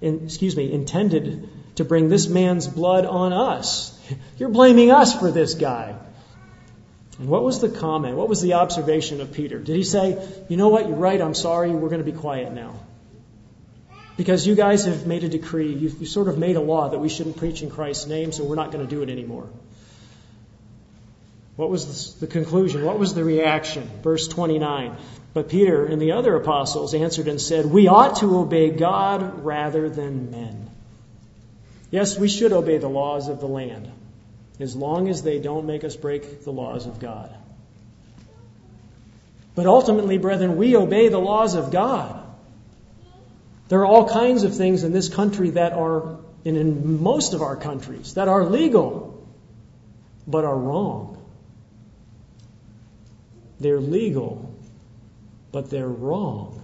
in, 0.00 0.24
excuse 0.24 0.56
me, 0.56 0.72
intended 0.72 1.48
to 1.76 1.84
bring 1.84 2.08
this 2.08 2.26
man's 2.26 2.66
blood 2.66 3.06
on 3.06 3.32
us. 3.32 3.96
You're 4.38 4.48
blaming 4.48 4.90
us 4.90 5.16
for 5.16 5.30
this 5.30 5.54
guy. 5.54 5.96
And 7.18 7.28
what 7.28 7.44
was 7.44 7.60
the 7.60 7.68
comment? 7.68 8.16
What 8.16 8.28
was 8.28 8.42
the 8.42 8.54
observation 8.54 9.20
of 9.20 9.32
Peter? 9.32 9.58
Did 9.58 9.76
he 9.76 9.84
say, 9.84 10.18
you 10.48 10.56
know 10.56 10.68
what, 10.68 10.88
you're 10.88 10.96
right, 10.96 11.20
I'm 11.20 11.34
sorry, 11.34 11.70
we're 11.70 11.88
going 11.88 12.04
to 12.04 12.10
be 12.10 12.18
quiet 12.18 12.52
now? 12.52 12.74
Because 14.16 14.46
you 14.46 14.54
guys 14.54 14.86
have 14.86 15.06
made 15.06 15.24
a 15.24 15.28
decree, 15.28 15.72
you've, 15.72 16.00
you 16.00 16.06
sort 16.06 16.28
of 16.28 16.38
made 16.38 16.56
a 16.56 16.60
law 16.60 16.88
that 16.88 16.98
we 16.98 17.08
shouldn't 17.08 17.36
preach 17.36 17.62
in 17.62 17.70
Christ's 17.70 18.06
name, 18.06 18.32
so 18.32 18.44
we're 18.44 18.54
not 18.54 18.72
going 18.72 18.86
to 18.86 18.90
do 18.90 19.02
it 19.02 19.10
anymore. 19.10 19.48
What 21.56 21.70
was 21.70 22.14
the 22.14 22.26
conclusion? 22.26 22.84
What 22.84 22.98
was 22.98 23.14
the 23.14 23.24
reaction? 23.24 23.90
Verse 24.02 24.28
29. 24.28 24.96
But 25.34 25.48
Peter 25.48 25.84
and 25.84 26.00
the 26.00 26.12
other 26.12 26.34
apostles 26.34 26.94
answered 26.94 27.28
and 27.28 27.40
said, 27.40 27.66
We 27.66 27.88
ought 27.88 28.16
to 28.16 28.38
obey 28.38 28.70
God 28.70 29.44
rather 29.44 29.88
than 29.88 30.30
men. 30.30 30.70
Yes, 31.90 32.18
we 32.18 32.28
should 32.28 32.52
obey 32.52 32.78
the 32.78 32.88
laws 32.88 33.28
of 33.28 33.40
the 33.40 33.46
land 33.46 33.90
as 34.58 34.74
long 34.74 35.08
as 35.08 35.22
they 35.22 35.38
don't 35.38 35.66
make 35.66 35.84
us 35.84 35.96
break 35.96 36.44
the 36.44 36.50
laws 36.50 36.86
of 36.86 36.98
God. 36.98 37.34
But 39.54 39.66
ultimately, 39.66 40.18
brethren, 40.18 40.56
we 40.56 40.76
obey 40.76 41.08
the 41.08 41.18
laws 41.18 41.54
of 41.54 41.70
God. 41.70 42.22
There 43.68 43.80
are 43.80 43.86
all 43.86 44.08
kinds 44.08 44.44
of 44.44 44.56
things 44.56 44.84
in 44.84 44.92
this 44.92 45.08
country 45.08 45.50
that 45.50 45.72
are, 45.72 46.18
and 46.44 46.56
in 46.56 47.02
most 47.02 47.34
of 47.34 47.42
our 47.42 47.56
countries, 47.56 48.14
that 48.14 48.28
are 48.28 48.44
legal, 48.44 49.26
but 50.26 50.44
are 50.44 50.56
wrong. 50.56 51.12
They're 53.58 53.80
legal, 53.80 54.54
but 55.50 55.70
they're 55.70 55.88
wrong. 55.88 56.62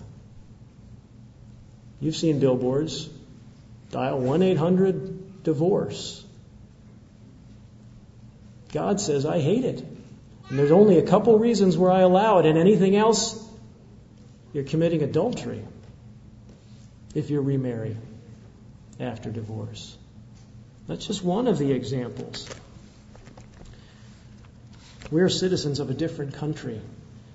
You've 2.00 2.16
seen 2.16 2.38
billboards. 2.38 3.08
Dial 3.90 4.18
1 4.18 4.42
800 4.42 5.42
divorce. 5.42 6.24
God 8.72 9.00
says, 9.00 9.26
I 9.26 9.40
hate 9.40 9.64
it. 9.64 9.84
And 10.48 10.58
there's 10.58 10.70
only 10.70 10.98
a 10.98 11.02
couple 11.02 11.38
reasons 11.38 11.76
where 11.76 11.90
I 11.90 12.00
allow 12.00 12.38
it, 12.38 12.46
and 12.46 12.58
anything 12.58 12.96
else, 12.96 13.38
you're 14.52 14.64
committing 14.64 15.02
adultery 15.02 15.62
if 17.14 17.30
you 17.30 17.40
remarry 17.40 17.96
after 19.00 19.30
divorce. 19.30 19.96
That's 20.86 21.06
just 21.06 21.22
one 21.22 21.46
of 21.46 21.58
the 21.58 21.72
examples. 21.72 22.48
We're 25.10 25.28
citizens 25.28 25.78
of 25.78 25.90
a 25.90 25.94
different 25.94 26.34
country, 26.34 26.80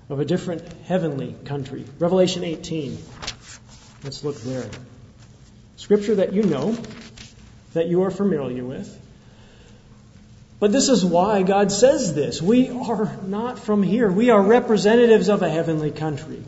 of 0.10 0.20
a 0.20 0.26
different 0.26 0.64
heavenly 0.86 1.36
country. 1.46 1.86
Revelation 2.00 2.44
18. 2.44 2.98
Let's 4.04 4.24
look 4.24 4.38
there. 4.42 4.70
Scripture 5.76 6.16
that 6.16 6.34
you 6.34 6.44
know, 6.44 6.78
that 7.74 7.88
you 7.88 8.04
are 8.04 8.12
familiar 8.12 8.64
with. 8.64 9.02
But 10.60 10.72
this 10.72 10.90
is 10.90 11.06
why 11.06 11.44
God 11.44 11.72
says 11.72 12.16
this. 12.16 12.42
We 12.42 12.70
are 12.70 13.16
not 13.28 13.60
from 13.60 13.84
here. 13.84 14.12
We 14.12 14.32
are 14.32 14.42
representatives 14.42 15.30
of 15.30 15.44
a 15.44 15.50
heavenly 15.50 15.92
country. 15.92 16.44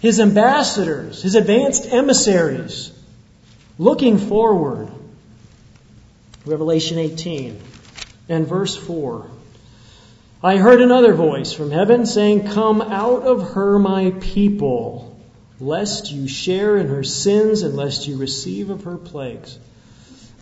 His 0.00 0.20
ambassadors, 0.20 1.22
his 1.22 1.34
advanced 1.34 1.86
emissaries, 1.92 2.92
looking 3.78 4.18
forward. 4.18 4.90
Revelation 6.44 6.98
18 6.98 7.60
and 8.28 8.46
verse 8.46 8.76
4. 8.76 9.26
I 10.42 10.58
heard 10.58 10.80
another 10.80 11.14
voice 11.14 11.52
from 11.52 11.70
heaven 11.70 12.06
saying, 12.06 12.48
Come 12.48 12.82
out 12.82 13.22
of 13.22 13.54
her, 13.54 13.78
my 13.78 14.12
people, 14.20 15.18
lest 15.58 16.12
you 16.12 16.28
share 16.28 16.76
in 16.76 16.88
her 16.88 17.02
sins 17.02 17.62
and 17.62 17.74
lest 17.74 18.06
you 18.06 18.16
receive 18.16 18.70
of 18.70 18.84
her 18.84 18.98
plagues. 18.98 19.58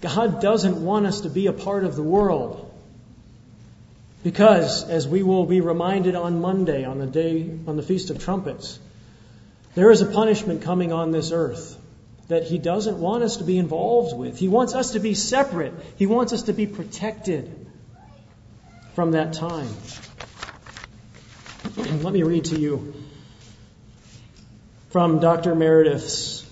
God 0.00 0.42
doesn't 0.42 0.84
want 0.84 1.06
us 1.06 1.22
to 1.22 1.30
be 1.30 1.46
a 1.46 1.52
part 1.52 1.84
of 1.84 1.96
the 1.96 2.02
world. 2.02 2.70
Because, 4.22 4.88
as 4.88 5.06
we 5.06 5.22
will 5.22 5.46
be 5.46 5.60
reminded 5.60 6.14
on 6.14 6.40
Monday, 6.40 6.84
on 6.84 6.98
the 6.98 7.06
day, 7.06 7.48
on 7.66 7.76
the 7.76 7.82
Feast 7.82 8.10
of 8.10 8.22
Trumpets, 8.22 8.78
there 9.74 9.90
is 9.90 10.00
a 10.00 10.06
punishment 10.06 10.62
coming 10.62 10.92
on 10.92 11.10
this 11.10 11.32
earth 11.32 11.76
that 12.28 12.44
He 12.44 12.58
doesn't 12.58 12.98
want 12.98 13.22
us 13.22 13.38
to 13.38 13.44
be 13.44 13.58
involved 13.58 14.16
with. 14.16 14.38
He 14.38 14.48
wants 14.48 14.74
us 14.74 14.92
to 14.92 15.00
be 15.00 15.14
separate. 15.14 15.74
He 15.96 16.06
wants 16.06 16.32
us 16.32 16.42
to 16.44 16.52
be 16.52 16.66
protected 16.66 17.66
from 18.94 19.12
that 19.12 19.32
time. 19.32 19.68
Let 21.76 22.12
me 22.12 22.22
read 22.22 22.46
to 22.46 22.58
you 22.58 22.94
from 24.90 25.18
Dr. 25.18 25.54
Meredith's 25.54 26.48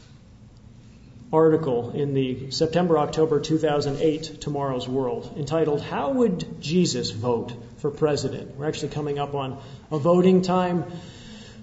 article 1.32 1.92
in 1.92 2.12
the 2.12 2.50
September 2.50 2.98
October 2.98 3.40
2008 3.40 4.40
Tomorrow's 4.40 4.88
World 4.88 5.34
entitled 5.38 5.80
How 5.80 6.10
Would 6.10 6.60
Jesus 6.60 7.10
Vote 7.10 7.52
for 7.78 7.90
President? 7.90 8.56
We're 8.56 8.68
actually 8.68 8.90
coming 8.90 9.18
up 9.18 9.34
on 9.34 9.62
a 9.90 9.98
voting 9.98 10.42
time 10.42 10.84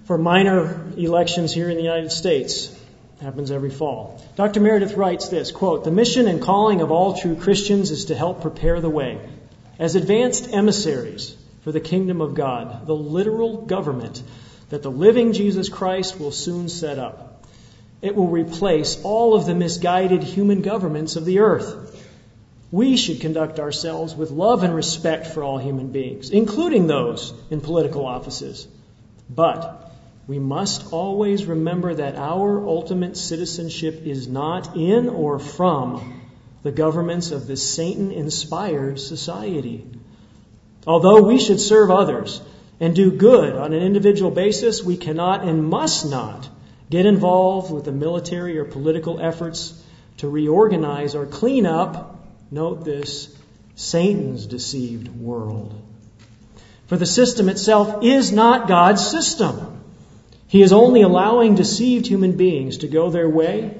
for 0.10 0.18
minor 0.18 0.92
elections 0.98 1.54
here 1.54 1.70
in 1.70 1.78
the 1.78 1.84
United 1.84 2.12
States. 2.12 2.76
happens 3.22 3.52
every 3.52 3.70
fall. 3.70 4.20
Dr. 4.36 4.60
Meredith 4.60 4.96
writes 4.96 5.30
this 5.30 5.52
quote, 5.52 5.84
The 5.84 5.92
mission 5.92 6.28
and 6.28 6.42
calling 6.42 6.82
of 6.82 6.90
all 6.90 7.16
true 7.16 7.36
Christians 7.36 7.92
is 7.92 8.06
to 8.06 8.16
help 8.16 8.42
prepare 8.42 8.82
the 8.82 8.90
way 8.90 9.22
as 9.78 9.94
advanced 9.94 10.52
emissaries 10.52 11.38
for 11.62 11.72
the 11.72 11.80
kingdom 11.80 12.22
of 12.22 12.34
God, 12.34 12.88
the 12.88 12.96
literal 12.96 13.58
government 13.58 14.24
that 14.70 14.82
the 14.82 14.90
living 14.90 15.34
Jesus 15.34 15.70
Christ 15.70 16.20
will 16.20 16.32
soon 16.32 16.70
set 16.70 16.98
up. 16.98 17.46
It 18.02 18.16
will 18.16 18.30
replace 18.30 19.00
all 19.04 19.36
of 19.36 19.46
the 19.46 19.54
misguided 19.54 20.24
human 20.24 20.64
governments 20.64 21.18
of 21.18 21.26
the 21.26 21.38
earth. 21.38 22.04
We 22.72 22.98
should 22.98 23.22
conduct 23.22 23.60
ourselves 23.60 24.16
with 24.16 24.32
love 24.32 24.64
and 24.64 24.74
respect 24.74 25.28
for 25.28 25.44
all 25.44 25.60
human 25.60 25.92
beings, 25.92 26.32
including 26.32 26.88
those 26.88 27.32
in 27.52 27.62
political 27.62 28.08
offices. 28.08 28.68
But 29.30 29.86
we 30.30 30.38
must 30.38 30.94
always 30.94 31.48
remember 31.48 31.96
that 31.96 32.16
our 32.16 32.64
ultimate 32.64 33.18
citizenship 33.18 34.04
is 34.06 34.28
not 34.28 34.78
in 34.78 35.10
or 35.10 35.40
from 35.40 36.22
the 36.62 36.72
governments 36.72 37.32
of 37.32 37.48
this 37.48 37.68
Satan 37.68 38.12
inspired 38.12 39.00
society. 39.00 39.88
Although 40.86 41.24
we 41.24 41.40
should 41.40 41.60
serve 41.60 41.90
others, 41.90 42.42
and 42.80 42.96
do 42.96 43.10
good 43.10 43.56
on 43.56 43.74
an 43.74 43.82
individual 43.82 44.30
basis, 44.30 44.84
we 44.84 44.98
cannot 44.98 45.46
and 45.46 45.66
must 45.66 46.08
not 46.08 46.48
get 46.92 47.08
involved 47.08 47.74
with 47.74 47.86
the 47.86 47.92
military 47.92 48.60
or 48.60 48.66
political 48.66 49.20
efforts 49.20 49.84
to 50.18 50.30
reorganize 50.30 51.16
or 51.16 51.26
clean 51.26 51.66
up, 51.66 52.24
note 52.52 52.86
this, 52.86 53.36
Satan's 53.74 54.46
deceived 54.46 55.08
world. 55.08 55.74
For 56.86 56.98
the 56.98 57.08
system 57.08 57.50
itself 57.50 58.04
is 58.04 58.32
not 58.32 58.68
God's 58.68 59.10
system. 59.10 59.79
He 60.50 60.64
is 60.64 60.74
only 60.74 61.04
allowing 61.04 61.54
deceived 61.54 62.08
human 62.08 62.32
beings 62.32 62.80
to 62.80 62.88
go 62.88 63.12
their 63.12 63.30
way 63.30 63.72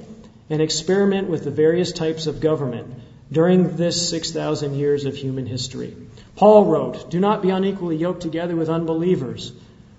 and 0.48 0.62
experiment 0.62 1.28
with 1.28 1.42
the 1.42 1.50
various 1.50 1.90
types 1.90 2.28
of 2.28 2.40
government 2.40 2.94
during 3.32 3.76
this 3.76 4.08
6,000 4.08 4.76
years 4.76 5.04
of 5.04 5.16
human 5.16 5.46
history. 5.46 5.96
Paul 6.36 6.66
wrote, 6.66 7.10
Do 7.10 7.18
not 7.18 7.42
be 7.42 7.50
unequally 7.50 7.96
yoked 7.96 8.22
together 8.22 8.54
with 8.54 8.68
unbelievers. 8.68 9.52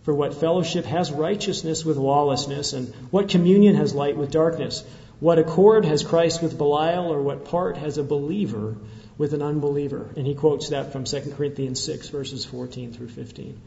For 0.03 0.13
what 0.13 0.33
fellowship 0.33 0.85
has 0.85 1.11
righteousness 1.11 1.83
with 1.83 1.97
lawlessness, 1.97 2.71
and 2.71 2.93
what 3.11 3.27
communion 3.27 3.75
has 3.75 3.93
light 3.93 4.15
with 4.15 4.31
darkness? 4.31 4.81
What 5.19 5.39
accord 5.39 5.83
has 5.83 6.03
Christ 6.03 6.41
with 6.41 6.57
Belial, 6.57 7.11
or 7.11 7.21
what 7.21 7.45
part 7.45 7.75
has 7.75 7.97
a 7.97 8.03
believer 8.03 8.77
with 9.17 9.33
an 9.33 9.41
unbeliever? 9.41 10.09
And 10.15 10.25
he 10.25 10.35
quotes 10.35 10.69
that 10.69 10.93
from 10.93 11.03
2 11.03 11.33
Corinthians 11.35 11.83
6, 11.83 12.07
verses 12.07 12.45
14 12.45 12.93
through 12.93 13.09
15. 13.09 13.59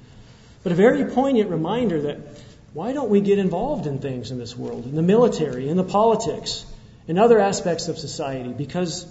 But 0.63 0.73
a 0.73 0.75
very 0.75 1.05
poignant 1.05 1.51
reminder 1.51 2.01
that 2.01 2.19
why 2.75 2.93
don't 2.93 3.09
we 3.09 3.21
get 3.21 3.39
involved 3.39 3.87
in 3.87 4.01
things 4.01 4.33
in 4.33 4.39
this 4.39 4.57
world, 4.57 4.85
in 4.85 4.97
the 4.97 5.03
military, 5.03 5.69
in 5.69 5.77
the 5.77 5.85
politics, 5.85 6.67
in 7.07 7.19
other 7.19 7.39
aspects 7.39 7.87
of 7.87 7.97
society? 7.99 8.53
Because 8.53 9.07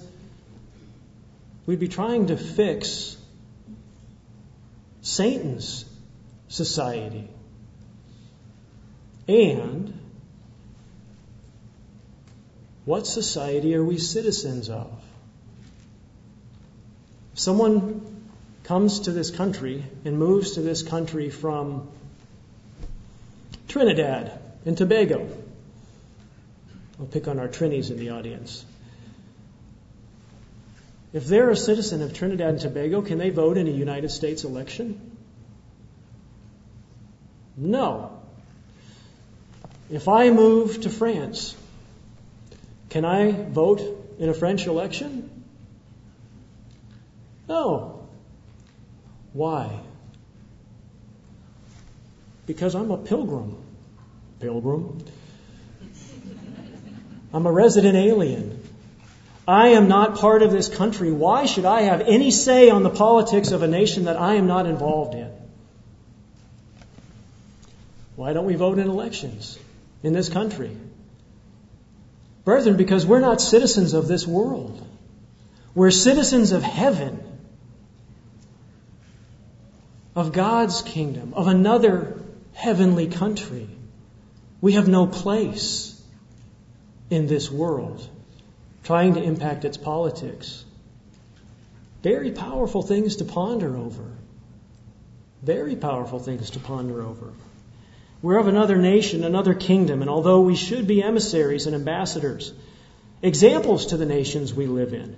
we'd 1.65 1.79
be 1.79 1.87
trying 1.87 2.27
to 2.27 2.35
fix 2.35 3.15
Satan's 5.01 5.85
society. 6.49 7.29
And 9.29 9.97
what 12.83 13.07
society 13.07 13.75
are 13.75 13.83
we 13.83 13.97
citizens 13.97 14.69
of? 14.69 14.91
If 17.31 17.39
someone 17.39 18.25
comes 18.65 19.01
to 19.01 19.11
this 19.11 19.31
country 19.31 19.85
and 20.03 20.19
moves 20.19 20.55
to 20.55 20.61
this 20.61 20.83
country 20.83 21.29
from 21.29 21.87
Trinidad 23.73 24.31
and 24.67 24.77
Tobago, 24.77 25.27
I'll 26.99 27.07
pick 27.07 27.27
on 27.27 27.39
our 27.39 27.47
Trinis 27.47 27.89
in 27.89 27.97
the 27.97 28.11
audience. 28.11 28.63
If 31.11 31.25
they're 31.25 31.49
a 31.49 31.55
citizen 31.55 32.03
of 32.03 32.13
Trinidad 32.13 32.49
and 32.49 32.59
Tobago, 32.59 33.01
can 33.01 33.17
they 33.17 33.31
vote 33.31 33.57
in 33.57 33.67
a 33.67 33.71
United 33.71 34.11
States 34.11 34.43
election? 34.43 35.17
No. 37.57 38.21
If 39.89 40.07
I 40.07 40.29
move 40.29 40.81
to 40.81 40.91
France, 40.91 41.55
can 42.89 43.05
I 43.05 43.31
vote 43.31 43.81
in 44.19 44.29
a 44.29 44.35
French 44.35 44.67
election? 44.67 45.31
No. 47.49 48.07
Why? 49.33 49.79
Because 52.45 52.75
I'm 52.75 52.91
a 52.91 52.97
pilgrim. 52.97 53.62
Pilgrim? 54.43 54.97
I'm 57.33 57.45
a 57.45 57.51
resident 57.51 57.95
alien. 57.95 58.61
I 59.47 59.69
am 59.69 59.87
not 59.87 60.17
part 60.17 60.43
of 60.43 60.51
this 60.51 60.67
country. 60.67 61.11
Why 61.11 61.45
should 61.45 61.63
I 61.63 61.83
have 61.83 62.01
any 62.01 62.29
say 62.29 62.69
on 62.69 62.83
the 62.83 62.89
politics 62.89 63.51
of 63.51 63.63
a 63.63 63.67
nation 63.67 64.05
that 64.05 64.17
I 64.17 64.35
am 64.35 64.45
not 64.45 64.65
involved 64.65 65.15
in? 65.15 65.31
Why 68.17 68.33
don't 68.33 68.45
we 68.45 68.55
vote 68.55 68.79
in 68.79 68.89
elections 68.89 69.57
in 70.03 70.11
this 70.11 70.27
country? 70.27 70.75
Brethren, 72.43 72.75
because 72.75 73.05
we're 73.05 73.21
not 73.21 73.39
citizens 73.39 73.93
of 73.93 74.09
this 74.09 74.27
world. 74.27 74.85
We're 75.73 75.91
citizens 75.91 76.51
of 76.51 76.63
heaven, 76.63 77.23
of 80.17 80.33
God's 80.33 80.81
kingdom, 80.81 81.33
of 81.33 81.47
another 81.47 82.21
heavenly 82.53 83.07
country. 83.07 83.69
We 84.63 84.73
have 84.73 84.87
no 84.87 85.07
place 85.07 86.01
in 87.09 87.27
this 87.27 87.51
world 87.51 88.07
trying 88.85 89.15
to 89.15 89.21
impact 89.21 89.65
its 89.65 89.75
politics. 89.75 90.63
Very 92.01 92.31
powerful 92.31 92.81
things 92.81 93.17
to 93.17 93.25
ponder 93.25 93.75
over. 93.75 94.05
Very 95.41 95.75
powerful 95.75 96.19
things 96.19 96.51
to 96.51 96.59
ponder 96.59 97.01
over. 97.01 97.33
We're 98.21 98.37
of 98.37 98.47
another 98.47 98.77
nation, 98.77 99.25
another 99.25 99.53
kingdom, 99.53 99.99
and 99.99 100.09
although 100.09 100.39
we 100.39 100.55
should 100.55 100.87
be 100.87 101.03
emissaries 101.03 101.67
and 101.67 101.75
ambassadors, 101.75 102.53
examples 103.21 103.87
to 103.87 103.97
the 103.97 104.05
nations 104.05 104.53
we 104.53 104.67
live 104.67 104.93
in, 104.93 105.17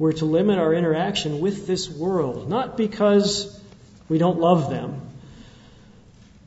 we're 0.00 0.14
to 0.14 0.24
limit 0.24 0.58
our 0.58 0.74
interaction 0.74 1.38
with 1.38 1.68
this 1.68 1.88
world, 1.88 2.48
not 2.48 2.76
because 2.76 3.56
we 4.08 4.18
don't 4.18 4.40
love 4.40 4.68
them, 4.68 5.00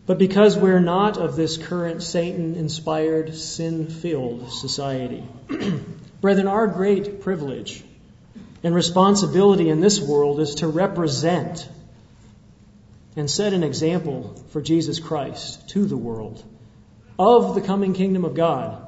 but 0.07 0.17
because 0.17 0.57
we're 0.57 0.79
not 0.79 1.17
of 1.17 1.35
this 1.35 1.57
current 1.57 2.01
Satan 2.01 2.55
inspired, 2.55 3.35
sin 3.35 3.87
filled 3.87 4.51
society. 4.53 5.23
Brethren, 6.21 6.47
our 6.47 6.65
great 6.65 7.21
privilege 7.21 7.83
and 8.63 8.73
responsibility 8.73 9.69
in 9.69 9.81
this 9.81 9.99
world 9.99 10.39
is 10.39 10.55
to 10.55 10.67
represent 10.67 11.69
and 13.17 13.29
set 13.29 13.51
an 13.51 13.63
example 13.63 14.41
for 14.51 14.61
Jesus 14.61 14.99
Christ 14.99 15.69
to 15.69 15.85
the 15.85 15.97
world 15.97 16.41
of 17.19 17.53
the 17.53 17.61
coming 17.61 17.93
kingdom 17.93 18.23
of 18.23 18.33
God. 18.33 18.87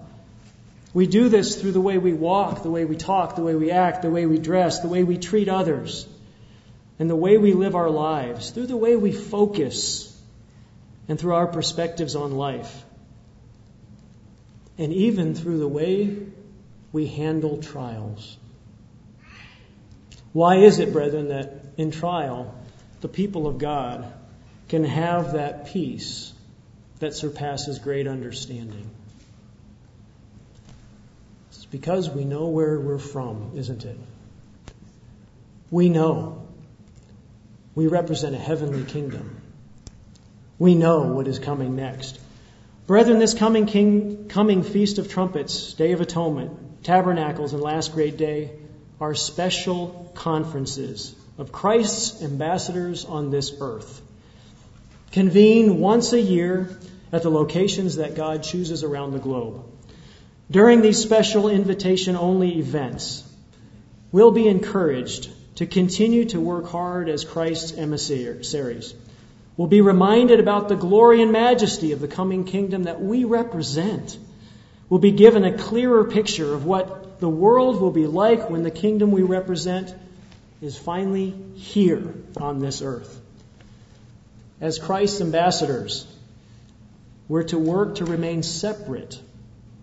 We 0.94 1.06
do 1.06 1.28
this 1.28 1.60
through 1.60 1.74
the 1.74 1.82
way 1.82 1.98
we 1.98 2.14
walk, 2.14 2.64
the 2.64 2.72
way 2.72 2.86
we 2.86 2.96
talk, 2.96 3.36
the 3.36 3.44
way 3.44 3.56
we 3.56 3.72
act, 3.72 4.04
the 4.04 4.10
way 4.10 4.26
we 4.26 4.38
dress, 4.38 4.80
the 4.80 4.88
way 4.88 5.04
we 5.04 5.18
treat 5.18 5.50
others, 5.50 6.08
and 6.98 7.10
the 7.10 7.16
way 7.16 7.38
we 7.38 7.54
live 7.54 7.76
our 7.76 7.90
lives, 7.90 8.52
through 8.52 8.68
the 8.68 8.78
way 8.78 8.96
we 8.96 9.12
focus, 9.12 10.19
and 11.10 11.20
through 11.20 11.34
our 11.34 11.48
perspectives 11.48 12.16
on 12.16 12.32
life, 12.32 12.86
and 14.78 14.94
even 14.94 15.34
through 15.36 15.58
the 15.58 15.68
way 15.68 16.16
we 16.94 17.08
handle 17.08 17.58
trials. 17.58 18.38
Why 20.32 20.58
is 20.58 20.78
it, 20.78 20.94
brethren, 20.94 21.30
that 21.30 21.66
in 21.78 21.90
trial 21.90 22.56
the 23.02 23.08
people 23.08 23.48
of 23.48 23.58
God 23.58 24.14
can 24.68 24.84
have 24.84 25.34
that 25.34 25.68
peace 25.68 26.32
that 27.00 27.16
surpasses 27.16 27.80
great 27.80 28.08
understanding? 28.08 28.92
It's 31.50 31.66
because 31.66 32.08
we 32.08 32.24
know 32.24 32.50
where 32.50 32.80
we're 32.80 33.00
from, 33.00 33.54
isn't 33.56 33.84
it? 33.84 33.98
We 35.72 35.90
know 35.90 36.48
we 37.74 37.88
represent 37.88 38.36
a 38.36 38.40
heavenly 38.40 38.84
kingdom. 38.84 39.39
We 40.60 40.76
know 40.76 41.14
what 41.14 41.28
is 41.28 41.40
coming 41.40 41.78
next. 41.78 42.20
Brethren, 42.86 43.18
this 43.18 43.34
coming 43.34 43.66
king, 43.66 44.28
coming 44.28 44.62
feast 44.62 44.98
of 44.98 45.10
trumpets, 45.10 45.74
day 45.74 45.94
of 45.94 46.02
atonement, 46.02 46.84
tabernacles, 46.84 47.54
and 47.54 47.62
last 47.62 47.94
great 47.94 48.18
day 48.18 48.52
are 49.00 49.16
special 49.16 50.12
conferences 50.16 51.16
of 51.38 51.54
Christ's 51.54 52.22
ambassadors 52.22 53.06
on 53.06 53.32
this 53.32 53.54
earth. 53.62 54.02
Convene 55.14 55.80
once 55.80 56.12
a 56.12 56.20
year 56.20 56.78
at 57.14 57.24
the 57.24 57.32
locations 57.32 57.96
that 57.96 58.16
God 58.16 58.44
chooses 58.44 58.84
around 58.84 59.12
the 59.12 59.20
globe. 59.20 59.64
During 60.52 60.82
these 60.82 61.02
special 61.02 61.48
invitation 61.48 62.18
only 62.18 62.58
events, 62.58 63.24
we'll 64.12 64.32
be 64.32 64.48
encouraged 64.48 65.30
to 65.56 65.66
continue 65.66 66.26
to 66.26 66.42
work 66.42 66.68
hard 66.68 67.08
as 67.08 67.24
Christ's 67.24 67.78
emissaries. 67.78 68.94
We'll 69.60 69.68
be 69.68 69.82
reminded 69.82 70.40
about 70.40 70.70
the 70.70 70.78
glory 70.78 71.22
and 71.22 71.34
majesty 71.34 71.92
of 71.92 72.00
the 72.00 72.08
coming 72.08 72.46
kingdom 72.46 72.84
that 72.84 73.02
we 73.02 73.26
represent. 73.26 74.18
We'll 74.88 75.02
be 75.02 75.12
given 75.12 75.44
a 75.44 75.58
clearer 75.58 76.06
picture 76.06 76.54
of 76.54 76.64
what 76.64 77.20
the 77.20 77.28
world 77.28 77.82
will 77.82 77.92
be 77.92 78.08
like 78.08 78.50
when 78.50 78.64
the 78.64 78.72
kingdom 78.72 79.12
we 79.12 79.22
represent 79.22 79.94
is 80.62 80.78
finally 80.78 81.36
here 81.56 82.14
on 82.38 82.60
this 82.60 82.82
earth. 82.82 83.20
As 84.62 84.80
Christ's 84.80 85.20
ambassadors, 85.20 86.08
we're 87.28 87.44
to 87.44 87.60
work 87.60 87.96
to 87.96 88.06
remain 88.06 88.44
separate 88.44 89.20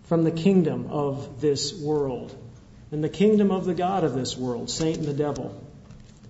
from 0.05 0.25
the 0.25 0.31
kingdom 0.31 0.87
of 0.89 1.43
this 1.43 1.79
world 1.79 2.35
and 2.93 3.05
the 3.05 3.11
kingdom 3.11 3.51
of 3.51 3.67
the 3.67 3.75
God 3.75 4.05
of 4.05 4.15
this 4.15 4.39
world, 4.39 4.71
Satan 4.71 5.05
the 5.05 5.13
devil, 5.13 5.55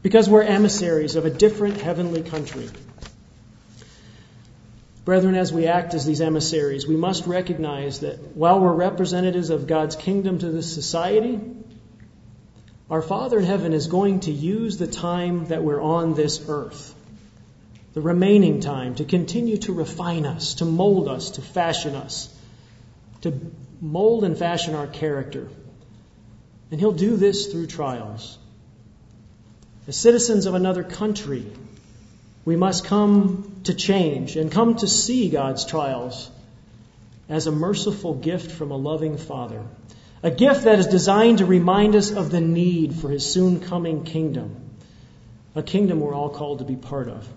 because 0.03 0.29
we're 0.29 0.43
emissaries 0.43 1.15
of 1.15 1.27
a 1.27 1.31
different 1.31 1.81
heavenly 1.81 2.25
country. 2.25 2.69
Brethren, 5.07 5.37
as 5.37 5.53
we 5.53 5.69
act 5.69 5.95
as 5.95 6.05
these 6.05 6.21
emissaries, 6.21 6.85
we 6.85 6.97
must 6.97 7.29
recognize 7.29 8.01
that 8.01 8.37
while 8.37 8.59
we're 8.59 8.73
representatives 8.73 9.51
of 9.51 9.69
God's 9.69 9.95
kingdom 9.95 10.41
to 10.41 10.51
this 10.51 10.75
society, 10.75 11.41
our 12.91 13.03
Father 13.03 13.39
in 13.39 13.45
heaven 13.45 13.73
is 13.73 13.87
going 13.87 14.19
to 14.21 14.33
use 14.33 14.79
the 14.79 14.89
time 14.89 15.47
that 15.47 15.63
we're 15.63 15.81
on 15.81 16.15
this 16.15 16.45
earth, 16.49 16.93
the 17.95 18.01
remaining 18.01 18.59
time, 18.59 18.97
to 18.97 19.05
continue 19.05 19.59
to 19.59 19.73
refine 19.73 20.27
us, 20.27 20.55
to 20.55 20.65
mold 20.65 21.07
us, 21.07 21.31
to 21.31 21.41
fashion 21.41 21.95
us, 21.95 22.29
to 23.21 23.33
mold 23.81 24.25
and 24.25 24.37
fashion 24.37 24.75
our 24.75 24.89
character. 24.89 25.47
And 26.73 26.81
He'll 26.81 26.91
do 26.91 27.17
this 27.17 27.47
through 27.53 27.69
trials. 27.69 28.39
As 29.87 29.97
citizens 29.97 30.47
of 30.47 30.55
another 30.57 30.83
country, 30.83 31.47
we 32.45 32.57
must 32.57 32.87
come 32.87 33.56
to 33.67 33.75
change 33.75 34.37
and 34.37 34.51
come 34.51 34.77
to 34.77 34.89
see 34.89 35.29
God's 35.29 35.65
trials 35.65 36.31
as 37.29 37.47
a 37.47 37.53
merciful 37.53 38.15
gift 38.15 38.51
from 38.51 38.71
a 38.71 38.77
loving 38.77 39.17
Father. 39.17 39.63
A 40.23 40.31
gift 40.31 40.65
that 40.65 40.79
is 40.79 40.87
designed 40.87 41.39
to 41.39 41.47
remind 41.47 41.95
us 41.95 42.11
of 42.11 42.31
the 42.31 42.41
need 42.41 42.95
for 42.95 43.09
His 43.11 43.31
soon 43.31 43.61
coming 43.61 44.05
kingdom. 44.05 44.57
A 45.55 45.63
kingdom 45.63 46.01
we're 46.01 46.15
all 46.15 46.31
called 46.31 46.59
to 46.59 46.65
be 46.65 46.77
part 46.77 47.09
of. 47.09 47.29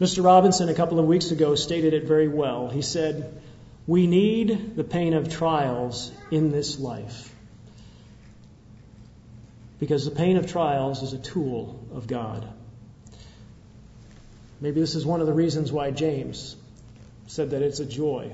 Mr. 0.00 0.24
Robinson, 0.24 0.68
a 0.68 0.74
couple 0.74 0.98
of 0.98 1.06
weeks 1.06 1.30
ago, 1.30 1.54
stated 1.54 1.92
it 1.92 2.04
very 2.04 2.28
well. 2.28 2.68
He 2.68 2.82
said, 2.82 3.40
we 3.86 4.06
need 4.06 4.76
the 4.76 4.84
pain 4.84 5.14
of 5.14 5.28
trials 5.28 6.12
in 6.30 6.50
this 6.50 6.78
life. 6.78 7.34
Because 9.78 10.04
the 10.04 10.10
pain 10.10 10.36
of 10.36 10.46
trials 10.46 11.02
is 11.02 11.12
a 11.12 11.18
tool 11.18 11.84
of 11.92 12.06
God. 12.06 12.46
Maybe 14.60 14.80
this 14.80 14.94
is 14.94 15.06
one 15.06 15.20
of 15.20 15.26
the 15.26 15.32
reasons 15.32 15.72
why 15.72 15.90
James 15.90 16.56
said 17.26 17.50
that 17.50 17.62
it's 17.62 17.80
a 17.80 17.86
joy. 17.86 18.32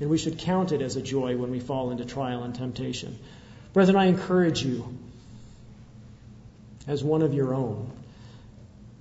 And 0.00 0.10
we 0.10 0.18
should 0.18 0.38
count 0.38 0.72
it 0.72 0.82
as 0.82 0.96
a 0.96 1.02
joy 1.02 1.36
when 1.36 1.50
we 1.50 1.60
fall 1.60 1.90
into 1.90 2.04
trial 2.04 2.42
and 2.42 2.54
temptation. 2.54 3.18
Brethren, 3.72 3.96
I 3.96 4.06
encourage 4.06 4.62
you, 4.62 4.96
as 6.86 7.02
one 7.02 7.22
of 7.22 7.34
your 7.34 7.54
own, 7.54 7.90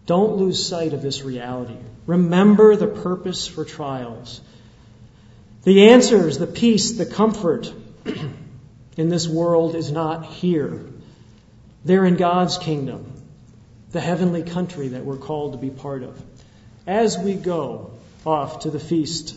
don't 0.05 0.37
lose 0.37 0.65
sight 0.65 0.93
of 0.93 1.01
this 1.01 1.23
reality. 1.23 1.77
Remember 2.05 2.75
the 2.75 2.87
purpose 2.87 3.47
for 3.47 3.65
trials. 3.65 4.41
The 5.63 5.89
answers, 5.89 6.37
the 6.37 6.47
peace, 6.47 6.93
the 6.97 7.05
comfort 7.05 7.71
in 8.97 9.09
this 9.09 9.27
world 9.27 9.75
is 9.75 9.91
not 9.91 10.25
here. 10.25 10.85
They're 11.83 12.05
in 12.05 12.17
God's 12.17 12.57
kingdom, 12.57 13.11
the 13.91 13.99
heavenly 13.99 14.43
country 14.43 14.89
that 14.89 15.05
we're 15.05 15.17
called 15.17 15.53
to 15.53 15.57
be 15.57 15.69
part 15.69 16.03
of. 16.03 16.21
As 16.87 17.17
we 17.17 17.33
go 17.33 17.91
off 18.25 18.59
to 18.59 18.69
the 18.69 18.79
Feast 18.79 19.35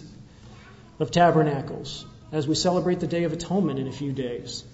of 1.01 1.11
Tabernacles, 1.11 2.05
as 2.30 2.46
we 2.46 2.55
celebrate 2.55 3.01
the 3.01 3.07
Day 3.07 3.24
of 3.24 3.32
Atonement 3.32 3.78
in 3.78 3.88
a 3.88 3.92
few 3.92 4.12
days, 4.12 4.64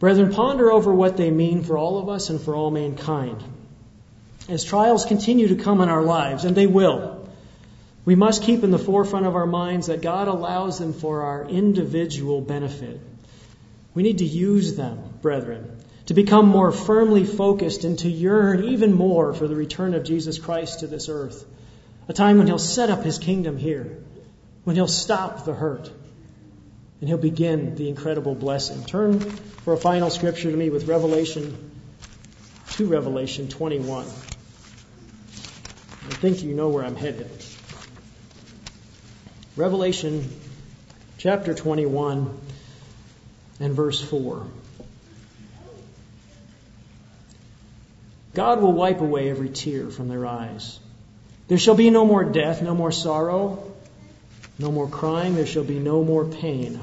brethren, 0.00 0.34
ponder 0.34 0.70
over 0.70 0.92
what 0.92 1.16
they 1.16 1.30
mean 1.30 1.62
for 1.62 1.78
all 1.78 1.98
of 1.98 2.10
us 2.10 2.28
and 2.28 2.38
for 2.40 2.54
all 2.54 2.70
mankind. 2.70 3.42
As 4.50 4.64
trials 4.64 5.06
continue 5.06 5.48
to 5.48 5.56
come 5.56 5.80
in 5.80 5.88
our 5.88 6.02
lives, 6.02 6.44
and 6.44 6.54
they 6.54 6.66
will, 6.66 7.26
we 8.04 8.14
must 8.14 8.42
keep 8.42 8.62
in 8.62 8.70
the 8.70 8.78
forefront 8.78 9.24
of 9.24 9.34
our 9.34 9.46
minds 9.46 9.86
that 9.86 10.02
God 10.02 10.28
allows 10.28 10.78
them 10.78 10.92
for 10.92 11.22
our 11.22 11.48
individual 11.48 12.42
benefit. 12.42 13.00
We 13.94 14.02
need 14.02 14.18
to 14.18 14.26
use 14.26 14.76
them, 14.76 15.02
brethren, 15.22 15.79
to 16.10 16.14
become 16.14 16.48
more 16.48 16.72
firmly 16.72 17.24
focused 17.24 17.84
and 17.84 17.96
to 18.00 18.08
yearn 18.08 18.64
even 18.64 18.92
more 18.92 19.32
for 19.32 19.46
the 19.46 19.54
return 19.54 19.94
of 19.94 20.02
Jesus 20.02 20.40
Christ 20.40 20.80
to 20.80 20.88
this 20.88 21.08
earth. 21.08 21.46
A 22.08 22.12
time 22.12 22.38
when 22.38 22.48
He'll 22.48 22.58
set 22.58 22.90
up 22.90 23.04
His 23.04 23.20
kingdom 23.20 23.56
here, 23.56 23.96
when 24.64 24.74
He'll 24.74 24.88
stop 24.88 25.44
the 25.44 25.54
hurt, 25.54 25.88
and 26.98 27.08
He'll 27.08 27.16
begin 27.16 27.76
the 27.76 27.88
incredible 27.88 28.34
blessing. 28.34 28.84
Turn 28.86 29.20
for 29.20 29.72
a 29.72 29.76
final 29.76 30.10
scripture 30.10 30.50
to 30.50 30.56
me 30.56 30.68
with 30.68 30.88
Revelation, 30.88 31.70
to 32.70 32.86
Revelation 32.88 33.46
21. 33.46 34.04
I 34.04 34.08
think 36.14 36.42
you 36.42 36.54
know 36.54 36.70
where 36.70 36.84
I'm 36.84 36.96
headed. 36.96 37.30
Revelation 39.54 40.28
chapter 41.18 41.54
21 41.54 42.36
and 43.60 43.74
verse 43.74 44.02
4. 44.02 44.44
God 48.34 48.60
will 48.60 48.72
wipe 48.72 49.00
away 49.00 49.30
every 49.30 49.48
tear 49.48 49.90
from 49.90 50.08
their 50.08 50.26
eyes. 50.26 50.78
There 51.48 51.58
shall 51.58 51.74
be 51.74 51.90
no 51.90 52.04
more 52.04 52.24
death, 52.24 52.62
no 52.62 52.74
more 52.74 52.92
sorrow, 52.92 53.72
no 54.58 54.70
more 54.70 54.88
crying, 54.88 55.34
there 55.34 55.46
shall 55.46 55.64
be 55.64 55.78
no 55.78 56.04
more 56.04 56.24
pain. 56.24 56.78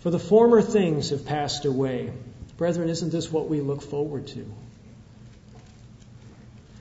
For 0.00 0.10
the 0.10 0.18
former 0.18 0.60
things 0.60 1.10
have 1.10 1.24
passed 1.24 1.64
away. 1.64 2.12
Brethren, 2.56 2.88
isn't 2.88 3.10
this 3.10 3.30
what 3.30 3.48
we 3.48 3.60
look 3.60 3.82
forward 3.82 4.26
to? 4.28 4.52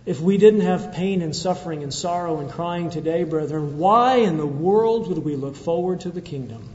If 0.05 0.19
we 0.19 0.38
didn't 0.38 0.61
have 0.61 0.93
pain 0.93 1.21
and 1.21 1.36
suffering 1.36 1.84
and 1.84 1.93
sorrow 1.93 2.39
and 2.39 2.49
crying 2.49 2.89
today, 2.89 3.23
brethren, 3.23 3.77
why 3.77 4.17
in 4.17 4.38
the 4.38 4.47
world 4.47 5.07
would 5.07 5.19
we 5.19 5.36
look 5.36 5.55
forward 5.55 6.01
to 6.01 6.09
the 6.09 6.21
kingdom? 6.21 6.67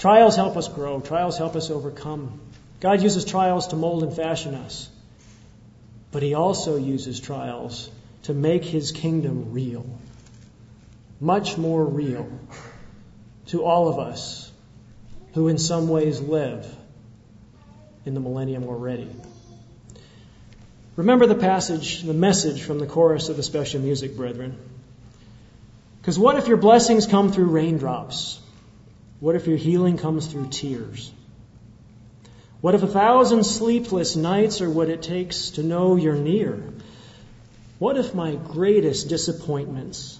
Trials 0.00 0.34
help 0.34 0.56
us 0.56 0.66
grow, 0.66 0.98
trials 1.00 1.36
help 1.36 1.56
us 1.56 1.68
overcome. 1.68 2.40
God 2.80 3.02
uses 3.02 3.26
trials 3.26 3.66
to 3.68 3.76
mold 3.76 4.02
and 4.02 4.16
fashion 4.16 4.54
us. 4.54 4.88
But 6.10 6.22
He 6.22 6.32
also 6.32 6.78
uses 6.78 7.20
trials 7.20 7.90
to 8.22 8.32
make 8.32 8.64
His 8.64 8.92
kingdom 8.92 9.52
real. 9.52 9.84
Much 11.20 11.58
more 11.58 11.84
real 11.84 12.30
to 13.48 13.62
all 13.62 13.88
of 13.88 13.98
us 13.98 14.50
who, 15.34 15.48
in 15.48 15.58
some 15.58 15.86
ways, 15.90 16.18
live 16.18 16.66
in 18.06 18.14
the 18.14 18.20
millennium 18.20 18.64
already. 18.64 19.10
Remember 20.96 21.26
the 21.26 21.34
passage, 21.34 22.00
the 22.00 22.14
message 22.14 22.62
from 22.62 22.78
the 22.78 22.86
chorus 22.86 23.28
of 23.28 23.36
the 23.36 23.42
special 23.42 23.82
music, 23.82 24.16
brethren. 24.16 24.56
Because 26.00 26.18
what 26.18 26.38
if 26.38 26.48
your 26.48 26.56
blessings 26.56 27.06
come 27.06 27.32
through 27.32 27.50
raindrops? 27.50 28.39
What 29.20 29.36
if 29.36 29.46
your 29.46 29.58
healing 29.58 29.98
comes 29.98 30.26
through 30.26 30.48
tears? 30.48 31.12
What 32.60 32.74
if 32.74 32.82
a 32.82 32.86
thousand 32.86 33.44
sleepless 33.44 34.16
nights 34.16 34.60
are 34.60 34.70
what 34.70 34.88
it 34.88 35.02
takes 35.02 35.50
to 35.50 35.62
know 35.62 35.96
you're 35.96 36.16
near? 36.16 36.62
What 37.78 37.96
if 37.96 38.14
my 38.14 38.34
greatest 38.34 39.08
disappointments 39.08 40.18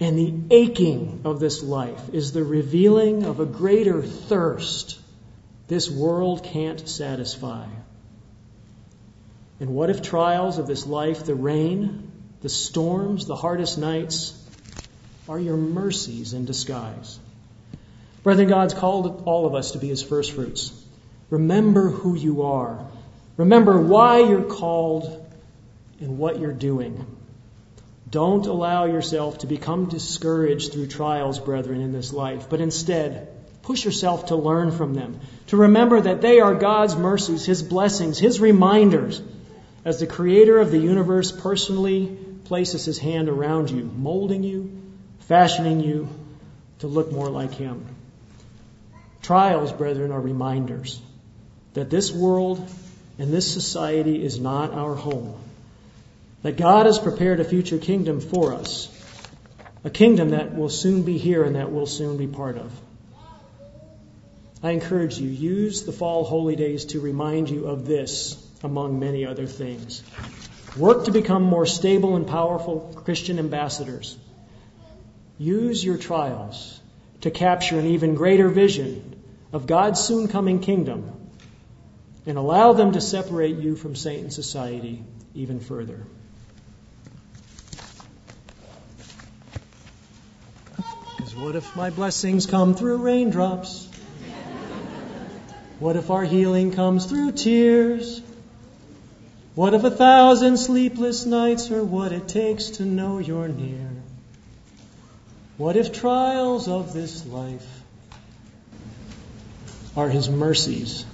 and 0.00 0.18
the 0.18 0.54
aching 0.54 1.20
of 1.24 1.38
this 1.38 1.62
life 1.62 2.10
is 2.12 2.32
the 2.32 2.42
revealing 2.42 3.24
of 3.24 3.38
a 3.38 3.46
greater 3.46 4.02
thirst 4.02 4.98
this 5.68 5.90
world 5.90 6.42
can't 6.42 6.88
satisfy? 6.88 7.66
And 9.60 9.70
what 9.70 9.90
if 9.90 10.02
trials 10.02 10.58
of 10.58 10.66
this 10.66 10.86
life, 10.86 11.24
the 11.24 11.36
rain, 11.36 12.10
the 12.40 12.48
storms, 12.48 13.26
the 13.26 13.36
hardest 13.36 13.78
nights, 13.78 14.36
are 15.28 15.38
your 15.38 15.56
mercies 15.56 16.32
in 16.32 16.44
disguise. 16.44 17.20
Brethren, 18.22 18.48
God's 18.48 18.74
called 18.74 19.24
all 19.26 19.46
of 19.46 19.54
us 19.54 19.72
to 19.72 19.78
be 19.78 19.88
his 19.88 20.02
first 20.02 20.32
fruits. 20.32 20.72
Remember 21.28 21.88
who 21.88 22.14
you 22.14 22.42
are. 22.42 22.86
Remember 23.36 23.80
why 23.80 24.18
you're 24.18 24.42
called 24.42 25.26
and 26.00 26.18
what 26.18 26.38
you're 26.38 26.52
doing. 26.52 27.06
Don't 28.08 28.46
allow 28.46 28.84
yourself 28.84 29.38
to 29.38 29.46
become 29.46 29.88
discouraged 29.88 30.72
through 30.72 30.88
trials, 30.88 31.40
brethren, 31.40 31.80
in 31.80 31.92
this 31.92 32.12
life, 32.12 32.50
but 32.50 32.60
instead, 32.60 33.28
push 33.62 33.84
yourself 33.84 34.26
to 34.26 34.36
learn 34.36 34.70
from 34.70 34.94
them, 34.94 35.18
to 35.46 35.56
remember 35.56 36.00
that 36.00 36.20
they 36.20 36.40
are 36.40 36.54
God's 36.54 36.94
mercies, 36.94 37.46
His 37.46 37.62
blessings, 37.62 38.18
His 38.18 38.38
reminders, 38.38 39.22
as 39.84 39.98
the 39.98 40.06
Creator 40.06 40.58
of 40.58 40.70
the 40.70 40.78
universe 40.78 41.32
personally 41.32 42.18
places 42.44 42.84
His 42.84 42.98
hand 42.98 43.28
around 43.28 43.70
you, 43.70 43.84
molding 43.84 44.42
you, 44.42 44.70
fashioning 45.20 45.80
you 45.80 46.08
to 46.80 46.86
look 46.86 47.10
more 47.10 47.30
like 47.30 47.54
Him. 47.54 47.86
Trials, 49.22 49.72
brethren, 49.72 50.10
are 50.12 50.20
reminders 50.20 51.00
that 51.74 51.88
this 51.88 52.12
world 52.12 52.68
and 53.18 53.32
this 53.32 53.50
society 53.50 54.22
is 54.22 54.38
not 54.38 54.72
our 54.72 54.94
home 54.94 55.34
that 56.42 56.56
God 56.56 56.86
has 56.86 56.98
prepared 56.98 57.40
a 57.40 57.44
future 57.44 57.78
kingdom 57.78 58.20
for 58.20 58.52
us, 58.52 58.88
a 59.84 59.90
kingdom 59.90 60.30
that 60.30 60.54
will 60.54 60.68
soon 60.68 61.02
be 61.02 61.16
here 61.18 61.44
and 61.44 61.56
that 61.56 61.70
we'll 61.70 61.86
soon 61.86 62.16
be 62.16 62.26
part 62.26 62.58
of. 62.58 62.72
I 64.62 64.70
encourage 64.72 65.18
you, 65.18 65.28
use 65.28 65.84
the 65.84 65.92
fall 65.92 66.24
holy 66.24 66.56
days 66.56 66.86
to 66.86 67.00
remind 67.00 67.48
you 67.48 67.66
of 67.66 67.86
this, 67.86 68.36
among 68.62 69.00
many 69.00 69.24
other 69.24 69.46
things. 69.46 70.02
Work 70.76 71.06
to 71.06 71.10
become 71.10 71.42
more 71.42 71.66
stable 71.66 72.16
and 72.16 72.26
powerful 72.26 72.92
Christian 73.04 73.38
ambassadors. 73.38 74.16
Use 75.38 75.84
your 75.84 75.96
trials 75.96 76.80
to 77.22 77.30
capture 77.30 77.78
an 77.78 77.86
even 77.86 78.14
greater 78.14 78.48
vision 78.48 79.11
of 79.52 79.66
God's 79.66 80.00
soon 80.00 80.28
coming 80.28 80.60
kingdom 80.60 81.12
and 82.26 82.38
allow 82.38 82.72
them 82.72 82.92
to 82.92 83.00
separate 83.00 83.56
you 83.56 83.76
from 83.76 83.94
Satan's 83.94 84.34
society 84.34 85.04
even 85.34 85.60
further. 85.60 86.06
Because 91.16 91.34
What 91.36 91.56
if 91.56 91.76
my 91.76 91.90
blessings 91.90 92.46
come 92.46 92.74
through 92.74 92.98
raindrops? 92.98 93.88
What 95.78 95.96
if 95.96 96.10
our 96.10 96.24
healing 96.24 96.72
comes 96.72 97.06
through 97.06 97.32
tears? 97.32 98.22
What 99.54 99.74
if 99.74 99.84
a 99.84 99.90
thousand 99.90 100.56
sleepless 100.58 101.26
nights 101.26 101.70
are 101.70 101.84
what 101.84 102.12
it 102.12 102.28
takes 102.28 102.70
to 102.78 102.84
know 102.84 103.18
you're 103.18 103.48
near? 103.48 103.90
What 105.58 105.76
if 105.76 105.92
trials 105.92 106.68
of 106.68 106.92
this 106.92 107.26
life 107.26 107.66
are 109.96 110.08
His 110.08 110.28
mercies 110.28 111.04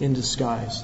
in 0.00 0.12
disguise? 0.12 0.82